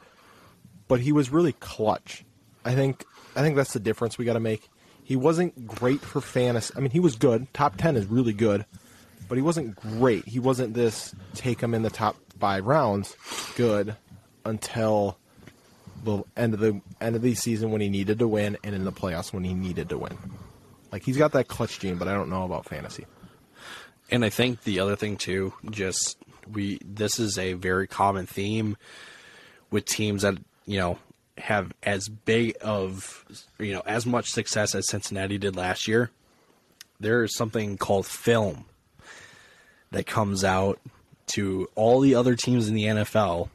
but 0.89 1.01
he 1.01 1.13
was 1.13 1.31
really 1.31 1.53
clutch. 1.53 2.25
I 2.65 2.75
think 2.75 3.05
I 3.35 3.43
think 3.43 3.57
that's 3.57 3.73
the 3.75 3.81
difference 3.81 4.17
we 4.17 4.25
got 4.25 4.35
to 4.35 4.41
make. 4.41 4.69
He 5.03 5.15
wasn't 5.15 5.67
great 5.67 6.01
for 6.01 6.21
fantasy. 6.21 6.73
I 6.77 6.81
mean, 6.81 6.91
he 6.91 7.01
was 7.01 7.17
good. 7.17 7.53
Top 7.53 7.77
ten 7.77 7.97
is 7.97 8.07
really 8.07 8.33
good, 8.33 8.65
but 9.29 9.37
he 9.37 9.43
wasn't 9.43 9.77
great. 9.77 10.27
He 10.27 10.39
wasn't 10.39 10.75
this 10.75 11.15
take 11.35 11.61
him 11.61 11.75
in 11.75 11.83
the 11.83 11.91
top 11.91 12.17
five 12.39 12.67
rounds 12.67 13.17
good 13.57 13.97
until 14.45 15.19
the 16.05 16.23
end 16.37 16.55
of 16.55 16.61
the 16.61 16.81
end 17.01 17.17
of 17.17 17.23
the 17.23 17.35
season 17.35 17.71
when 17.71 17.81
he 17.81 17.89
needed 17.89 18.19
to 18.21 18.29
win, 18.29 18.57
and 18.63 18.75
in 18.75 18.85
the 18.85 18.93
playoffs 18.93 19.33
when 19.33 19.45
he 19.45 19.55
needed 19.55 19.89
to 19.89 19.99
win. 19.99 20.17
Like 20.93 21.05
he's 21.05 21.17
got 21.17 21.33
that 21.33 21.49
clutch 21.49 21.81
gene, 21.81 21.97
but 21.97 22.09
I 22.09 22.15
don't 22.15 22.31
know 22.31 22.45
about 22.45 22.67
fantasy. 22.67 23.07
And 24.11 24.25
I 24.25 24.31
think 24.31 24.63
the 24.63 24.81
other 24.81 24.97
thing 24.97 25.17
too, 25.17 25.53
just 25.71 26.17
we 26.51 26.79
this 26.85 27.19
is 27.19 27.39
a 27.39 27.55
very 27.55 27.87
common 27.87 28.27
theme 28.27 28.77
with 29.71 29.85
teams 29.85 30.23
that 30.23 30.39
you 30.65 30.79
know 30.79 30.99
have 31.39 31.73
as 31.83 32.09
big 32.09 32.57
of 32.63 33.25
you 33.59 33.73
know 33.73 33.83
as 33.85 34.07
much 34.07 34.31
success 34.31 34.75
as 34.75 34.89
Cincinnati 34.89 35.39
did 35.39 35.57
last 35.57 35.89
year. 35.89 36.11
There 36.99 37.25
is 37.25 37.37
something 37.37 37.77
called 37.77 38.07
film 38.07 38.65
that 39.91 40.07
comes 40.07 40.45
out 40.45 40.79
to 41.29 41.69
all 41.75 42.01
the 42.01 42.15
other 42.15 42.37
teams 42.37 42.69
in 42.69 42.75
the 42.75 42.85
NFL. 42.85 43.49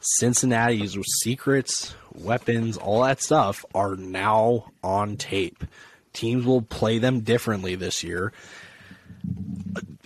Cincinnati's 0.00 0.96
secrets, 1.22 1.94
weapons, 2.14 2.76
all 2.76 3.02
that 3.02 3.20
stuff 3.22 3.64
are 3.74 3.96
now 3.96 4.72
on 4.82 5.16
tape. 5.16 5.64
Teams 6.12 6.44
will 6.44 6.62
play 6.62 6.98
them 6.98 7.20
differently 7.20 7.74
this 7.74 8.02
year 8.02 8.32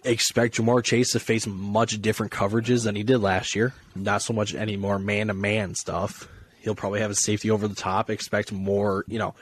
expect 0.06 0.56
Ja'Marr 0.56 0.82
Chase 0.82 1.12
to 1.12 1.20
face 1.20 1.46
much 1.46 2.00
different 2.00 2.32
coverages 2.32 2.84
than 2.84 2.94
he 2.94 3.02
did 3.02 3.18
last 3.18 3.54
year. 3.54 3.74
Not 3.94 4.22
so 4.22 4.32
much 4.32 4.54
any 4.54 4.76
more 4.76 4.98
man 4.98 5.28
to 5.28 5.34
man 5.34 5.74
stuff. 5.74 6.28
He'll 6.60 6.74
probably 6.74 7.00
have 7.00 7.10
a 7.10 7.14
safety 7.14 7.50
over 7.50 7.68
the 7.68 7.74
top. 7.74 8.10
Expect 8.10 8.52
more, 8.52 9.04
you 9.08 9.18
know. 9.18 9.34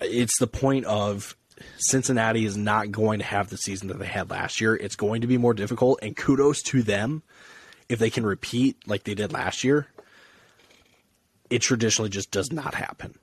It's 0.00 0.38
the 0.38 0.46
point 0.46 0.84
of 0.84 1.36
Cincinnati 1.78 2.44
is 2.44 2.56
not 2.56 2.90
going 2.90 3.18
to 3.18 3.24
have 3.24 3.48
the 3.48 3.56
season 3.56 3.88
that 3.88 3.98
they 3.98 4.06
had 4.06 4.30
last 4.30 4.60
year. 4.60 4.74
It's 4.76 4.96
going 4.96 5.22
to 5.22 5.26
be 5.26 5.38
more 5.38 5.54
difficult, 5.54 5.98
and 6.02 6.16
kudos 6.16 6.62
to 6.64 6.82
them 6.82 7.22
if 7.88 7.98
they 7.98 8.10
can 8.10 8.26
repeat 8.26 8.76
like 8.86 9.04
they 9.04 9.14
did 9.14 9.32
last 9.32 9.64
year. 9.64 9.86
It 11.48 11.60
traditionally 11.60 12.10
just 12.10 12.30
does 12.30 12.50
not 12.52 12.74
happen. 12.74 13.14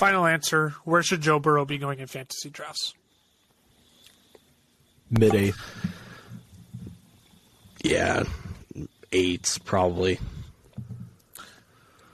final 0.00 0.24
answer. 0.24 0.70
Where 0.84 1.02
should 1.02 1.20
Joe 1.20 1.38
Burrow 1.38 1.66
be 1.66 1.76
going 1.76 1.98
in 1.98 2.06
fantasy 2.06 2.48
drafts? 2.48 2.94
Mid 5.10 5.34
eighth. 5.34 5.58
Yeah, 7.82 8.22
eights 9.12 9.58
probably. 9.58 10.18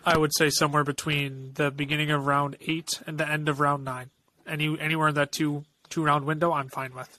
I 0.06 0.16
would 0.16 0.32
say 0.36 0.50
somewhere 0.50 0.84
between 0.84 1.54
the 1.54 1.72
beginning 1.72 2.12
of 2.12 2.26
round 2.26 2.56
eight 2.60 3.02
and 3.08 3.18
the 3.18 3.28
end 3.28 3.48
of 3.48 3.58
round 3.58 3.84
nine. 3.84 4.10
Any 4.46 4.78
anywhere 4.80 5.08
in 5.08 5.16
that 5.16 5.32
two 5.32 5.64
two 5.90 6.04
round 6.04 6.24
window, 6.24 6.52
I'm 6.52 6.68
fine 6.68 6.94
with. 6.94 7.18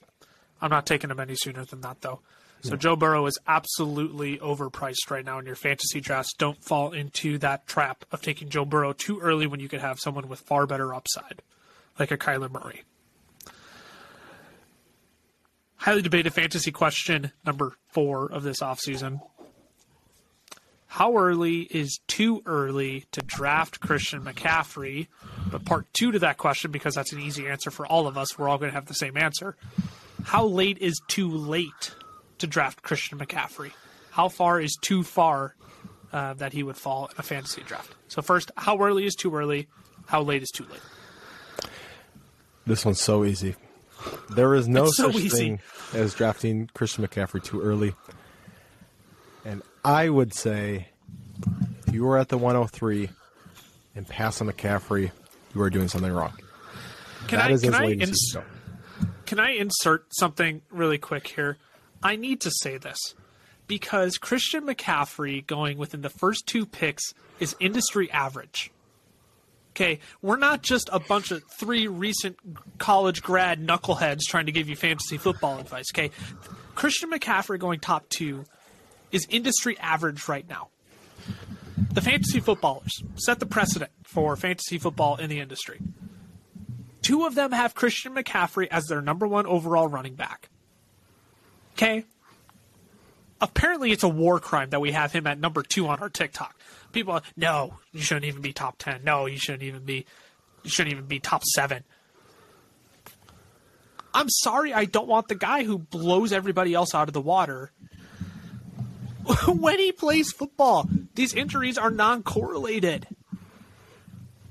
I'm 0.61 0.71
not 0.71 0.85
taking 0.85 1.11
him 1.11 1.19
any 1.19 1.35
sooner 1.35 1.65
than 1.65 1.81
that 1.81 1.99
though. 1.99 2.21
So 2.61 2.71
hmm. 2.71 2.77
Joe 2.77 2.95
Burrow 2.95 3.25
is 3.25 3.37
absolutely 3.45 4.37
overpriced 4.37 5.11
right 5.11 5.25
now 5.25 5.37
in 5.37 5.45
your 5.45 5.57
fantasy 5.57 5.99
drafts. 5.99 6.33
Don't 6.33 6.63
fall 6.63 6.93
into 6.93 7.37
that 7.39 7.67
trap 7.67 8.05
of 8.09 8.21
taking 8.21 8.47
Joe 8.47 8.63
Burrow 8.63 8.93
too 8.93 9.19
early 9.19 9.47
when 9.47 9.59
you 9.59 9.67
could 9.67 9.81
have 9.81 9.99
someone 9.99 10.29
with 10.29 10.39
far 10.39 10.65
better 10.65 10.93
upside, 10.93 11.41
like 11.99 12.11
a 12.11 12.17
Kyler 12.17 12.49
Murray. 12.49 12.83
Highly 15.75 16.01
debated 16.01 16.33
fantasy 16.33 16.71
question 16.71 17.33
number 17.45 17.73
four 17.89 18.31
of 18.31 18.43
this 18.43 18.61
offseason. 18.61 19.19
How 20.97 21.15
early 21.15 21.59
is 21.61 21.99
too 22.07 22.41
early 22.47 23.05
to 23.11 23.21
draft 23.21 23.79
Christian 23.79 24.23
McCaffrey? 24.23 25.05
But 25.51 25.63
part 25.63 25.85
two 25.93 26.11
to 26.11 26.17
that 26.19 26.39
question, 26.39 26.71
because 26.71 26.95
that's 26.95 27.13
an 27.13 27.19
easy 27.19 27.47
answer 27.47 27.69
for 27.69 27.85
all 27.85 28.07
of 28.07 28.17
us, 28.17 28.35
we're 28.35 28.49
all 28.49 28.57
going 28.57 28.71
to 28.71 28.73
have 28.73 28.87
the 28.87 28.95
same 28.95 29.15
answer. 29.15 29.55
How 30.23 30.43
late 30.47 30.79
is 30.79 30.99
too 31.07 31.29
late 31.29 31.93
to 32.39 32.47
draft 32.47 32.81
Christian 32.81 33.19
McCaffrey? 33.19 33.73
How 34.09 34.27
far 34.27 34.59
is 34.59 34.75
too 34.81 35.03
far 35.03 35.55
uh, 36.11 36.33
that 36.33 36.51
he 36.51 36.63
would 36.63 36.77
fall 36.77 37.05
in 37.05 37.15
a 37.19 37.21
fantasy 37.21 37.61
draft? 37.61 37.93
So, 38.07 38.23
first, 38.23 38.49
how 38.57 38.81
early 38.81 39.05
is 39.05 39.13
too 39.13 39.35
early? 39.35 39.67
How 40.07 40.23
late 40.23 40.41
is 40.41 40.49
too 40.49 40.63
late? 40.63 40.81
This 42.65 42.83
one's 42.83 42.99
so 42.99 43.23
easy. 43.23 43.53
There 44.31 44.55
is 44.55 44.67
no 44.67 44.87
so 44.87 45.11
such 45.11 45.21
easy. 45.21 45.37
thing 45.37 45.59
as 45.93 46.15
drafting 46.15 46.71
Christian 46.73 47.05
McCaffrey 47.05 47.43
too 47.43 47.61
early. 47.61 47.93
I 49.83 50.09
would 50.09 50.33
say 50.33 50.89
if 51.87 51.93
you 51.93 52.03
were 52.03 52.17
at 52.17 52.29
the 52.29 52.37
103 52.37 53.09
and 53.95 54.07
pass 54.07 54.41
on 54.41 54.47
McCaffrey, 54.49 55.11
you 55.55 55.61
are 55.61 55.69
doing 55.69 55.87
something 55.87 56.11
wrong. 56.11 56.33
Can 57.27 57.39
That 57.39 57.49
I, 57.49 57.53
is 57.53 57.61
can 57.61 57.73
as 57.73 57.79
I 57.79 57.85
late 57.85 58.01
as 58.01 58.09
ins-. 58.09 58.37
Can 59.25 59.39
I 59.39 59.51
insert 59.51 60.05
something 60.13 60.61
really 60.69 60.97
quick 60.97 61.27
here? 61.27 61.57
I 62.01 62.15
need 62.15 62.41
to 62.41 62.51
say 62.51 62.77
this 62.77 63.15
because 63.67 64.17
Christian 64.17 64.65
McCaffrey 64.65 65.45
going 65.45 65.77
within 65.77 66.01
the 66.01 66.09
first 66.09 66.47
two 66.47 66.65
picks 66.65 67.13
is 67.39 67.55
industry 67.59 68.09
average. 68.11 68.71
Okay, 69.71 69.99
we're 70.23 70.37
not 70.37 70.63
just 70.63 70.89
a 70.91 70.99
bunch 70.99 71.29
of 71.29 71.43
three 71.59 71.87
recent 71.87 72.37
college 72.79 73.21
grad 73.21 73.61
knuckleheads 73.65 74.21
trying 74.27 74.47
to 74.47 74.51
give 74.51 74.67
you 74.67 74.75
fantasy 74.75 75.17
football 75.17 75.59
advice. 75.59 75.85
Okay, 75.93 76.09
Christian 76.73 77.11
McCaffrey 77.11 77.59
going 77.59 77.79
top 77.79 78.09
two 78.09 78.45
is 79.11 79.27
industry 79.29 79.77
average 79.79 80.27
right 80.27 80.47
now. 80.47 80.69
The 81.93 82.01
fantasy 82.01 82.39
footballers 82.39 83.03
set 83.15 83.39
the 83.39 83.45
precedent 83.45 83.91
for 84.03 84.35
fantasy 84.35 84.77
football 84.77 85.17
in 85.17 85.29
the 85.29 85.39
industry. 85.39 85.79
Two 87.01 87.25
of 87.25 87.35
them 87.35 87.51
have 87.51 87.75
Christian 87.75 88.13
McCaffrey 88.15 88.67
as 88.69 88.85
their 88.85 89.01
number 89.01 89.27
one 89.27 89.45
overall 89.45 89.87
running 89.87 90.15
back. 90.15 90.49
Okay? 91.73 92.05
Apparently, 93.39 93.91
it's 93.91 94.03
a 94.03 94.09
war 94.09 94.39
crime 94.39 94.71
that 94.71 94.81
we 94.81 94.91
have 94.91 95.11
him 95.11 95.27
at 95.27 95.39
number 95.39 95.61
two 95.61 95.87
on 95.87 95.99
our 95.99 96.09
TikTok. 96.09 96.59
People, 96.91 97.13
are, 97.13 97.21
no, 97.35 97.75
you 97.91 98.01
shouldn't 98.01 98.25
even 98.25 98.41
be 98.41 98.51
top 98.51 98.77
ten. 98.77 99.03
No, 99.03 99.27
you 99.27 99.37
shouldn't 99.37 99.63
even 99.63 99.83
be, 99.83 100.05
you 100.63 100.69
shouldn't 100.69 100.93
even 100.93 101.05
be 101.05 101.19
top 101.19 101.43
seven. 101.43 101.83
I'm 104.13 104.29
sorry, 104.29 104.73
I 104.73 104.85
don't 104.85 105.07
want 105.07 105.27
the 105.27 105.35
guy 105.35 105.63
who 105.63 105.77
blows 105.77 106.33
everybody 106.33 106.73
else 106.73 106.95
out 106.95 107.07
of 107.07 107.13
the 107.13 107.21
water 107.21 107.71
when 109.47 109.79
he 109.79 109.91
plays 109.91 110.31
football. 110.31 110.89
These 111.15 111.33
injuries 111.33 111.77
are 111.77 111.89
non-correlated. 111.89 113.07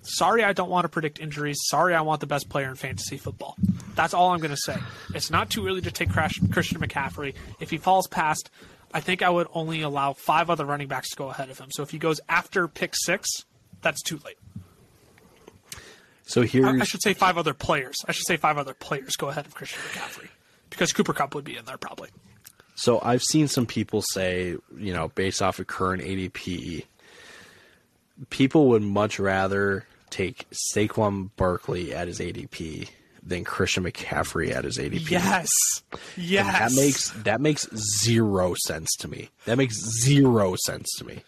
Sorry, 0.02 0.44
I 0.44 0.52
don't 0.52 0.70
want 0.70 0.84
to 0.84 0.88
predict 0.88 1.18
injuries. 1.18 1.56
Sorry, 1.64 1.94
I 1.94 2.00
want 2.02 2.20
the 2.20 2.26
best 2.26 2.48
player 2.48 2.68
in 2.68 2.76
fantasy 2.76 3.16
football. 3.16 3.56
That's 3.96 4.14
all 4.14 4.30
I'm 4.32 4.38
going 4.38 4.52
to 4.52 4.56
say. 4.56 4.76
It's 5.14 5.30
not 5.30 5.50
too 5.50 5.66
early 5.66 5.80
to 5.80 5.90
take 5.90 6.10
Crash- 6.10 6.40
Christian 6.52 6.80
McCaffrey. 6.80 7.34
If 7.58 7.70
he 7.70 7.78
falls 7.78 8.06
past, 8.06 8.50
I 8.94 9.00
think 9.00 9.22
I 9.22 9.30
would 9.30 9.48
only 9.52 9.82
allow 9.82 10.12
five 10.12 10.48
other 10.48 10.64
running 10.64 10.86
backs 10.86 11.10
to 11.10 11.16
go 11.16 11.30
ahead 11.30 11.50
of 11.50 11.58
him. 11.58 11.70
So 11.72 11.82
if 11.82 11.90
he 11.90 11.98
goes 11.98 12.20
after 12.28 12.68
pick 12.68 12.94
six, 12.94 13.28
that's 13.82 14.00
too 14.02 14.20
late. 14.24 14.38
So 16.22 16.42
I, 16.42 16.78
I 16.80 16.84
should 16.84 17.02
say 17.02 17.14
five 17.14 17.38
other 17.38 17.54
players. 17.54 17.96
I 18.06 18.12
should 18.12 18.26
say 18.26 18.36
five 18.36 18.58
other 18.58 18.74
players 18.74 19.16
go 19.16 19.28
ahead 19.28 19.46
of 19.46 19.54
Christian 19.54 19.80
McCaffrey 19.82 20.28
because 20.70 20.92
Cooper 20.92 21.12
Kupp 21.12 21.34
would 21.34 21.44
be 21.44 21.56
in 21.56 21.64
there 21.64 21.78
probably. 21.78 22.10
So 22.76 23.00
I've 23.02 23.22
seen 23.22 23.48
some 23.48 23.66
people 23.66 24.02
say, 24.02 24.56
you 24.78 24.92
know, 24.92 25.08
based 25.08 25.42
off 25.42 25.58
of 25.58 25.66
current 25.66 26.02
ADP, 26.02 26.84
people 28.30 28.68
would 28.68 28.82
much 28.82 29.18
rather 29.18 29.86
take 30.10 30.46
Saquon 30.74 31.30
Barkley 31.36 31.94
at 31.94 32.06
his 32.06 32.20
ADP 32.20 32.88
than 33.22 33.44
Christian 33.44 33.82
McCaffrey 33.84 34.54
at 34.54 34.64
his 34.64 34.78
ADP. 34.78 35.10
Yes, 35.10 35.48
And 35.90 36.00
yes. 36.16 36.58
that 36.58 36.80
makes 36.80 37.10
that 37.24 37.40
makes 37.40 37.68
zero 38.04 38.54
sense 38.66 38.94
to 38.96 39.08
me. 39.08 39.30
That 39.46 39.58
makes 39.58 39.76
zero 39.76 40.54
sense 40.66 40.86
to 40.98 41.04
me. 41.04 41.22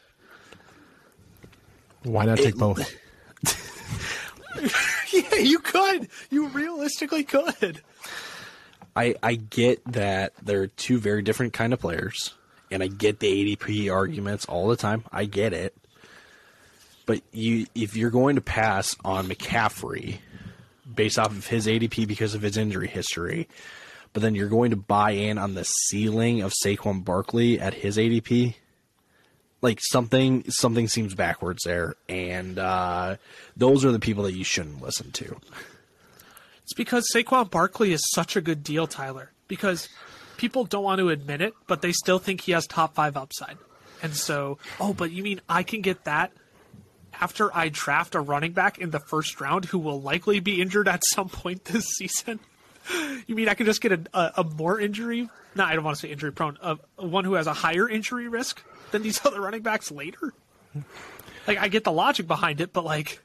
Why 2.05 2.27
not 2.27 2.39
take 2.39 2.57
both? 2.57 2.95
yeah, 5.13 5.35
you 5.37 5.59
could. 5.59 6.09
You 6.31 6.49
realistically 6.49 7.25
could. 7.25 7.83
I 8.99 9.15
I 9.23 9.35
get 9.37 9.85
that 9.93 10.33
they're 10.43 10.67
two 10.67 10.99
very 10.99 11.23
different 11.23 11.53
kind 11.53 11.73
of 11.73 11.79
players, 11.79 12.35
and 12.69 12.83
I 12.83 12.89
get 12.89 13.21
the 13.21 13.57
ADP 13.57 13.93
arguments 13.93 14.45
all 14.47 14.67
the 14.67 14.77
time. 14.77 15.05
I 15.13 15.25
get 15.25 15.53
it. 15.53 15.77
But 17.07 17.23
you 17.33 17.67
if 17.77 17.97
you're 17.97 18.11
going 18.11 18.35
to 18.35 18.43
pass 18.43 18.97
on 19.05 19.29
McCaffrey 19.29 20.19
based 20.93 21.17
off 21.17 21.31
of 21.31 21.47
his 21.47 21.69
ADP 21.69 22.09
because 22.09 22.35
of 22.35 22.43
his 22.43 22.57
injury 22.57 22.89
history, 22.89 23.49
but 24.13 24.23
then 24.23 24.35
you're 24.35 24.49
going 24.49 24.71
to 24.71 24.77
buy 24.77 25.13
in 25.13 25.39
on 25.39 25.55
the 25.55 25.65
ceiling 25.65 26.43
of 26.43 26.53
Saquon 26.65 27.05
Barkley 27.05 27.61
at 27.61 27.75
his 27.75 27.99
ADP, 27.99 28.57
like 29.63 29.79
something 29.81 30.43
something 30.51 30.89
seems 30.89 31.15
backwards 31.15 31.63
there, 31.65 31.95
and 32.09 32.59
uh, 32.59 33.17
those 33.57 33.85
are 33.85 33.93
the 33.93 34.01
people 34.01 34.25
that 34.25 34.35
you 34.35 34.43
shouldn't 34.43 34.83
listen 34.83 35.13
to. 35.13 35.37
It's 36.69 36.75
because 36.75 37.09
Saquon 37.15 37.51
Barkley 37.51 37.95
is 37.95 38.03
such 38.11 38.37
a 38.37 38.43
good 38.43 38.63
deal, 38.63 38.87
Tyler. 38.87 39.33
Because 39.49 39.89
people 40.37 40.67
don't 40.67 40.85
want 40.85 40.99
to 40.99 41.09
admit 41.09 41.41
it, 41.41 41.55
but 41.67 41.81
they 41.81 41.93
still 41.93 42.19
think 42.19 42.43
he 42.43 42.53
has 42.53 42.67
top 42.67 42.95
five 42.95 43.17
upside. 43.17 43.57
And 44.03 44.15
so, 44.15 44.59
oh, 44.79 44.93
but 44.93 45.11
you 45.11 45.23
mean 45.23 45.41
I 45.49 45.63
can 45.63 45.81
get 45.81 46.05
that 46.05 46.31
after 47.19 47.51
I 47.57 47.71
draft 47.71 48.15
a 48.15 48.21
running 48.21 48.53
back 48.53 48.77
in 48.77 48.91
the 48.91 49.01
first 49.01 49.41
round 49.41 49.65
who 49.65 49.79
will 49.79 49.99
likely 50.03 50.41
be 50.41 50.61
injured 50.61 50.89
at 50.89 51.05
some 51.07 51.31
point 51.31 51.65
this 51.65 51.87
season? 51.97 52.39
You 53.27 53.35
mean 53.35 53.49
I 53.49 53.55
can 53.55 53.65
just 53.65 53.81
get 53.81 53.93
a, 53.93 54.01
a, 54.13 54.33
a 54.37 54.45
more 54.45 54.79
injury? 54.79 55.31
No, 55.55 55.65
I 55.65 55.75
don't 55.75 55.85
want 55.85 55.97
to 55.97 56.01
say 56.03 56.13
injury 56.13 56.33
prone. 56.33 56.59
A, 56.61 56.77
one 56.99 57.25
who 57.25 57.33
has 57.33 57.47
a 57.47 57.55
higher 57.55 57.89
injury 57.89 58.29
risk 58.29 58.63
than 58.91 59.01
these 59.01 59.19
other 59.25 59.41
running 59.41 59.63
backs 59.63 59.91
later. 59.91 60.35
Like 61.47 61.57
I 61.57 61.69
get 61.69 61.85
the 61.85 61.93
logic 61.93 62.27
behind 62.27 62.61
it, 62.61 62.75
but 62.75 62.85
like 62.85 63.23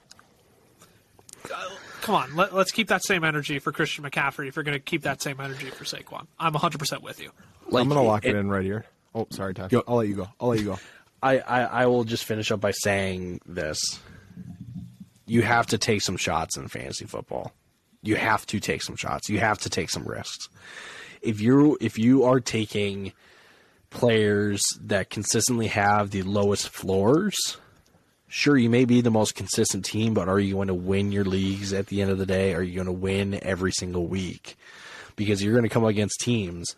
come 2.03 2.15
on, 2.15 2.35
let, 2.35 2.53
us 2.53 2.71
keep 2.71 2.89
that 2.89 3.03
same 3.03 3.23
energy 3.23 3.59
for 3.59 3.71
Christian 3.71 4.03
McCaffrey 4.03 4.47
if 4.49 4.55
you're 4.55 4.63
going 4.63 4.77
to 4.77 4.83
keep 4.83 5.03
that 5.03 5.21
same 5.21 5.39
energy 5.39 5.67
for 5.67 5.85
Saquon. 5.85 6.27
I'm 6.37 6.53
100% 6.53 7.01
with 7.01 7.21
you. 7.21 7.31
Like, 7.69 7.81
I'm 7.81 7.87
gonna 7.87 8.03
lock 8.03 8.25
it, 8.25 8.35
in 8.35 8.49
right 8.49 8.63
here. 8.63 8.85
Oh, 9.15 9.25
sorry, 9.31 9.53
Ty. 9.53 9.69
I'll 9.87 9.95
let 9.95 10.07
you 10.09 10.15
go. 10.15 10.27
I'll 10.39 10.49
let 10.49 10.59
you 10.59 10.65
go. 10.65 10.79
I, 11.23 11.39
I, 11.39 11.61
I 11.61 11.85
will 11.85 12.03
just 12.03 12.25
finish 12.25 12.51
up 12.51 12.59
by 12.59 12.71
saying 12.71 13.39
this. 13.45 13.79
You 15.25 15.41
have 15.41 15.67
to 15.67 15.77
take 15.77 16.01
some 16.01 16.17
shots 16.17 16.57
in 16.57 16.67
fantasy 16.67 17.05
football. 17.05 17.53
You 18.01 18.17
have 18.17 18.45
to 18.47 18.59
take 18.59 18.81
some 18.81 18.97
shots. 18.97 19.29
You 19.29 19.39
have 19.39 19.59
to 19.59 19.69
take 19.69 19.89
some 19.89 20.03
risks. 20.03 20.49
If 21.21 21.39
you 21.39 21.77
if 21.79 21.97
you 21.97 22.25
are 22.25 22.41
taking 22.41 23.13
players 23.89 24.61
that 24.81 25.09
consistently 25.09 25.67
have 25.67 26.11
the 26.11 26.23
lowest 26.23 26.67
floors, 26.67 27.57
sure 28.33 28.57
you 28.57 28.69
may 28.69 28.83
be 28.83 28.99
the 28.99 29.11
most 29.11 29.35
consistent 29.35 29.85
team, 29.85 30.15
but 30.15 30.27
are 30.27 30.39
you 30.39 30.55
going 30.55 30.67
to 30.67 30.73
win 30.73 31.11
your 31.11 31.23
leagues 31.23 31.71
at 31.71 31.85
the 31.85 32.01
end 32.01 32.09
of 32.09 32.17
the 32.17 32.25
day? 32.25 32.55
Are 32.55 32.63
you 32.63 32.73
going 32.73 32.87
to 32.87 32.91
win 32.91 33.37
every 33.43 33.71
single 33.71 34.07
week? 34.07 34.57
Because 35.15 35.43
you're 35.43 35.53
going 35.53 35.63
to 35.63 35.69
come 35.69 35.85
against 35.85 36.19
teams 36.19 36.75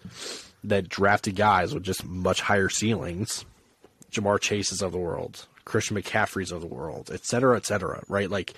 that 0.66 0.90
drafted 0.90 1.38
guys 1.38 1.74
with 1.74 1.84
just 1.84 2.06
much 2.06 2.42
higher 2.42 2.68
ceilings 2.68 3.46
Ja'Marr 4.12 4.40
Chases 4.40 4.82
of 4.82 4.92
the 4.92 4.98
world, 4.98 5.46
Christian 5.64 5.96
McCaffrey's 5.96 6.52
of 6.52 6.60
the 6.60 6.68
world, 6.68 7.10
et 7.14 7.26
cetera, 7.26 7.56
et 7.56 7.66
cetera. 7.66 8.04
Right? 8.10 8.30
Like, 8.30 8.54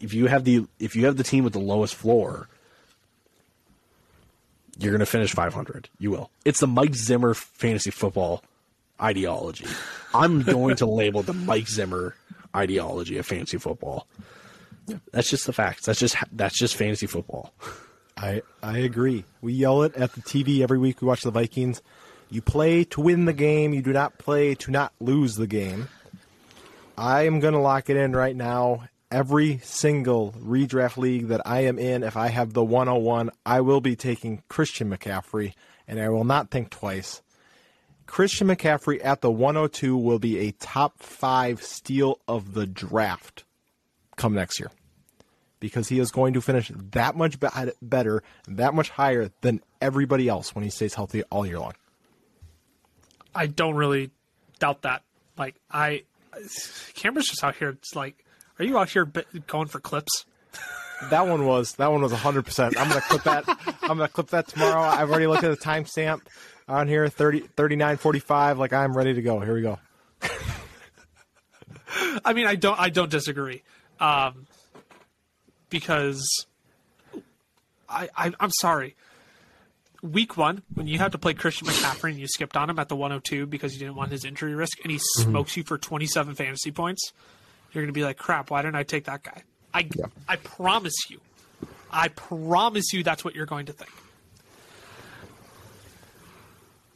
if 0.00 0.14
you 0.14 0.26
have 0.26 0.44
the 0.44 0.66
if 0.78 0.94
you 0.94 1.06
have 1.06 1.16
the 1.16 1.24
team 1.24 1.42
with 1.42 1.54
the 1.54 1.58
lowest 1.58 1.96
floor, 1.96 2.48
you're 4.78 4.92
going 4.92 5.00
to 5.00 5.06
finish 5.06 5.32
500. 5.32 5.88
You 5.98 6.12
will. 6.12 6.30
It's 6.44 6.60
the 6.60 6.68
Mike 6.68 6.94
Zimmer 6.94 7.34
fantasy 7.34 7.90
football 7.90 8.44
ideology. 9.00 9.66
I'm 10.14 10.42
going 10.42 10.76
to 10.76 10.86
label 10.86 11.22
the 11.22 11.32
Mike 11.32 11.68
Zimmer 11.68 12.14
ideology 12.54 13.18
of 13.18 13.26
fantasy 13.26 13.58
football. 13.58 14.06
That's 15.12 15.30
just 15.30 15.46
the 15.46 15.52
facts. 15.52 15.84
That's 15.86 15.98
just 15.98 16.16
that's 16.32 16.58
just 16.58 16.76
fantasy 16.76 17.06
football. 17.06 17.52
I 18.16 18.42
I 18.62 18.78
agree. 18.78 19.24
We 19.40 19.52
yell 19.52 19.82
it 19.82 19.94
at 19.94 20.12
the 20.12 20.22
TV 20.22 20.62
every 20.62 20.78
week. 20.78 21.02
We 21.02 21.08
watch 21.08 21.22
the 21.22 21.30
Vikings. 21.30 21.82
You 22.30 22.42
play 22.42 22.84
to 22.84 23.00
win 23.00 23.24
the 23.24 23.32
game. 23.32 23.72
You 23.72 23.82
do 23.82 23.92
not 23.92 24.18
play 24.18 24.54
to 24.56 24.70
not 24.70 24.92
lose 25.00 25.36
the 25.36 25.46
game. 25.46 25.88
I 26.96 27.26
am 27.26 27.40
going 27.40 27.54
to 27.54 27.60
lock 27.60 27.88
it 27.88 27.96
in 27.96 28.14
right 28.14 28.36
now. 28.36 28.88
Every 29.10 29.58
single 29.62 30.32
redraft 30.32 30.98
league 30.98 31.28
that 31.28 31.40
I 31.46 31.60
am 31.60 31.78
in, 31.78 32.02
if 32.02 32.16
I 32.16 32.28
have 32.28 32.52
the 32.52 32.64
101, 32.64 33.30
I 33.46 33.62
will 33.62 33.80
be 33.80 33.96
taking 33.96 34.42
Christian 34.48 34.90
McCaffrey, 34.90 35.54
and 35.86 35.98
I 35.98 36.10
will 36.10 36.24
not 36.24 36.50
think 36.50 36.68
twice. 36.68 37.22
Christian 38.08 38.48
McCaffrey 38.48 39.04
at 39.04 39.20
the 39.20 39.30
102 39.30 39.96
will 39.96 40.18
be 40.18 40.38
a 40.38 40.52
top 40.52 40.98
five 40.98 41.62
steal 41.62 42.18
of 42.26 42.54
the 42.54 42.66
draft 42.66 43.44
come 44.16 44.34
next 44.34 44.58
year 44.58 44.70
because 45.60 45.88
he 45.88 46.00
is 46.00 46.10
going 46.10 46.32
to 46.32 46.40
finish 46.40 46.72
that 46.74 47.16
much 47.16 47.38
be- 47.38 47.48
better, 47.82 48.22
that 48.48 48.72
much 48.74 48.88
higher 48.88 49.30
than 49.42 49.60
everybody 49.80 50.26
else 50.26 50.54
when 50.54 50.64
he 50.64 50.70
stays 50.70 50.94
healthy 50.94 51.22
all 51.24 51.46
year 51.46 51.58
long. 51.60 51.74
I 53.34 53.46
don't 53.46 53.74
really 53.74 54.10
doubt 54.58 54.82
that 54.82 55.02
Like 55.36 55.56
I, 55.70 56.04
Cameron's 56.94 57.28
just 57.28 57.44
out 57.44 57.56
here. 57.56 57.68
It's 57.68 57.94
like, 57.94 58.24
are 58.58 58.64
you 58.64 58.78
out 58.78 58.88
here 58.88 59.04
going 59.46 59.68
for 59.68 59.80
clips? 59.80 60.24
That 61.10 61.28
one 61.28 61.46
was 61.46 61.74
that 61.74 61.92
one 61.92 62.02
was 62.02 62.10
100. 62.10 62.44
percent 62.44 62.76
I'm 62.76 62.88
gonna 62.88 63.00
clip 63.02 63.22
that. 63.22 63.44
I'm 63.82 63.98
gonna 63.98 64.08
clip 64.08 64.30
that 64.30 64.48
tomorrow. 64.48 64.80
I've 64.80 65.08
already 65.08 65.28
looked 65.28 65.44
at 65.44 65.56
the 65.56 65.64
timestamp 65.64 66.22
on 66.68 66.88
here 66.88 67.08
30 67.08 67.40
39:45. 67.56 68.58
Like 68.58 68.72
I'm 68.72 68.96
ready 68.96 69.14
to 69.14 69.22
go. 69.22 69.40
Here 69.40 69.54
we 69.54 69.62
go. 69.62 69.78
I 72.24 72.32
mean, 72.32 72.46
I 72.46 72.54
don't, 72.54 72.78
I 72.78 72.90
don't 72.90 73.10
disagree, 73.10 73.62
um, 73.98 74.46
because 75.70 76.46
I, 77.88 78.08
I, 78.16 78.32
I'm 78.40 78.50
sorry. 78.50 78.94
Week 80.02 80.36
one, 80.36 80.62
when 80.74 80.86
you 80.86 80.98
had 80.98 81.12
to 81.12 81.18
play 81.18 81.34
Christian 81.34 81.66
McCaffrey 81.66 82.10
and 82.10 82.20
you 82.20 82.28
skipped 82.28 82.56
on 82.56 82.70
him 82.70 82.78
at 82.78 82.88
the 82.88 82.94
102 82.94 83.46
because 83.46 83.72
you 83.72 83.80
didn't 83.80 83.96
want 83.96 84.12
his 84.12 84.24
injury 84.24 84.54
risk, 84.54 84.78
and 84.84 84.92
he 84.92 84.98
smokes 85.00 85.56
you 85.56 85.64
for 85.64 85.76
27 85.76 86.36
fantasy 86.36 86.70
points, 86.70 87.12
you're 87.72 87.82
going 87.82 87.92
to 87.92 87.98
be 87.98 88.04
like, 88.04 88.16
"Crap! 88.16 88.50
Why 88.50 88.62
didn't 88.62 88.76
I 88.76 88.84
take 88.84 89.06
that 89.06 89.22
guy?" 89.24 89.42
I, 89.74 89.88
I 90.28 90.36
promise 90.36 90.94
you, 91.08 91.20
I 91.90 92.08
promise 92.08 92.92
you, 92.92 93.02
that's 93.02 93.24
what 93.24 93.34
you're 93.34 93.46
going 93.46 93.66
to 93.66 93.72
think. 93.72 93.90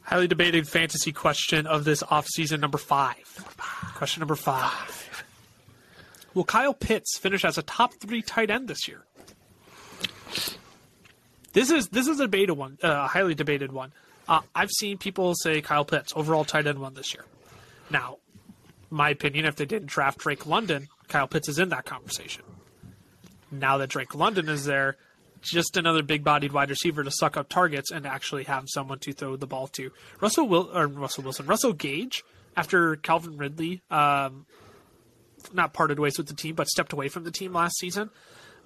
Highly 0.03 0.27
debated 0.27 0.67
fantasy 0.67 1.11
question 1.11 1.65
of 1.65 1.85
this 1.85 2.03
offseason, 2.03 2.59
number 2.59 2.77
five. 2.77 3.15
Question 3.95 4.21
number 4.21 4.35
five. 4.35 5.23
Will 6.33 6.43
Kyle 6.43 6.73
Pitts 6.73 7.17
finish 7.17 7.45
as 7.45 7.57
a 7.57 7.61
top 7.63 7.93
three 8.01 8.21
tight 8.21 8.49
end 8.49 8.67
this 8.67 8.87
year? 8.87 9.05
This 11.53 11.69
is 11.69 11.87
this 11.89 12.07
is 12.07 12.19
a 12.19 12.27
beta 12.27 12.53
one, 12.53 12.77
uh, 12.83 12.87
a 12.87 13.07
highly 13.07 13.35
debated 13.35 13.71
one. 13.71 13.93
Uh, 14.27 14.41
I've 14.55 14.71
seen 14.71 14.97
people 14.97 15.35
say 15.35 15.61
Kyle 15.61 15.85
Pitts 15.85 16.13
overall 16.15 16.43
tight 16.43 16.65
end 16.65 16.79
one 16.79 16.95
this 16.95 17.13
year. 17.13 17.25
Now, 17.89 18.17
my 18.89 19.09
opinion, 19.09 19.45
if 19.45 19.55
they 19.55 19.65
didn't 19.65 19.87
draft 19.87 20.19
Drake 20.19 20.45
London, 20.45 20.87
Kyle 21.07 21.27
Pitts 21.27 21.49
is 21.49 21.59
in 21.59 21.69
that 21.69 21.85
conversation. 21.85 22.43
Now 23.51 23.77
that 23.77 23.89
Drake 23.89 24.15
London 24.15 24.49
is 24.49 24.65
there, 24.65 24.97
just 25.43 25.77
another 25.77 26.03
big-bodied 26.03 26.51
wide 26.51 26.69
receiver 26.69 27.03
to 27.03 27.11
suck 27.11 27.37
up 27.37 27.49
targets 27.49 27.91
and 27.91 28.05
actually 28.05 28.43
have 28.45 28.65
someone 28.67 28.99
to 28.99 29.13
throw 29.13 29.35
the 29.35 29.47
ball 29.47 29.67
to. 29.67 29.91
Russell 30.19 30.47
Will 30.47 30.69
or 30.73 30.87
Russell 30.87 31.23
Wilson, 31.23 31.45
Russell 31.45 31.73
Gage, 31.73 32.23
after 32.55 32.95
Calvin 32.97 33.37
Ridley, 33.37 33.81
um, 33.91 34.45
not 35.53 35.73
parted 35.73 35.99
ways 35.99 36.17
with 36.17 36.27
the 36.27 36.33
team, 36.33 36.55
but 36.55 36.67
stepped 36.67 36.93
away 36.93 37.09
from 37.09 37.23
the 37.23 37.31
team 37.31 37.53
last 37.53 37.77
season. 37.77 38.09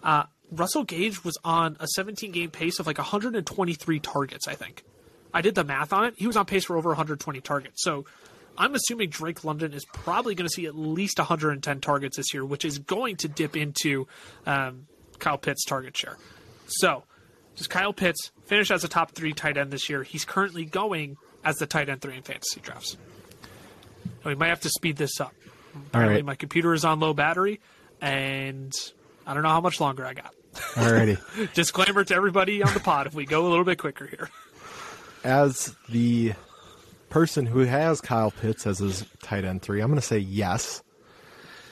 Uh, 0.03 0.23
Russell 0.51 0.83
Gage 0.83 1.23
was 1.23 1.37
on 1.43 1.77
a 1.79 1.87
17-game 1.97 2.51
pace 2.51 2.79
of 2.79 2.87
like 2.87 2.97
123 2.97 3.99
targets, 3.99 4.47
I 4.47 4.55
think. 4.55 4.83
I 5.33 5.41
did 5.41 5.55
the 5.55 5.63
math 5.63 5.91
on 5.91 6.05
it. 6.05 6.13
He 6.17 6.27
was 6.27 6.37
on 6.37 6.45
pace 6.45 6.65
for 6.65 6.77
over 6.77 6.89
120 6.89 7.41
targets. 7.41 7.83
So 7.83 8.05
I'm 8.57 8.73
assuming 8.73 9.09
Drake 9.09 9.43
London 9.43 9.73
is 9.73 9.85
probably 9.85 10.35
going 10.35 10.47
to 10.47 10.53
see 10.53 10.65
at 10.65 10.75
least 10.75 11.19
110 11.19 11.81
targets 11.81 12.17
this 12.17 12.33
year, 12.33 12.45
which 12.45 12.65
is 12.65 12.79
going 12.79 13.17
to 13.17 13.27
dip 13.27 13.55
into 13.55 14.07
um, 14.45 14.87
Kyle 15.19 15.37
Pitts' 15.37 15.65
target 15.65 15.95
share. 15.95 16.17
So, 16.67 17.03
does 17.55 17.67
Kyle 17.67 17.93
Pitts 17.93 18.31
finish 18.45 18.71
as 18.71 18.83
a 18.83 18.87
top 18.87 19.11
three 19.11 19.33
tight 19.33 19.57
end 19.57 19.71
this 19.71 19.89
year? 19.89 20.03
He's 20.03 20.25
currently 20.25 20.65
going 20.65 21.17
as 21.43 21.55
the 21.55 21.65
tight 21.65 21.89
end 21.89 22.01
three 22.01 22.15
in 22.15 22.23
fantasy 22.23 22.59
drafts. 22.59 22.97
Now, 24.23 24.29
we 24.31 24.35
might 24.35 24.49
have 24.49 24.61
to 24.61 24.69
speed 24.69 24.97
this 24.97 25.19
up. 25.19 25.33
Apparently, 25.75 26.17
right. 26.17 26.25
my 26.25 26.35
computer 26.35 26.73
is 26.73 26.83
on 26.83 26.99
low 26.99 27.13
battery, 27.13 27.59
and 28.01 28.73
I 29.25 29.33
don't 29.33 29.43
know 29.43 29.49
how 29.49 29.61
much 29.61 29.79
longer 29.79 30.05
I 30.05 30.13
got. 30.13 30.33
Alrighty. 30.53 31.53
Disclaimer 31.53 32.03
to 32.03 32.15
everybody 32.15 32.63
on 32.63 32.73
the 32.73 32.79
pod 32.79 33.07
if 33.07 33.13
we 33.13 33.25
go 33.25 33.45
a 33.45 33.49
little 33.49 33.65
bit 33.65 33.77
quicker 33.77 34.07
here. 34.07 34.29
as 35.23 35.75
the 35.89 36.33
person 37.09 37.45
who 37.45 37.59
has 37.59 38.01
Kyle 38.01 38.31
Pitts 38.31 38.65
as 38.65 38.79
his 38.79 39.05
tight 39.21 39.45
end 39.45 39.61
three, 39.61 39.81
I'm 39.81 39.87
going 39.87 39.99
to 39.99 40.05
say 40.05 40.17
yes. 40.17 40.83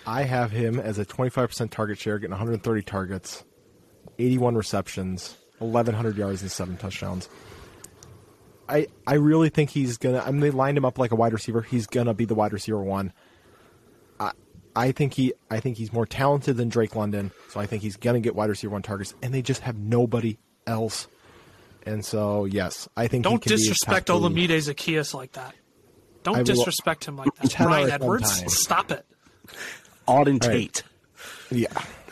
I 0.07 0.23
have 0.23 0.51
him 0.51 0.79
as 0.79 0.99
a 0.99 1.05
25% 1.05 1.71
target 1.71 1.97
share, 1.97 2.19
getting 2.19 2.31
130 2.31 2.81
targets, 2.83 3.43
81 4.19 4.55
receptions, 4.55 5.35
1,100 5.59 6.17
yards, 6.17 6.41
and 6.41 6.51
seven 6.51 6.77
touchdowns. 6.77 7.29
I 8.67 8.87
I 9.05 9.15
really 9.15 9.49
think 9.49 9.69
he's 9.69 9.97
gonna. 9.97 10.19
I 10.25 10.31
mean, 10.31 10.39
they 10.41 10.49
lined 10.51 10.77
him 10.77 10.85
up 10.85 10.97
like 10.97 11.11
a 11.11 11.15
wide 11.15 11.33
receiver. 11.33 11.61
He's 11.61 11.85
gonna 11.87 12.13
be 12.15 12.25
the 12.25 12.33
wide 12.35 12.51
receiver 12.53 12.81
one. 12.81 13.13
I 14.19 14.31
I 14.75 14.91
think 14.91 15.13
he 15.13 15.33
I 15.51 15.59
think 15.59 15.77
he's 15.77 15.93
more 15.93 16.05
talented 16.07 16.57
than 16.57 16.69
Drake 16.69 16.95
London, 16.95 17.31
so 17.49 17.59
I 17.59 17.67
think 17.67 17.83
he's 17.83 17.95
gonna 17.95 18.19
get 18.21 18.35
wide 18.35 18.49
receiver 18.49 18.71
one 18.73 18.81
targets, 18.81 19.13
and 19.21 19.33
they 19.33 19.43
just 19.43 19.61
have 19.61 19.77
nobody 19.77 20.37
else. 20.65 21.07
And 21.85 22.03
so 22.03 22.45
yes, 22.45 22.89
I 22.97 23.07
think 23.07 23.23
Don't 23.23 23.39
can 23.39 23.51
disrespect 23.51 24.07
top 24.07 24.19
three. 24.19 24.47
Olamide 24.47 24.57
Zaccheaus 24.57 25.13
like 25.13 25.33
that. 25.33 25.53
Don't 26.23 26.37
will- 26.37 26.43
disrespect 26.43 27.05
him 27.05 27.17
like 27.17 27.29
that. 27.35 27.51
10 27.51 27.67
Bryan 27.67 27.83
out 27.83 27.85
of 27.85 27.91
10 27.91 28.01
Edwards, 28.01 28.59
stop 28.63 28.89
it. 28.91 29.05
Auden 30.07 30.41
right. 30.43 30.73
Tate. 30.73 30.83
Yeah, 31.51 31.67
e- 31.69 32.04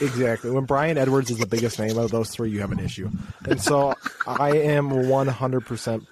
exactly. 0.00 0.50
When 0.50 0.64
Bryan 0.64 0.98
Edwards 0.98 1.30
is 1.30 1.38
the 1.38 1.46
biggest 1.46 1.78
name 1.78 1.98
of 1.98 2.10
those 2.10 2.30
three, 2.30 2.50
you 2.50 2.60
have 2.60 2.72
an 2.72 2.80
issue. 2.80 3.10
And 3.44 3.60
so 3.60 3.94
I 4.26 4.50
am 4.56 4.90
100% 4.90 6.06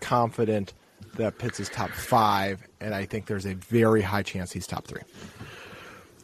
confident 0.00 0.72
that 1.16 1.38
Pitts 1.38 1.60
is 1.60 1.68
top 1.68 1.90
five, 1.90 2.62
and 2.80 2.94
I 2.94 3.06
think 3.06 3.26
there's 3.26 3.46
a 3.46 3.54
very 3.54 4.02
high 4.02 4.22
chance 4.22 4.52
he's 4.52 4.66
top 4.66 4.86
three. 4.86 5.02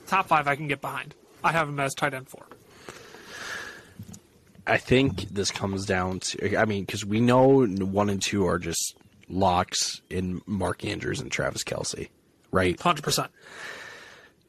Top 0.07 0.27
five 0.29 0.49
I 0.49 0.57
can 0.57 0.69
get 0.69 0.81
behind. 0.81 1.15
I 1.43 1.53
have 1.53 1.69
him 1.69 1.79
as 1.81 1.95
tight 1.95 2.15
end 2.15 2.29
four. 2.29 2.47
I 4.67 4.77
think 4.77 5.29
this 5.31 5.51
comes 5.51 5.87
down 5.87 6.21
to, 6.21 6.57
I 6.57 6.65
mean, 6.65 6.85
because 6.85 7.05
we 7.05 7.21
know 7.21 7.67
one 7.67 8.11
and 8.11 8.21
two 8.21 8.47
are 8.47 8.59
just 8.59 8.97
locks 9.29 10.03
in 10.11 10.43
Mark 10.47 10.85
Andrews 10.85 11.21
and 11.21 11.31
Travis 11.31 11.65
Kelce, 11.65 12.09
right? 12.51 12.79
Hundred 12.81 13.03
percent. 13.03 13.31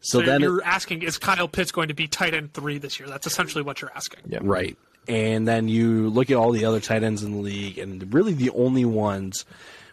So, 0.02 0.20
So 0.20 0.26
then, 0.26 0.42
you're 0.42 0.60
it- 0.60 0.66
asking, 0.66 1.04
is 1.04 1.18
Kyle 1.18 1.48
Pitts 1.48 1.72
going 1.72 1.88
to 1.88 1.94
be 1.94 2.08
tight 2.08 2.34
end 2.34 2.54
three 2.54 2.78
this 2.80 3.00
year? 3.00 3.08
That's 3.08 3.28
essentially 3.28 3.64
what 3.64 3.82
you're 3.82 3.92
asking. 3.96 4.22
Yeah. 4.28 4.40
right. 4.42 4.78
And 5.08 5.48
then 5.48 5.68
you 5.68 6.10
look 6.10 6.30
at 6.30 6.38
all 6.38 6.52
the 6.52 6.66
other 6.66 6.80
tight 6.80 7.04
ends 7.04 7.24
in 7.24 7.32
the 7.32 7.38
league, 7.40 7.78
and 7.78 8.14
really 8.14 8.34
the 8.34 8.50
only 8.52 8.86
ones 8.86 9.46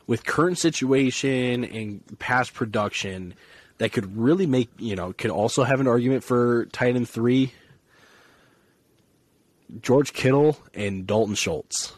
with 0.06 0.24
current 0.26 0.58
situation 0.58 1.64
and 1.64 2.02
past 2.18 2.52
production 2.54 3.34
that 3.78 3.92
could 3.92 4.16
really 4.16 4.46
make, 4.46 4.68
you 4.78 4.96
know, 4.96 5.12
could 5.14 5.30
also 5.30 5.62
have 5.64 5.80
an 5.80 5.86
argument 5.86 6.24
for 6.24 6.66
tight 6.72 6.96
end 6.96 7.08
three 7.08 7.52
George 9.82 10.12
Kittle 10.14 10.58
and 10.74 11.06
Dalton 11.06 11.34
Schultz. 11.34 11.92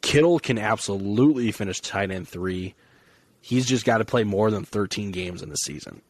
Kittle 0.00 0.38
can 0.38 0.58
absolutely 0.58 1.52
finish 1.52 1.80
tight 1.80 2.10
end 2.10 2.28
three. 2.28 2.74
He's 3.48 3.64
just 3.64 3.86
got 3.86 3.96
to 3.96 4.04
play 4.04 4.24
more 4.24 4.50
than 4.50 4.66
13 4.66 5.10
games 5.10 5.42
in 5.42 5.48
the 5.48 5.56
season. 5.56 6.02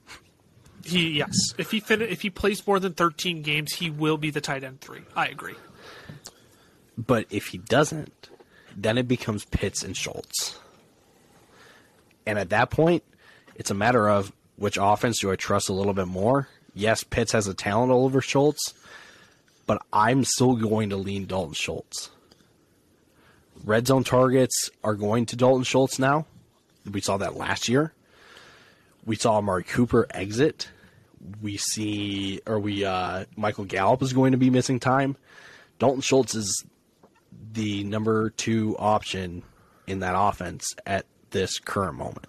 He 0.84 1.10
yes, 1.10 1.30
if 1.56 1.70
he 1.70 1.78
fin- 1.78 2.02
if 2.02 2.20
he 2.20 2.30
plays 2.30 2.66
more 2.66 2.80
than 2.80 2.94
13 2.94 3.42
games, 3.42 3.72
he 3.72 3.90
will 3.90 4.16
be 4.16 4.30
the 4.30 4.40
tight 4.40 4.64
end 4.64 4.80
three. 4.80 5.02
I 5.14 5.28
agree. 5.28 5.54
But 6.96 7.26
if 7.30 7.46
he 7.46 7.58
doesn't, 7.58 8.28
then 8.76 8.98
it 8.98 9.06
becomes 9.06 9.44
Pitts 9.44 9.84
and 9.84 9.96
Schultz. 9.96 10.58
And 12.26 12.40
at 12.40 12.50
that 12.50 12.70
point, 12.70 13.04
it's 13.54 13.70
a 13.70 13.74
matter 13.74 14.08
of 14.08 14.32
which 14.56 14.76
offense 14.76 15.20
do 15.20 15.30
I 15.30 15.36
trust 15.36 15.68
a 15.68 15.72
little 15.72 15.94
bit 15.94 16.08
more? 16.08 16.48
Yes, 16.74 17.04
Pitts 17.04 17.30
has 17.30 17.46
a 17.46 17.54
talent 17.54 17.92
over 17.92 18.20
Schultz, 18.20 18.74
but 19.64 19.80
I'm 19.92 20.24
still 20.24 20.56
going 20.56 20.90
to 20.90 20.96
lean 20.96 21.26
Dalton 21.26 21.54
Schultz. 21.54 22.10
Red 23.62 23.86
zone 23.86 24.02
targets 24.02 24.70
are 24.82 24.94
going 24.96 25.26
to 25.26 25.36
Dalton 25.36 25.62
Schultz 25.62 26.00
now. 26.00 26.26
We 26.92 27.00
saw 27.00 27.16
that 27.18 27.36
last 27.36 27.68
year. 27.68 27.92
We 29.04 29.16
saw 29.16 29.36
Amari 29.38 29.64
Cooper 29.64 30.06
exit. 30.10 30.68
We 31.42 31.56
see, 31.56 32.40
or 32.46 32.58
we, 32.58 32.84
uh, 32.84 33.24
Michael 33.36 33.64
Gallup 33.64 34.02
is 34.02 34.12
going 34.12 34.32
to 34.32 34.38
be 34.38 34.50
missing 34.50 34.78
time. 34.78 35.16
Dalton 35.78 36.00
Schultz 36.00 36.34
is 36.34 36.64
the 37.52 37.84
number 37.84 38.30
two 38.30 38.76
option 38.78 39.42
in 39.86 40.00
that 40.00 40.14
offense 40.16 40.74
at 40.86 41.06
this 41.30 41.58
current 41.58 41.96
moment. 41.96 42.28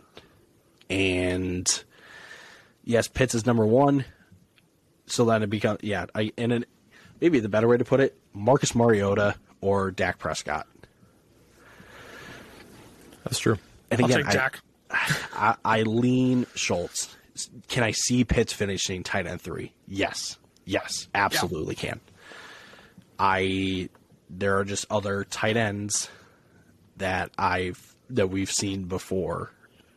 And 0.90 1.84
yes, 2.84 3.08
Pitts 3.08 3.36
is 3.36 3.46
number 3.46 3.66
one. 3.66 4.06
So 5.06 5.26
then 5.26 5.44
it 5.44 5.50
becomes 5.50 5.80
yeah, 5.82 6.06
I 6.14 6.32
and 6.38 6.66
maybe 7.20 7.40
the 7.40 7.50
better 7.50 7.68
way 7.68 7.78
to 7.78 7.86
put 7.86 8.00
it, 8.00 8.18
Marcus 8.34 8.76
Mariota 8.76 9.36
or 9.62 9.92
Dak 9.92 10.20
Prescott. 10.20 10.68
That's 13.24 13.40
true. 13.40 13.58
And 13.92 14.02
I'll 14.02 14.06
again, 14.06 14.18
take 14.20 14.28
I, 14.28 14.32
Jack. 14.32 14.60
I, 14.92 15.56
I 15.64 15.82
lean 15.84 16.46
Schultz. 16.56 17.16
Can 17.68 17.84
I 17.84 17.92
see 17.92 18.24
Pitts 18.24 18.54
finishing 18.54 19.04
tight 19.04 19.26
end 19.26 19.42
three? 19.42 19.74
Yes, 19.88 20.38
yes, 20.66 21.08
absolutely 21.16 21.76
can. 21.76 22.00
I 23.18 23.90
there 24.30 24.58
are 24.58 24.64
just 24.64 24.86
other 24.90 25.24
tight 25.24 25.58
ends 25.58 26.10
that 26.98 27.32
I've 27.38 27.96
that 28.10 28.28
we've 28.30 28.52
seen 28.52 28.84
before 28.86 29.52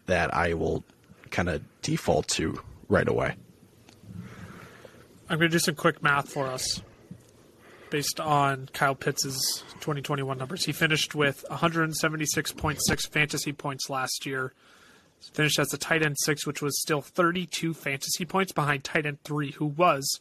that 0.07 0.34
I 0.34 0.55
will 0.55 0.84
kind 1.30 1.49
of 1.49 1.62
default 1.82 2.28
to 2.28 2.61
right 2.88 3.09
away. 3.09 3.34
I'm 5.28 5.38
going 5.38 5.51
to 5.51 5.55
do 5.55 5.59
some 5.59 5.74
quick 5.74 6.03
math 6.03 6.28
for 6.28 6.47
us 6.47 6.82
based 7.93 8.20
on 8.20 8.70
Kyle 8.72 8.95
Pitts' 8.95 9.62
2021 9.74 10.38
numbers. 10.38 10.64
He 10.64 10.72
finished 10.72 11.14
with 11.14 11.45
176.6 11.51 13.09
fantasy 13.11 13.53
points 13.53 13.90
last 13.90 14.24
year, 14.24 14.55
Finished 15.34 15.61
as 15.61 15.68
the 15.68 15.78
tight 15.78 16.03
end 16.03 16.16
six, 16.24 16.47
which 16.47 16.61
was 16.61 16.80
still 16.80 17.01
32 17.01 17.74
fantasy 17.74 18.24
points 18.24 18.51
behind 18.51 18.82
tight 18.82 19.07
end 19.07 19.22
three, 19.22 19.53
who 19.53 19.66
was 19.66 20.18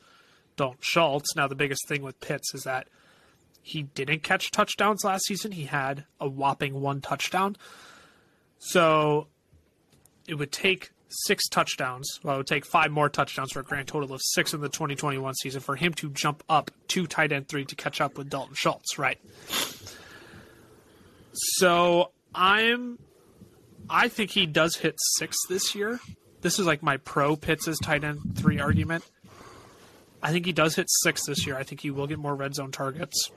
Dalton 0.57 0.77
Schultz. 0.81 1.35
Now, 1.35 1.47
the 1.47 1.55
biggest 1.55 1.87
thing 1.87 2.03
with 2.03 2.19
Pitts 2.19 2.53
is 2.53 2.63
that 2.63 2.87
he 3.63 3.83
didn't 3.83 4.21
catch 4.21 4.51
touchdowns 4.51 5.03
last 5.03 5.25
season. 5.25 5.53
He 5.53 5.63
had 5.63 6.05
a 6.19 6.27
whopping 6.27 6.81
one 6.81 7.01
touchdown. 7.01 7.55
So 8.59 9.27
it 10.27 10.35
would 10.35 10.51
take 10.51 10.91
six 11.11 11.47
touchdowns. 11.47 12.19
Well, 12.23 12.35
it 12.35 12.37
would 12.39 12.47
take 12.47 12.65
five 12.65 12.91
more 12.91 13.09
touchdowns 13.09 13.51
for 13.51 13.59
a 13.59 13.63
grand 13.63 13.87
total 13.87 14.13
of 14.13 14.21
six 14.23 14.53
in 14.53 14.61
the 14.61 14.69
2021 14.69 15.33
season 15.35 15.61
for 15.61 15.75
him 15.75 15.93
to 15.95 16.09
jump 16.09 16.43
up 16.49 16.71
to 16.89 17.07
tight 17.07 17.31
end 17.31 17.47
three 17.47 17.65
to 17.65 17.75
catch 17.75 18.01
up 18.01 18.17
with 18.17 18.29
Dalton 18.29 18.55
Schultz, 18.55 18.97
right? 18.97 19.19
So 21.33 22.11
I'm, 22.33 22.99
I 23.89 24.07
think 24.07 24.31
he 24.31 24.45
does 24.45 24.75
hit 24.75 24.95
six 25.17 25.37
this 25.49 25.75
year. 25.75 25.99
This 26.41 26.59
is 26.59 26.65
like 26.65 26.81
my 26.81 26.97
pro 26.97 27.35
Pitts 27.35 27.67
tight 27.79 28.03
end 28.03 28.19
three 28.35 28.59
argument. 28.59 29.03
I 30.23 30.31
think 30.31 30.45
he 30.45 30.53
does 30.53 30.75
hit 30.75 30.87
six 30.89 31.25
this 31.25 31.45
year. 31.45 31.57
I 31.57 31.63
think 31.63 31.81
he 31.81 31.91
will 31.91 32.07
get 32.07 32.19
more 32.19 32.35
red 32.35 32.55
zone 32.55 32.71
targets. 32.71 33.29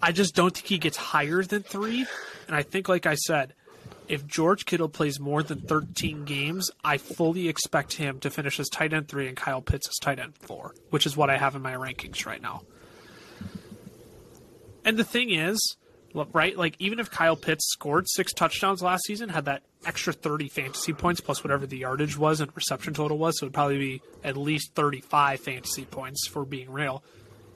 I 0.00 0.12
just 0.12 0.34
don't 0.34 0.54
think 0.54 0.66
he 0.66 0.78
gets 0.78 0.96
higher 0.96 1.42
than 1.42 1.62
three. 1.62 2.06
And 2.46 2.54
I 2.54 2.62
think, 2.62 2.88
like 2.88 3.06
I 3.06 3.14
said, 3.14 3.54
if 4.08 4.26
George 4.26 4.66
Kittle 4.66 4.88
plays 4.88 5.18
more 5.18 5.42
than 5.42 5.60
13 5.60 6.24
games, 6.24 6.70
I 6.84 6.98
fully 6.98 7.48
expect 7.48 7.94
him 7.94 8.20
to 8.20 8.30
finish 8.30 8.60
as 8.60 8.68
tight 8.68 8.92
end 8.92 9.08
three 9.08 9.28
and 9.28 9.36
Kyle 9.36 9.62
Pitts 9.62 9.88
as 9.88 9.96
tight 10.00 10.18
end 10.18 10.34
four, 10.36 10.74
which 10.90 11.06
is 11.06 11.16
what 11.16 11.30
I 11.30 11.38
have 11.38 11.56
in 11.56 11.62
my 11.62 11.74
rankings 11.74 12.26
right 12.26 12.42
now. 12.42 12.62
And 14.84 14.96
the 14.96 15.04
thing 15.04 15.30
is, 15.30 15.76
right, 16.32 16.56
like 16.56 16.76
even 16.78 16.98
if 16.98 17.10
Kyle 17.10 17.36
Pitts 17.36 17.66
scored 17.72 18.06
six 18.08 18.32
touchdowns 18.32 18.82
last 18.82 19.04
season, 19.04 19.30
had 19.30 19.46
that 19.46 19.62
extra 19.86 20.12
30 20.12 20.48
fantasy 20.48 20.92
points 20.92 21.20
plus 21.20 21.42
whatever 21.42 21.66
the 21.66 21.78
yardage 21.78 22.16
was 22.16 22.40
and 22.40 22.54
reception 22.54 22.94
total 22.94 23.18
was, 23.18 23.38
so 23.38 23.44
it 23.44 23.46
would 23.48 23.54
probably 23.54 23.78
be 23.78 24.02
at 24.22 24.36
least 24.36 24.74
35 24.74 25.40
fantasy 25.40 25.84
points 25.84 26.28
for 26.28 26.44
being 26.44 26.70
real. 26.70 27.02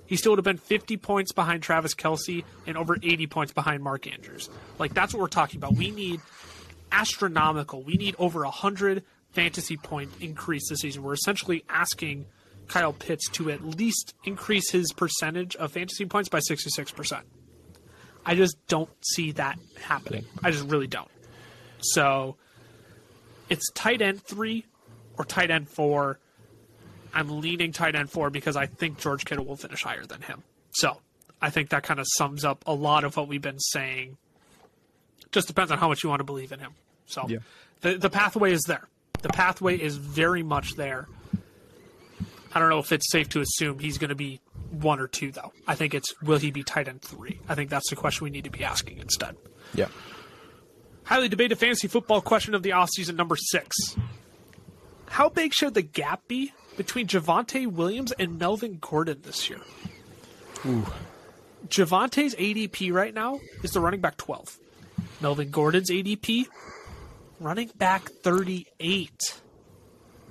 He 0.08 0.16
still 0.16 0.32
would 0.32 0.38
have 0.38 0.44
been 0.44 0.56
50 0.56 0.96
points 0.96 1.32
behind 1.32 1.62
Travis 1.62 1.94
Kelce 1.94 2.42
and 2.66 2.78
over 2.78 2.96
80 3.00 3.26
points 3.26 3.52
behind 3.52 3.82
Mark 3.82 4.10
Andrews. 4.10 4.48
Like 4.78 4.94
that's 4.94 5.12
what 5.12 5.20
we're 5.20 5.28
talking 5.28 5.58
about. 5.58 5.74
We 5.74 5.90
need 5.90 6.20
astronomical. 6.90 7.82
We 7.82 7.94
need 7.94 8.16
over 8.18 8.42
a 8.42 8.50
hundred 8.50 9.04
fantasy 9.32 9.76
point 9.76 10.10
increase 10.20 10.70
this 10.70 10.80
season. 10.80 11.02
We're 11.02 11.12
essentially 11.12 11.62
asking 11.68 12.24
Kyle 12.68 12.94
Pitts 12.94 13.28
to 13.32 13.50
at 13.50 13.62
least 13.62 14.14
increase 14.24 14.70
his 14.70 14.92
percentage 14.92 15.54
of 15.56 15.72
fantasy 15.72 16.06
points 16.06 16.30
by 16.30 16.38
66%. 16.38 17.22
I 18.24 18.34
just 18.34 18.56
don't 18.66 18.90
see 19.04 19.32
that 19.32 19.58
happening. 19.80 20.24
I 20.42 20.50
just 20.50 20.66
really 20.68 20.86
don't. 20.86 21.10
So 21.80 22.36
it's 23.50 23.70
tight 23.72 24.00
end 24.00 24.22
three 24.22 24.64
or 25.18 25.26
tight 25.26 25.50
end 25.50 25.68
four. 25.68 26.18
I'm 27.14 27.40
leaning 27.40 27.72
tight 27.72 27.94
end 27.94 28.10
four 28.10 28.30
because 28.30 28.56
I 28.56 28.66
think 28.66 28.98
George 28.98 29.24
Kittle 29.24 29.44
will 29.44 29.56
finish 29.56 29.82
higher 29.82 30.04
than 30.04 30.20
him. 30.22 30.42
So 30.72 31.00
I 31.40 31.50
think 31.50 31.70
that 31.70 31.82
kind 31.82 32.00
of 32.00 32.06
sums 32.16 32.44
up 32.44 32.62
a 32.66 32.74
lot 32.74 33.04
of 33.04 33.16
what 33.16 33.28
we've 33.28 33.42
been 33.42 33.58
saying. 33.58 34.16
Just 35.32 35.46
depends 35.48 35.70
on 35.72 35.78
how 35.78 35.88
much 35.88 36.02
you 36.02 36.08
want 36.08 36.20
to 36.20 36.24
believe 36.24 36.52
in 36.52 36.58
him. 36.60 36.72
So 37.06 37.26
Yeah. 37.28 37.38
the 37.80 37.96
the 37.98 38.10
pathway 38.10 38.52
is 38.52 38.62
there. 38.66 38.88
The 39.22 39.28
pathway 39.30 39.76
is 39.76 39.96
very 39.96 40.42
much 40.42 40.74
there. 40.76 41.08
I 42.54 42.60
don't 42.60 42.70
know 42.70 42.78
if 42.78 42.92
it's 42.92 43.10
safe 43.10 43.28
to 43.30 43.40
assume 43.40 43.78
he's 43.78 43.98
going 43.98 44.08
to 44.08 44.14
be 44.14 44.40
one 44.70 45.00
or 45.00 45.06
two 45.06 45.32
though. 45.32 45.52
I 45.66 45.74
think 45.74 45.92
it's 45.94 46.12
will 46.22 46.38
he 46.38 46.50
be 46.50 46.62
tight 46.62 46.88
end 46.88 47.02
three? 47.02 47.40
I 47.48 47.54
think 47.54 47.68
that's 47.70 47.90
the 47.90 47.96
question 47.96 48.24
we 48.24 48.30
need 48.30 48.44
to 48.44 48.50
be 48.50 48.64
asking 48.64 48.98
instead. 48.98 49.36
Yeah. 49.74 49.88
Highly 51.04 51.28
debated 51.28 51.58
fantasy 51.58 51.88
football 51.88 52.20
question 52.20 52.54
of 52.54 52.62
the 52.62 52.70
offseason 52.70 53.16
number 53.16 53.36
six. 53.36 53.74
How 55.06 55.28
big 55.30 55.54
should 55.54 55.74
the 55.74 55.82
gap 55.82 56.26
be 56.28 56.52
between 56.78 57.08
Javonte 57.08 57.66
Williams 57.66 58.12
and 58.12 58.38
Melvin 58.38 58.78
Gordon 58.80 59.20
this 59.22 59.50
year? 59.50 59.58
Javonte's 61.66 62.34
ADP 62.36 62.92
right 62.92 63.12
now 63.12 63.40
is 63.64 63.72
the 63.72 63.80
running 63.80 64.00
back 64.00 64.16
12. 64.16 64.58
Melvin 65.20 65.50
Gordon's 65.50 65.90
ADP, 65.90 66.46
running 67.40 67.70
back 67.76 68.08
38. 68.08 69.40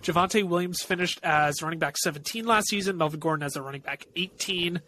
Javonte 0.01 0.43
Williams 0.43 0.81
finished 0.81 1.19
as 1.21 1.61
running 1.61 1.79
back 1.79 1.97
17 1.97 2.45
last 2.45 2.69
season. 2.69 2.97
Melvin 2.97 3.19
Gordon 3.19 3.45
as 3.45 3.57
a 3.57 3.61
running 3.61 3.81
back 3.81 4.07
18. 4.15 4.81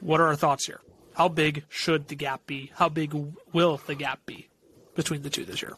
What 0.00 0.20
are 0.20 0.28
our 0.28 0.36
thoughts 0.36 0.66
here? 0.66 0.80
How 1.14 1.28
big 1.28 1.64
should 1.68 2.06
the 2.06 2.14
gap 2.14 2.46
be? 2.46 2.70
How 2.76 2.88
big 2.88 3.12
will 3.52 3.80
the 3.86 3.96
gap 3.96 4.24
be 4.26 4.48
between 4.94 5.22
the 5.22 5.30
two 5.30 5.44
this 5.44 5.60
year? 5.60 5.76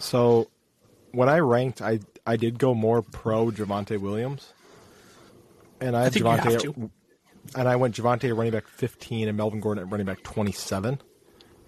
So 0.00 0.50
when 1.12 1.30
I 1.30 1.38
ranked, 1.38 1.80
I 1.80 2.00
I 2.26 2.36
did 2.36 2.58
go 2.58 2.74
more 2.74 3.02
pro 3.02 3.50
Javonte 3.50 3.98
Williams, 3.98 4.52
and 5.80 5.96
I, 5.96 6.04
had 6.04 6.12
think 6.12 6.24
you 6.24 6.30
have 6.30 6.44
Javonte, 6.44 6.90
and 7.56 7.68
I 7.68 7.76
went 7.76 7.96
Javonte 7.96 8.28
at 8.28 8.36
running 8.36 8.52
back 8.52 8.68
fifteen 8.68 9.28
and 9.28 9.36
Melvin 9.36 9.60
Gordon 9.60 9.84
at 9.84 9.90
running 9.90 10.06
back 10.06 10.22
twenty 10.22 10.52
seven, 10.52 11.00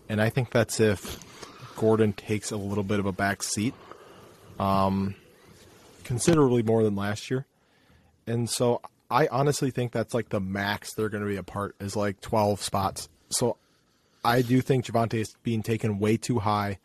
and 0.09 0.21
I 0.21 0.31
think 0.31 0.51
that's 0.51 0.79
if 0.81 1.19
Gordon 1.77 2.13
takes 2.13 2.51
a 2.51 2.57
little 2.57 2.85
bit 2.85 3.01
of 3.01 3.07
a 3.07 3.13
back 3.13 3.43
seat, 3.43 3.75
um, 4.59 5.17
considerably 6.05 6.63
more 6.63 6.85
than 6.85 6.95
last 6.95 7.31
year, 7.31 7.47
and 8.27 8.49
so 8.49 8.81
I 9.11 9.27
honestly 9.27 9.71
think 9.71 9.93
that's 9.93 10.15
like 10.15 10.29
the 10.29 10.41
max 10.41 10.95
they're 10.95 11.09
going 11.09 11.25
to 11.25 11.29
be 11.29 11.37
apart 11.37 11.75
is 11.81 11.97
like 11.97 12.21
twelve 12.21 12.63
spots. 12.63 13.09
So 13.31 13.57
I 14.25 14.43
do 14.43 14.61
think 14.61 14.87
Javonte 14.87 15.15
is 15.15 15.35
being 15.43 15.63
taken 15.63 15.99
way 15.99 16.17
too 16.17 16.39
high 16.39 16.79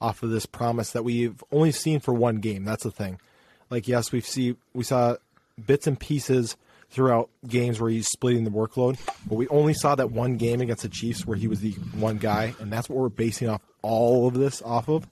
off 0.00 0.22
of 0.22 0.30
this 0.30 0.46
promise 0.46 0.92
that 0.92 1.04
we've 1.04 1.42
only 1.52 1.72
seen 1.72 2.00
for 2.00 2.14
one 2.14 2.36
game. 2.36 2.64
That's 2.64 2.84
the 2.84 2.90
thing. 2.90 3.20
Like, 3.68 3.86
yes, 3.86 4.12
we've 4.12 4.26
see 4.26 4.56
we 4.74 4.84
saw 4.84 5.16
bits 5.64 5.86
and 5.86 5.98
pieces 5.98 6.56
throughout 6.90 7.30
games 7.46 7.80
where 7.80 7.90
he's 7.90 8.08
splitting 8.08 8.44
the 8.44 8.50
workload, 8.50 8.98
but 9.26 9.36
we 9.36 9.46
only 9.48 9.74
saw 9.74 9.94
that 9.94 10.10
one 10.10 10.36
game 10.36 10.60
against 10.60 10.82
the 10.82 10.88
Chiefs 10.88 11.24
where 11.24 11.36
he 11.36 11.46
was 11.46 11.60
the 11.60 11.72
one 11.96 12.18
guy, 12.18 12.54
and 12.58 12.72
that's 12.72 12.88
what 12.88 12.98
we're 12.98 13.08
basing 13.08 13.48
off 13.48 13.62
all 13.82 14.26
of 14.26 14.34
this 14.34 14.60
off 14.62 14.88
of. 14.88 15.06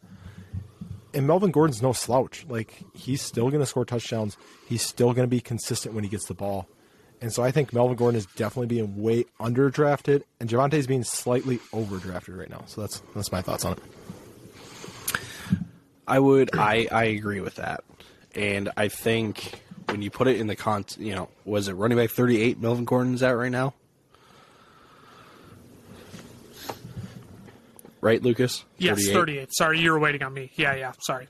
And 1.14 1.26
Melvin 1.26 1.52
Gordon's 1.52 1.80
no 1.80 1.92
slouch. 1.92 2.44
Like, 2.48 2.82
he's 2.94 3.22
still 3.22 3.48
going 3.48 3.60
to 3.60 3.66
score 3.66 3.84
touchdowns. 3.84 4.36
He's 4.68 4.82
still 4.82 5.12
going 5.14 5.24
to 5.24 5.30
be 5.30 5.40
consistent 5.40 5.94
when 5.94 6.04
he 6.04 6.10
gets 6.10 6.26
the 6.26 6.34
ball. 6.34 6.68
And 7.20 7.32
so 7.32 7.42
I 7.42 7.50
think 7.50 7.72
Melvin 7.72 7.96
Gordon 7.96 8.18
is 8.18 8.26
definitely 8.26 8.66
being 8.66 9.00
way 9.00 9.24
underdrafted, 9.40 10.22
and 10.38 10.48
Javonte's 10.48 10.86
being 10.86 11.04
slightly 11.04 11.58
overdrafted 11.72 12.38
right 12.38 12.50
now. 12.50 12.64
So 12.66 12.82
that's 12.82 13.02
that's 13.14 13.32
my 13.32 13.42
thoughts 13.42 13.64
on 13.64 13.72
it. 13.72 13.78
I 16.08 16.18
would. 16.18 16.56
I 16.56 16.88
I 16.90 17.04
agree 17.04 17.40
with 17.40 17.56
that, 17.56 17.84
and 18.34 18.70
I 18.76 18.88
think 18.88 19.60
when 19.90 20.02
you 20.02 20.10
put 20.10 20.26
it 20.26 20.40
in 20.40 20.46
the 20.46 20.56
con, 20.56 20.84
you 20.98 21.14
know, 21.14 21.28
was 21.44 21.68
it 21.68 21.74
running 21.74 21.98
back 21.98 22.10
thirty 22.10 22.40
eight? 22.40 22.58
Melvin 22.60 22.84
Gordon's 22.84 23.22
at 23.22 23.30
right 23.30 23.52
now, 23.52 23.74
right, 28.00 28.22
Lucas? 28.22 28.64
Yes, 28.78 29.06
38. 29.06 29.48
Sorry, 29.52 29.80
you 29.80 29.92
were 29.92 29.98
waiting 29.98 30.22
on 30.22 30.32
me. 30.32 30.50
Yeah, 30.54 30.74
yeah. 30.74 30.92
Sorry. 31.00 31.28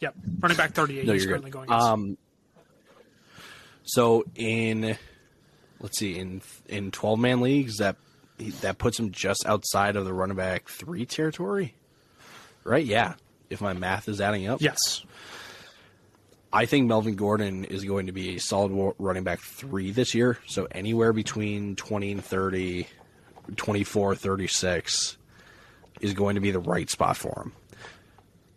Yep. 0.00 0.14
Running 0.40 0.56
back 0.56 0.72
38. 0.72 1.06
No, 1.06 1.12
you're 1.12 1.26
currently 1.26 1.50
good. 1.50 1.66
going. 1.66 1.70
yes. 1.70 1.82
Um, 1.82 2.18
so 3.84 4.24
in 4.34 4.96
let's 5.80 5.98
see 5.98 6.18
in 6.18 6.40
in 6.68 6.90
twelve 6.90 7.18
man 7.18 7.40
leagues 7.40 7.76
that 7.76 7.96
that 8.62 8.78
puts 8.78 8.98
him 8.98 9.10
just 9.12 9.44
outside 9.46 9.96
of 9.96 10.04
the 10.04 10.12
running 10.12 10.36
back 10.36 10.68
three 10.68 11.04
territory, 11.04 11.74
right? 12.64 12.84
Yeah, 12.84 13.14
if 13.54 13.60
my 13.62 13.72
math 13.72 14.08
is 14.08 14.20
adding 14.20 14.46
up. 14.48 14.60
yes. 14.60 15.04
I 16.52 16.66
think 16.66 16.86
Melvin 16.86 17.16
Gordon 17.16 17.64
is 17.64 17.84
going 17.84 18.06
to 18.06 18.12
be 18.12 18.36
a 18.36 18.40
solid 18.40 18.94
running 19.00 19.24
back 19.24 19.40
three 19.40 19.90
this 19.90 20.14
year. 20.14 20.38
So 20.46 20.68
anywhere 20.70 21.12
between 21.12 21.74
20 21.74 22.12
and 22.12 22.24
30, 22.24 22.86
24, 23.56 24.14
36 24.14 25.16
is 26.00 26.14
going 26.14 26.36
to 26.36 26.40
be 26.40 26.52
the 26.52 26.60
right 26.60 26.88
spot 26.88 27.16
for 27.16 27.42
him. 27.42 27.52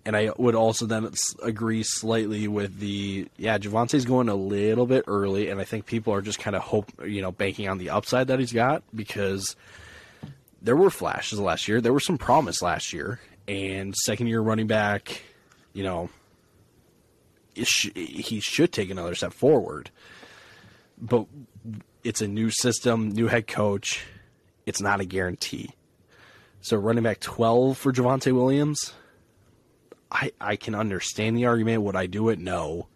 And 0.06 0.16
I 0.16 0.30
would 0.38 0.54
also 0.54 0.86
then 0.86 1.10
agree 1.42 1.82
slightly 1.82 2.48
with 2.48 2.80
the 2.80 3.28
yeah, 3.36 3.58
Javonte's 3.58 4.06
going 4.06 4.30
a 4.30 4.36
little 4.36 4.86
bit 4.86 5.04
early, 5.08 5.50
and 5.50 5.60
I 5.60 5.66
think 5.66 5.88
people 5.88 6.14
are 6.14 6.22
just 6.22 6.40
kind 6.40 6.56
of 6.56 6.62
hope 6.62 6.92
you 7.04 7.22
know 7.22 7.32
banking 7.32 7.68
on 7.68 7.78
the 7.78 7.90
upside 7.90 8.28
that 8.28 8.40
he's 8.40 8.54
got 8.54 8.84
because 8.96 9.58
there 10.62 10.78
were 10.78 10.90
flashes 10.90 11.40
last 11.40 11.68
year, 11.68 11.82
there 11.82 11.94
was 11.94 12.06
some 12.06 12.18
promise 12.18 12.62
last 12.62 12.94
year, 12.94 13.20
and 13.48 13.96
second 13.96 14.28
year 14.28 14.42
running 14.42 14.68
back, 14.68 15.22
you 15.74 15.84
know, 15.84 16.10
he 17.54 18.40
should 18.40 18.72
take 18.72 18.90
another 18.90 19.16
step 19.16 19.34
forward. 19.34 19.90
But 21.00 21.26
it's 22.04 22.22
a 22.22 22.28
new 22.28 22.50
system, 22.52 23.10
new 23.10 23.28
head 23.28 23.48
coach. 23.48 24.06
It's 24.66 24.82
not 24.82 25.00
a 25.00 25.06
guarantee. 25.06 25.72
So 26.62 26.78
running 26.78 27.04
back 27.04 27.20
12 27.20 27.78
for 27.78 27.94
Javonte 27.94 28.34
Williams, 28.34 28.94
I, 30.12 30.32
I 30.40 30.56
can 30.56 30.76
understand 30.76 31.38
the 31.38 31.46
argument. 31.46 31.84
Would 31.84 31.96
I 31.96 32.08
do 32.08 32.30
it? 32.30 32.40
No. 32.40 32.88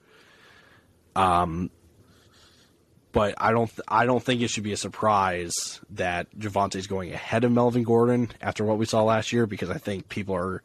Um, 1.16 1.70
but 3.12 3.36
I 3.38 3.52
don't 3.52 3.70
th- 3.70 3.82
I 3.88 4.06
don't 4.06 4.24
think 4.24 4.42
it 4.42 4.50
should 4.50 4.64
be 4.64 4.74
a 4.74 4.78
surprise 4.78 5.80
that 5.92 6.28
Javonte's 6.38 6.88
going 6.88 7.14
ahead 7.14 7.44
of 7.44 7.52
Melvin 7.52 7.84
Gordon 7.84 8.30
after 8.42 8.64
what 8.64 8.78
we 8.78 8.86
saw 8.86 9.04
last 9.04 9.32
year 9.32 9.46
because 9.46 9.70
I 9.70 9.78
think 9.78 10.10
people 10.10 10.36
are 10.36 10.62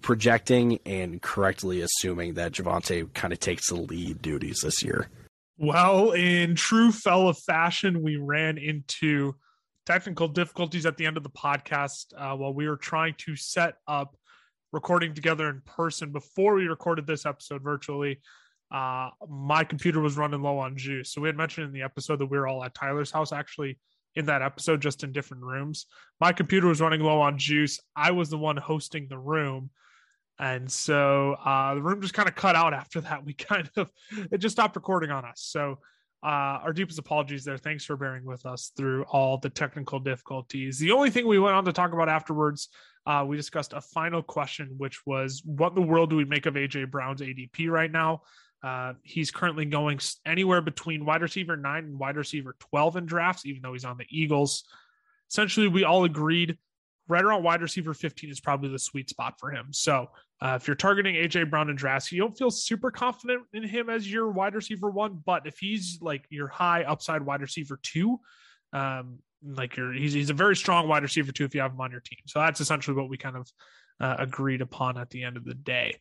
projecting 0.00 0.78
and 0.86 1.20
correctly 1.20 1.80
assuming 1.80 2.34
that 2.34 2.52
Javonte 2.52 3.12
kind 3.14 3.32
of 3.32 3.40
takes 3.40 3.68
the 3.68 3.76
lead 3.76 4.22
duties 4.22 4.60
this 4.62 4.82
year. 4.82 5.08
Well, 5.58 6.12
in 6.12 6.54
true 6.54 6.92
fella 6.92 7.34
fashion, 7.34 8.02
we 8.02 8.16
ran 8.16 8.58
into 8.58 9.34
technical 9.86 10.28
difficulties 10.28 10.86
at 10.86 10.96
the 10.96 11.06
end 11.06 11.16
of 11.16 11.24
the 11.24 11.30
podcast 11.30 12.12
uh, 12.16 12.36
while 12.36 12.54
we 12.54 12.68
were 12.68 12.76
trying 12.76 13.14
to 13.18 13.34
set 13.34 13.74
up 13.88 14.16
recording 14.72 15.14
together 15.14 15.48
in 15.48 15.62
person 15.64 16.12
before 16.12 16.54
we 16.54 16.68
recorded 16.68 17.06
this 17.06 17.26
episode 17.26 17.62
virtually. 17.62 18.20
Uh, 18.70 19.10
my 19.28 19.64
computer 19.64 20.00
was 20.00 20.16
running 20.16 20.42
low 20.42 20.58
on 20.58 20.76
juice. 20.76 21.12
So 21.12 21.20
we 21.20 21.28
had 21.28 21.36
mentioned 21.36 21.66
in 21.66 21.72
the 21.72 21.82
episode 21.82 22.18
that 22.18 22.26
we 22.26 22.38
were 22.38 22.46
all 22.46 22.62
at 22.64 22.74
Tyler's 22.74 23.10
house, 23.10 23.32
actually 23.32 23.78
in 24.14 24.26
that 24.26 24.42
episode, 24.42 24.82
just 24.82 25.04
in 25.04 25.12
different 25.12 25.42
rooms. 25.42 25.86
My 26.20 26.32
computer 26.32 26.66
was 26.66 26.80
running 26.80 27.00
low 27.00 27.20
on 27.20 27.38
juice. 27.38 27.80
I 27.96 28.10
was 28.10 28.30
the 28.30 28.38
one 28.38 28.56
hosting 28.56 29.06
the 29.08 29.18
room. 29.18 29.70
And 30.38 30.70
so 30.70 31.32
uh, 31.44 31.74
the 31.74 31.82
room 31.82 32.00
just 32.00 32.14
kind 32.14 32.28
of 32.28 32.34
cut 32.34 32.56
out 32.56 32.74
after 32.74 33.00
that. 33.02 33.24
We 33.24 33.32
kind 33.34 33.70
of, 33.76 33.90
it 34.30 34.38
just 34.38 34.54
stopped 34.54 34.76
recording 34.76 35.10
on 35.10 35.24
us. 35.24 35.40
So 35.40 35.78
uh, 36.22 36.58
our 36.62 36.72
deepest 36.72 36.98
apologies 36.98 37.44
there. 37.44 37.58
Thanks 37.58 37.84
for 37.84 37.96
bearing 37.96 38.24
with 38.24 38.44
us 38.44 38.72
through 38.76 39.04
all 39.04 39.38
the 39.38 39.50
technical 39.50 40.00
difficulties. 40.00 40.78
The 40.78 40.90
only 40.90 41.10
thing 41.10 41.26
we 41.26 41.38
went 41.38 41.54
on 41.54 41.64
to 41.64 41.72
talk 41.72 41.92
about 41.92 42.08
afterwards, 42.08 42.68
uh, 43.06 43.24
we 43.26 43.36
discussed 43.36 43.72
a 43.72 43.80
final 43.80 44.22
question, 44.22 44.74
which 44.78 45.06
was 45.06 45.42
what 45.44 45.74
the 45.74 45.80
world 45.80 46.10
do 46.10 46.16
we 46.16 46.24
make 46.24 46.46
of 46.46 46.54
AJ 46.54 46.90
Brown's 46.90 47.20
ADP 47.20 47.70
right 47.70 47.90
now? 47.90 48.22
Uh, 48.62 48.94
he's 49.02 49.30
currently 49.30 49.64
going 49.64 50.00
anywhere 50.26 50.60
between 50.60 51.04
wide 51.04 51.22
receiver 51.22 51.56
nine 51.56 51.84
and 51.84 51.98
wide 51.98 52.16
receiver 52.16 52.56
12 52.58 52.96
in 52.96 53.06
drafts, 53.06 53.46
even 53.46 53.62
though 53.62 53.72
he's 53.72 53.84
on 53.84 53.96
the 53.96 54.06
Eagles. 54.10 54.64
Essentially, 55.30 55.68
we 55.68 55.84
all 55.84 56.04
agreed 56.04 56.58
right 57.08 57.24
around 57.24 57.42
wide 57.42 57.62
receiver 57.62 57.94
15 57.94 58.30
is 58.30 58.40
probably 58.40 58.68
the 58.68 58.78
sweet 58.78 59.08
spot 59.08 59.34
for 59.40 59.50
him. 59.50 59.68
So 59.70 60.08
uh, 60.40 60.58
if 60.60 60.66
you're 60.66 60.76
targeting 60.76 61.14
AJ 61.14 61.50
Brown 61.50 61.70
in 61.70 61.76
drafts, 61.76 62.12
you 62.12 62.20
don't 62.20 62.36
feel 62.36 62.50
super 62.50 62.90
confident 62.90 63.42
in 63.52 63.62
him 63.62 63.88
as 63.88 64.10
your 64.10 64.30
wide 64.30 64.54
receiver 64.54 64.90
one, 64.90 65.22
but 65.24 65.46
if 65.46 65.58
he's 65.58 65.98
like 66.02 66.26
your 66.28 66.48
high 66.48 66.82
upside 66.84 67.22
wide 67.22 67.40
receiver 67.40 67.80
two, 67.82 68.20
um, 68.72 69.18
like 69.42 69.76
you're, 69.76 69.92
he's, 69.92 70.12
he's 70.12 70.30
a 70.30 70.34
very 70.34 70.54
strong 70.54 70.86
wide 70.86 71.02
receiver 71.02 71.32
two 71.32 71.44
if 71.44 71.54
you 71.54 71.60
have 71.60 71.72
him 71.72 71.80
on 71.80 71.90
your 71.90 72.00
team. 72.00 72.18
So 72.26 72.40
that's 72.40 72.60
essentially 72.60 72.96
what 72.96 73.08
we 73.08 73.16
kind 73.16 73.36
of 73.36 73.50
uh, 74.00 74.16
agreed 74.18 74.60
upon 74.60 74.98
at 74.98 75.10
the 75.10 75.24
end 75.24 75.36
of 75.36 75.44
the 75.44 75.54
day. 75.54 75.94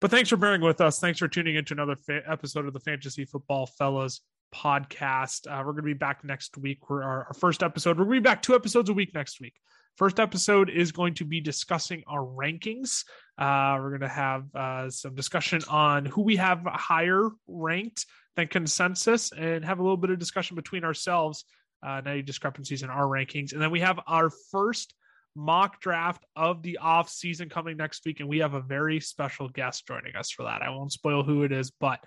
But 0.00 0.10
thanks 0.10 0.28
for 0.28 0.36
bearing 0.36 0.60
with 0.60 0.80
us. 0.80 0.98
Thanks 0.98 1.18
for 1.18 1.28
tuning 1.28 1.56
into 1.56 1.74
another 1.74 1.96
fa- 1.96 2.22
episode 2.28 2.66
of 2.66 2.72
the 2.72 2.80
Fantasy 2.80 3.24
Football 3.24 3.66
Fellas 3.66 4.20
podcast. 4.54 5.46
Uh, 5.46 5.58
we're 5.58 5.72
going 5.72 5.76
to 5.76 5.82
be 5.82 5.94
back 5.94 6.24
next 6.24 6.56
week. 6.58 6.88
We're 6.88 7.02
our, 7.02 7.24
our, 7.26 7.34
first 7.34 7.62
episode. 7.62 7.98
We're 7.98 8.04
going 8.04 8.16
to 8.16 8.20
be 8.20 8.24
back 8.24 8.42
two 8.42 8.54
episodes 8.54 8.90
a 8.90 8.94
week 8.94 9.14
next 9.14 9.40
week. 9.40 9.54
First 9.96 10.18
episode 10.18 10.70
is 10.70 10.90
going 10.90 11.14
to 11.14 11.24
be 11.24 11.40
discussing 11.40 12.02
our 12.08 12.20
rankings. 12.20 13.04
Uh, 13.38 13.78
we're 13.80 13.90
going 13.90 14.00
to 14.00 14.08
have 14.08 14.54
uh, 14.54 14.90
some 14.90 15.14
discussion 15.14 15.62
on 15.68 16.04
who 16.04 16.22
we 16.22 16.36
have 16.36 16.62
higher 16.66 17.30
ranked 17.46 18.06
than 18.36 18.48
consensus 18.48 19.30
and 19.32 19.64
have 19.64 19.78
a 19.78 19.82
little 19.82 19.96
bit 19.96 20.10
of 20.10 20.18
discussion 20.18 20.56
between 20.56 20.84
ourselves, 20.84 21.44
uh, 21.86 22.00
any 22.04 22.22
discrepancies 22.22 22.82
in 22.82 22.90
our 22.90 23.04
rankings. 23.04 23.52
And 23.52 23.62
then 23.62 23.70
we 23.70 23.80
have 23.80 24.00
our 24.08 24.30
first 24.50 24.94
mock 25.36 25.80
draft 25.80 26.24
of 26.36 26.62
the 26.62 26.78
off 26.78 27.08
season 27.08 27.48
coming 27.48 27.76
next 27.76 28.04
week 28.04 28.20
and 28.20 28.28
we 28.28 28.38
have 28.38 28.54
a 28.54 28.60
very 28.60 29.00
special 29.00 29.48
guest 29.48 29.86
joining 29.86 30.14
us 30.16 30.30
for 30.30 30.44
that. 30.44 30.62
I 30.62 30.70
won't 30.70 30.92
spoil 30.92 31.22
who 31.22 31.42
it 31.42 31.52
is 31.52 31.70
but 31.70 32.00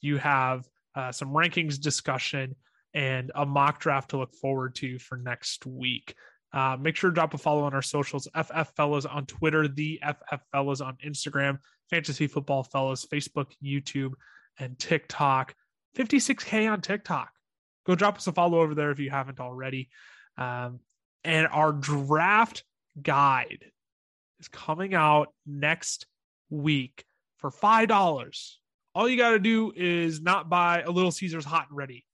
you 0.00 0.18
have 0.18 0.64
uh, 0.94 1.12
some 1.12 1.28
rankings 1.28 1.80
discussion 1.80 2.56
and 2.94 3.30
a 3.34 3.44
mock 3.44 3.80
draft 3.80 4.10
to 4.10 4.18
look 4.18 4.34
forward 4.34 4.74
to 4.76 4.98
for 4.98 5.16
next 5.16 5.66
week. 5.66 6.14
Uh, 6.52 6.76
make 6.80 6.96
sure 6.96 7.10
to 7.10 7.14
drop 7.14 7.34
a 7.34 7.38
follow 7.38 7.64
on 7.64 7.74
our 7.74 7.82
socials 7.82 8.28
ff 8.34 8.68
fellows 8.76 9.04
on 9.04 9.26
twitter 9.26 9.68
the 9.68 10.00
ff 10.02 10.40
fellows 10.52 10.80
on 10.80 10.96
instagram 11.04 11.58
fantasy 11.90 12.26
football 12.26 12.62
fellows 12.62 13.04
facebook 13.12 13.52
youtube 13.62 14.12
and 14.58 14.78
tiktok. 14.78 15.54
56k 15.96 16.70
on 16.70 16.80
tiktok. 16.80 17.30
Go 17.86 17.94
drop 17.94 18.16
us 18.16 18.26
a 18.26 18.32
follow 18.32 18.60
over 18.60 18.74
there 18.74 18.90
if 18.90 18.98
you 18.98 19.10
haven't 19.10 19.40
already. 19.40 19.88
Um, 20.36 20.80
and 21.26 21.48
our 21.48 21.72
draft 21.72 22.64
guide 23.02 23.66
is 24.38 24.48
coming 24.48 24.94
out 24.94 25.34
next 25.44 26.06
week 26.48 27.04
for 27.38 27.50
five 27.50 27.88
dollars. 27.88 28.60
All 28.94 29.08
you 29.08 29.18
got 29.18 29.32
to 29.32 29.38
do 29.38 29.72
is 29.76 30.22
not 30.22 30.48
buy 30.48 30.80
a 30.82 30.90
Little 30.90 31.10
Caesars 31.10 31.44
hot 31.44 31.66
and 31.68 31.76
ready 31.76 32.06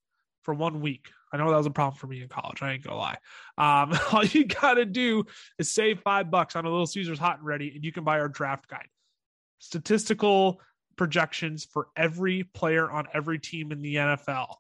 for 0.43 0.55
one 0.55 0.81
week. 0.81 1.11
I 1.33 1.37
know 1.37 1.49
that 1.51 1.57
was 1.57 1.67
a 1.67 1.71
problem 1.71 1.97
for 1.97 2.07
me 2.07 2.23
in 2.23 2.29
college. 2.29 2.63
I 2.63 2.73
ain't 2.73 2.83
gonna 2.83 2.97
lie. 2.97 3.19
Um, 3.59 3.97
all 4.13 4.25
you 4.25 4.47
got 4.47 4.75
to 4.75 4.87
do 4.87 5.25
is 5.59 5.71
save 5.71 6.01
five 6.01 6.31
bucks 6.31 6.57
on 6.57 6.65
a 6.65 6.71
Little 6.71 6.87
Caesars 6.87 7.19
hot 7.19 7.39
and 7.39 7.47
ready, 7.47 7.73
and 7.75 7.85
you 7.85 7.93
can 7.93 8.05
buy 8.05 8.19
our 8.19 8.29
draft 8.29 8.67
guide. 8.67 8.89
Statistical 9.59 10.61
projections 10.97 11.65
for 11.65 11.89
every 11.97 12.45
player 12.45 12.91
on 12.91 13.07
every 13.15 13.39
team 13.39 13.73
in 13.73 13.83
the 13.83 13.95
NFL 13.97 14.57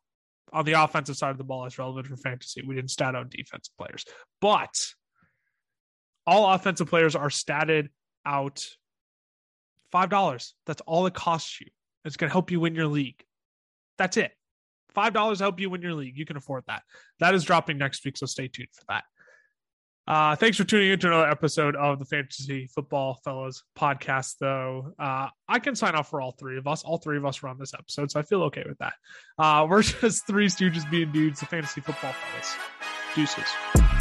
on 0.52 0.64
the 0.64 0.72
offensive 0.72 1.16
side 1.16 1.30
of 1.30 1.38
the 1.38 1.44
ball 1.44 1.64
is 1.66 1.78
relevant 1.78 2.06
for 2.06 2.16
fantasy. 2.16 2.62
We 2.66 2.74
didn't 2.74 2.90
stat 2.90 3.14
out 3.14 3.30
defensive 3.30 3.74
players, 3.78 4.04
but 4.40 4.74
all 6.26 6.52
offensive 6.52 6.88
players 6.88 7.16
are 7.16 7.28
statted 7.28 7.88
out 8.24 8.66
five 9.90 10.10
dollars. 10.10 10.54
That's 10.66 10.80
all 10.82 11.06
it 11.06 11.14
costs 11.14 11.60
you. 11.60 11.68
It's 12.04 12.16
going 12.16 12.28
to 12.28 12.32
help 12.32 12.50
you 12.50 12.60
win 12.60 12.74
your 12.74 12.86
league. 12.86 13.22
That's 13.98 14.16
it. 14.16 14.32
Five 14.90 15.12
dollars 15.12 15.40
help 15.40 15.58
you 15.60 15.70
win 15.70 15.82
your 15.82 15.94
league. 15.94 16.16
You 16.16 16.26
can 16.26 16.36
afford 16.36 16.64
that. 16.66 16.82
That 17.20 17.34
is 17.34 17.44
dropping 17.44 17.78
next 17.78 18.04
week, 18.04 18.16
so 18.16 18.26
stay 18.26 18.48
tuned 18.48 18.68
for 18.72 18.84
that. 18.88 19.04
Uh, 20.06 20.34
thanks 20.34 20.56
for 20.56 20.64
tuning 20.64 20.90
in 20.90 20.98
to 20.98 21.06
another 21.06 21.28
episode 21.28 21.76
of 21.76 21.98
the 21.98 22.04
Fantasy 22.04 22.66
Football 22.66 23.20
Fellas 23.24 23.62
podcast, 23.78 24.36
though. 24.40 24.94
Uh, 24.98 25.28
I 25.48 25.58
can 25.60 25.76
sign 25.76 25.94
off 25.94 26.10
for 26.10 26.20
all 26.20 26.32
three 26.32 26.58
of 26.58 26.66
us. 26.66 26.82
All 26.82 26.98
three 26.98 27.16
of 27.16 27.24
us 27.24 27.42
were 27.42 27.48
on 27.48 27.58
this 27.58 27.72
episode, 27.74 28.10
so 28.10 28.18
I 28.18 28.22
feel 28.22 28.42
okay 28.44 28.64
with 28.66 28.78
that. 28.78 28.94
Uh, 29.38 29.66
we're 29.70 29.82
just 29.82 30.26
three 30.26 30.48
stooges 30.48 30.88
being 30.90 31.12
dudes, 31.12 31.40
the 31.40 31.46
Fantasy 31.46 31.80
Football 31.80 32.12
Fellas. 32.12 32.56
Deuces. 33.14 33.91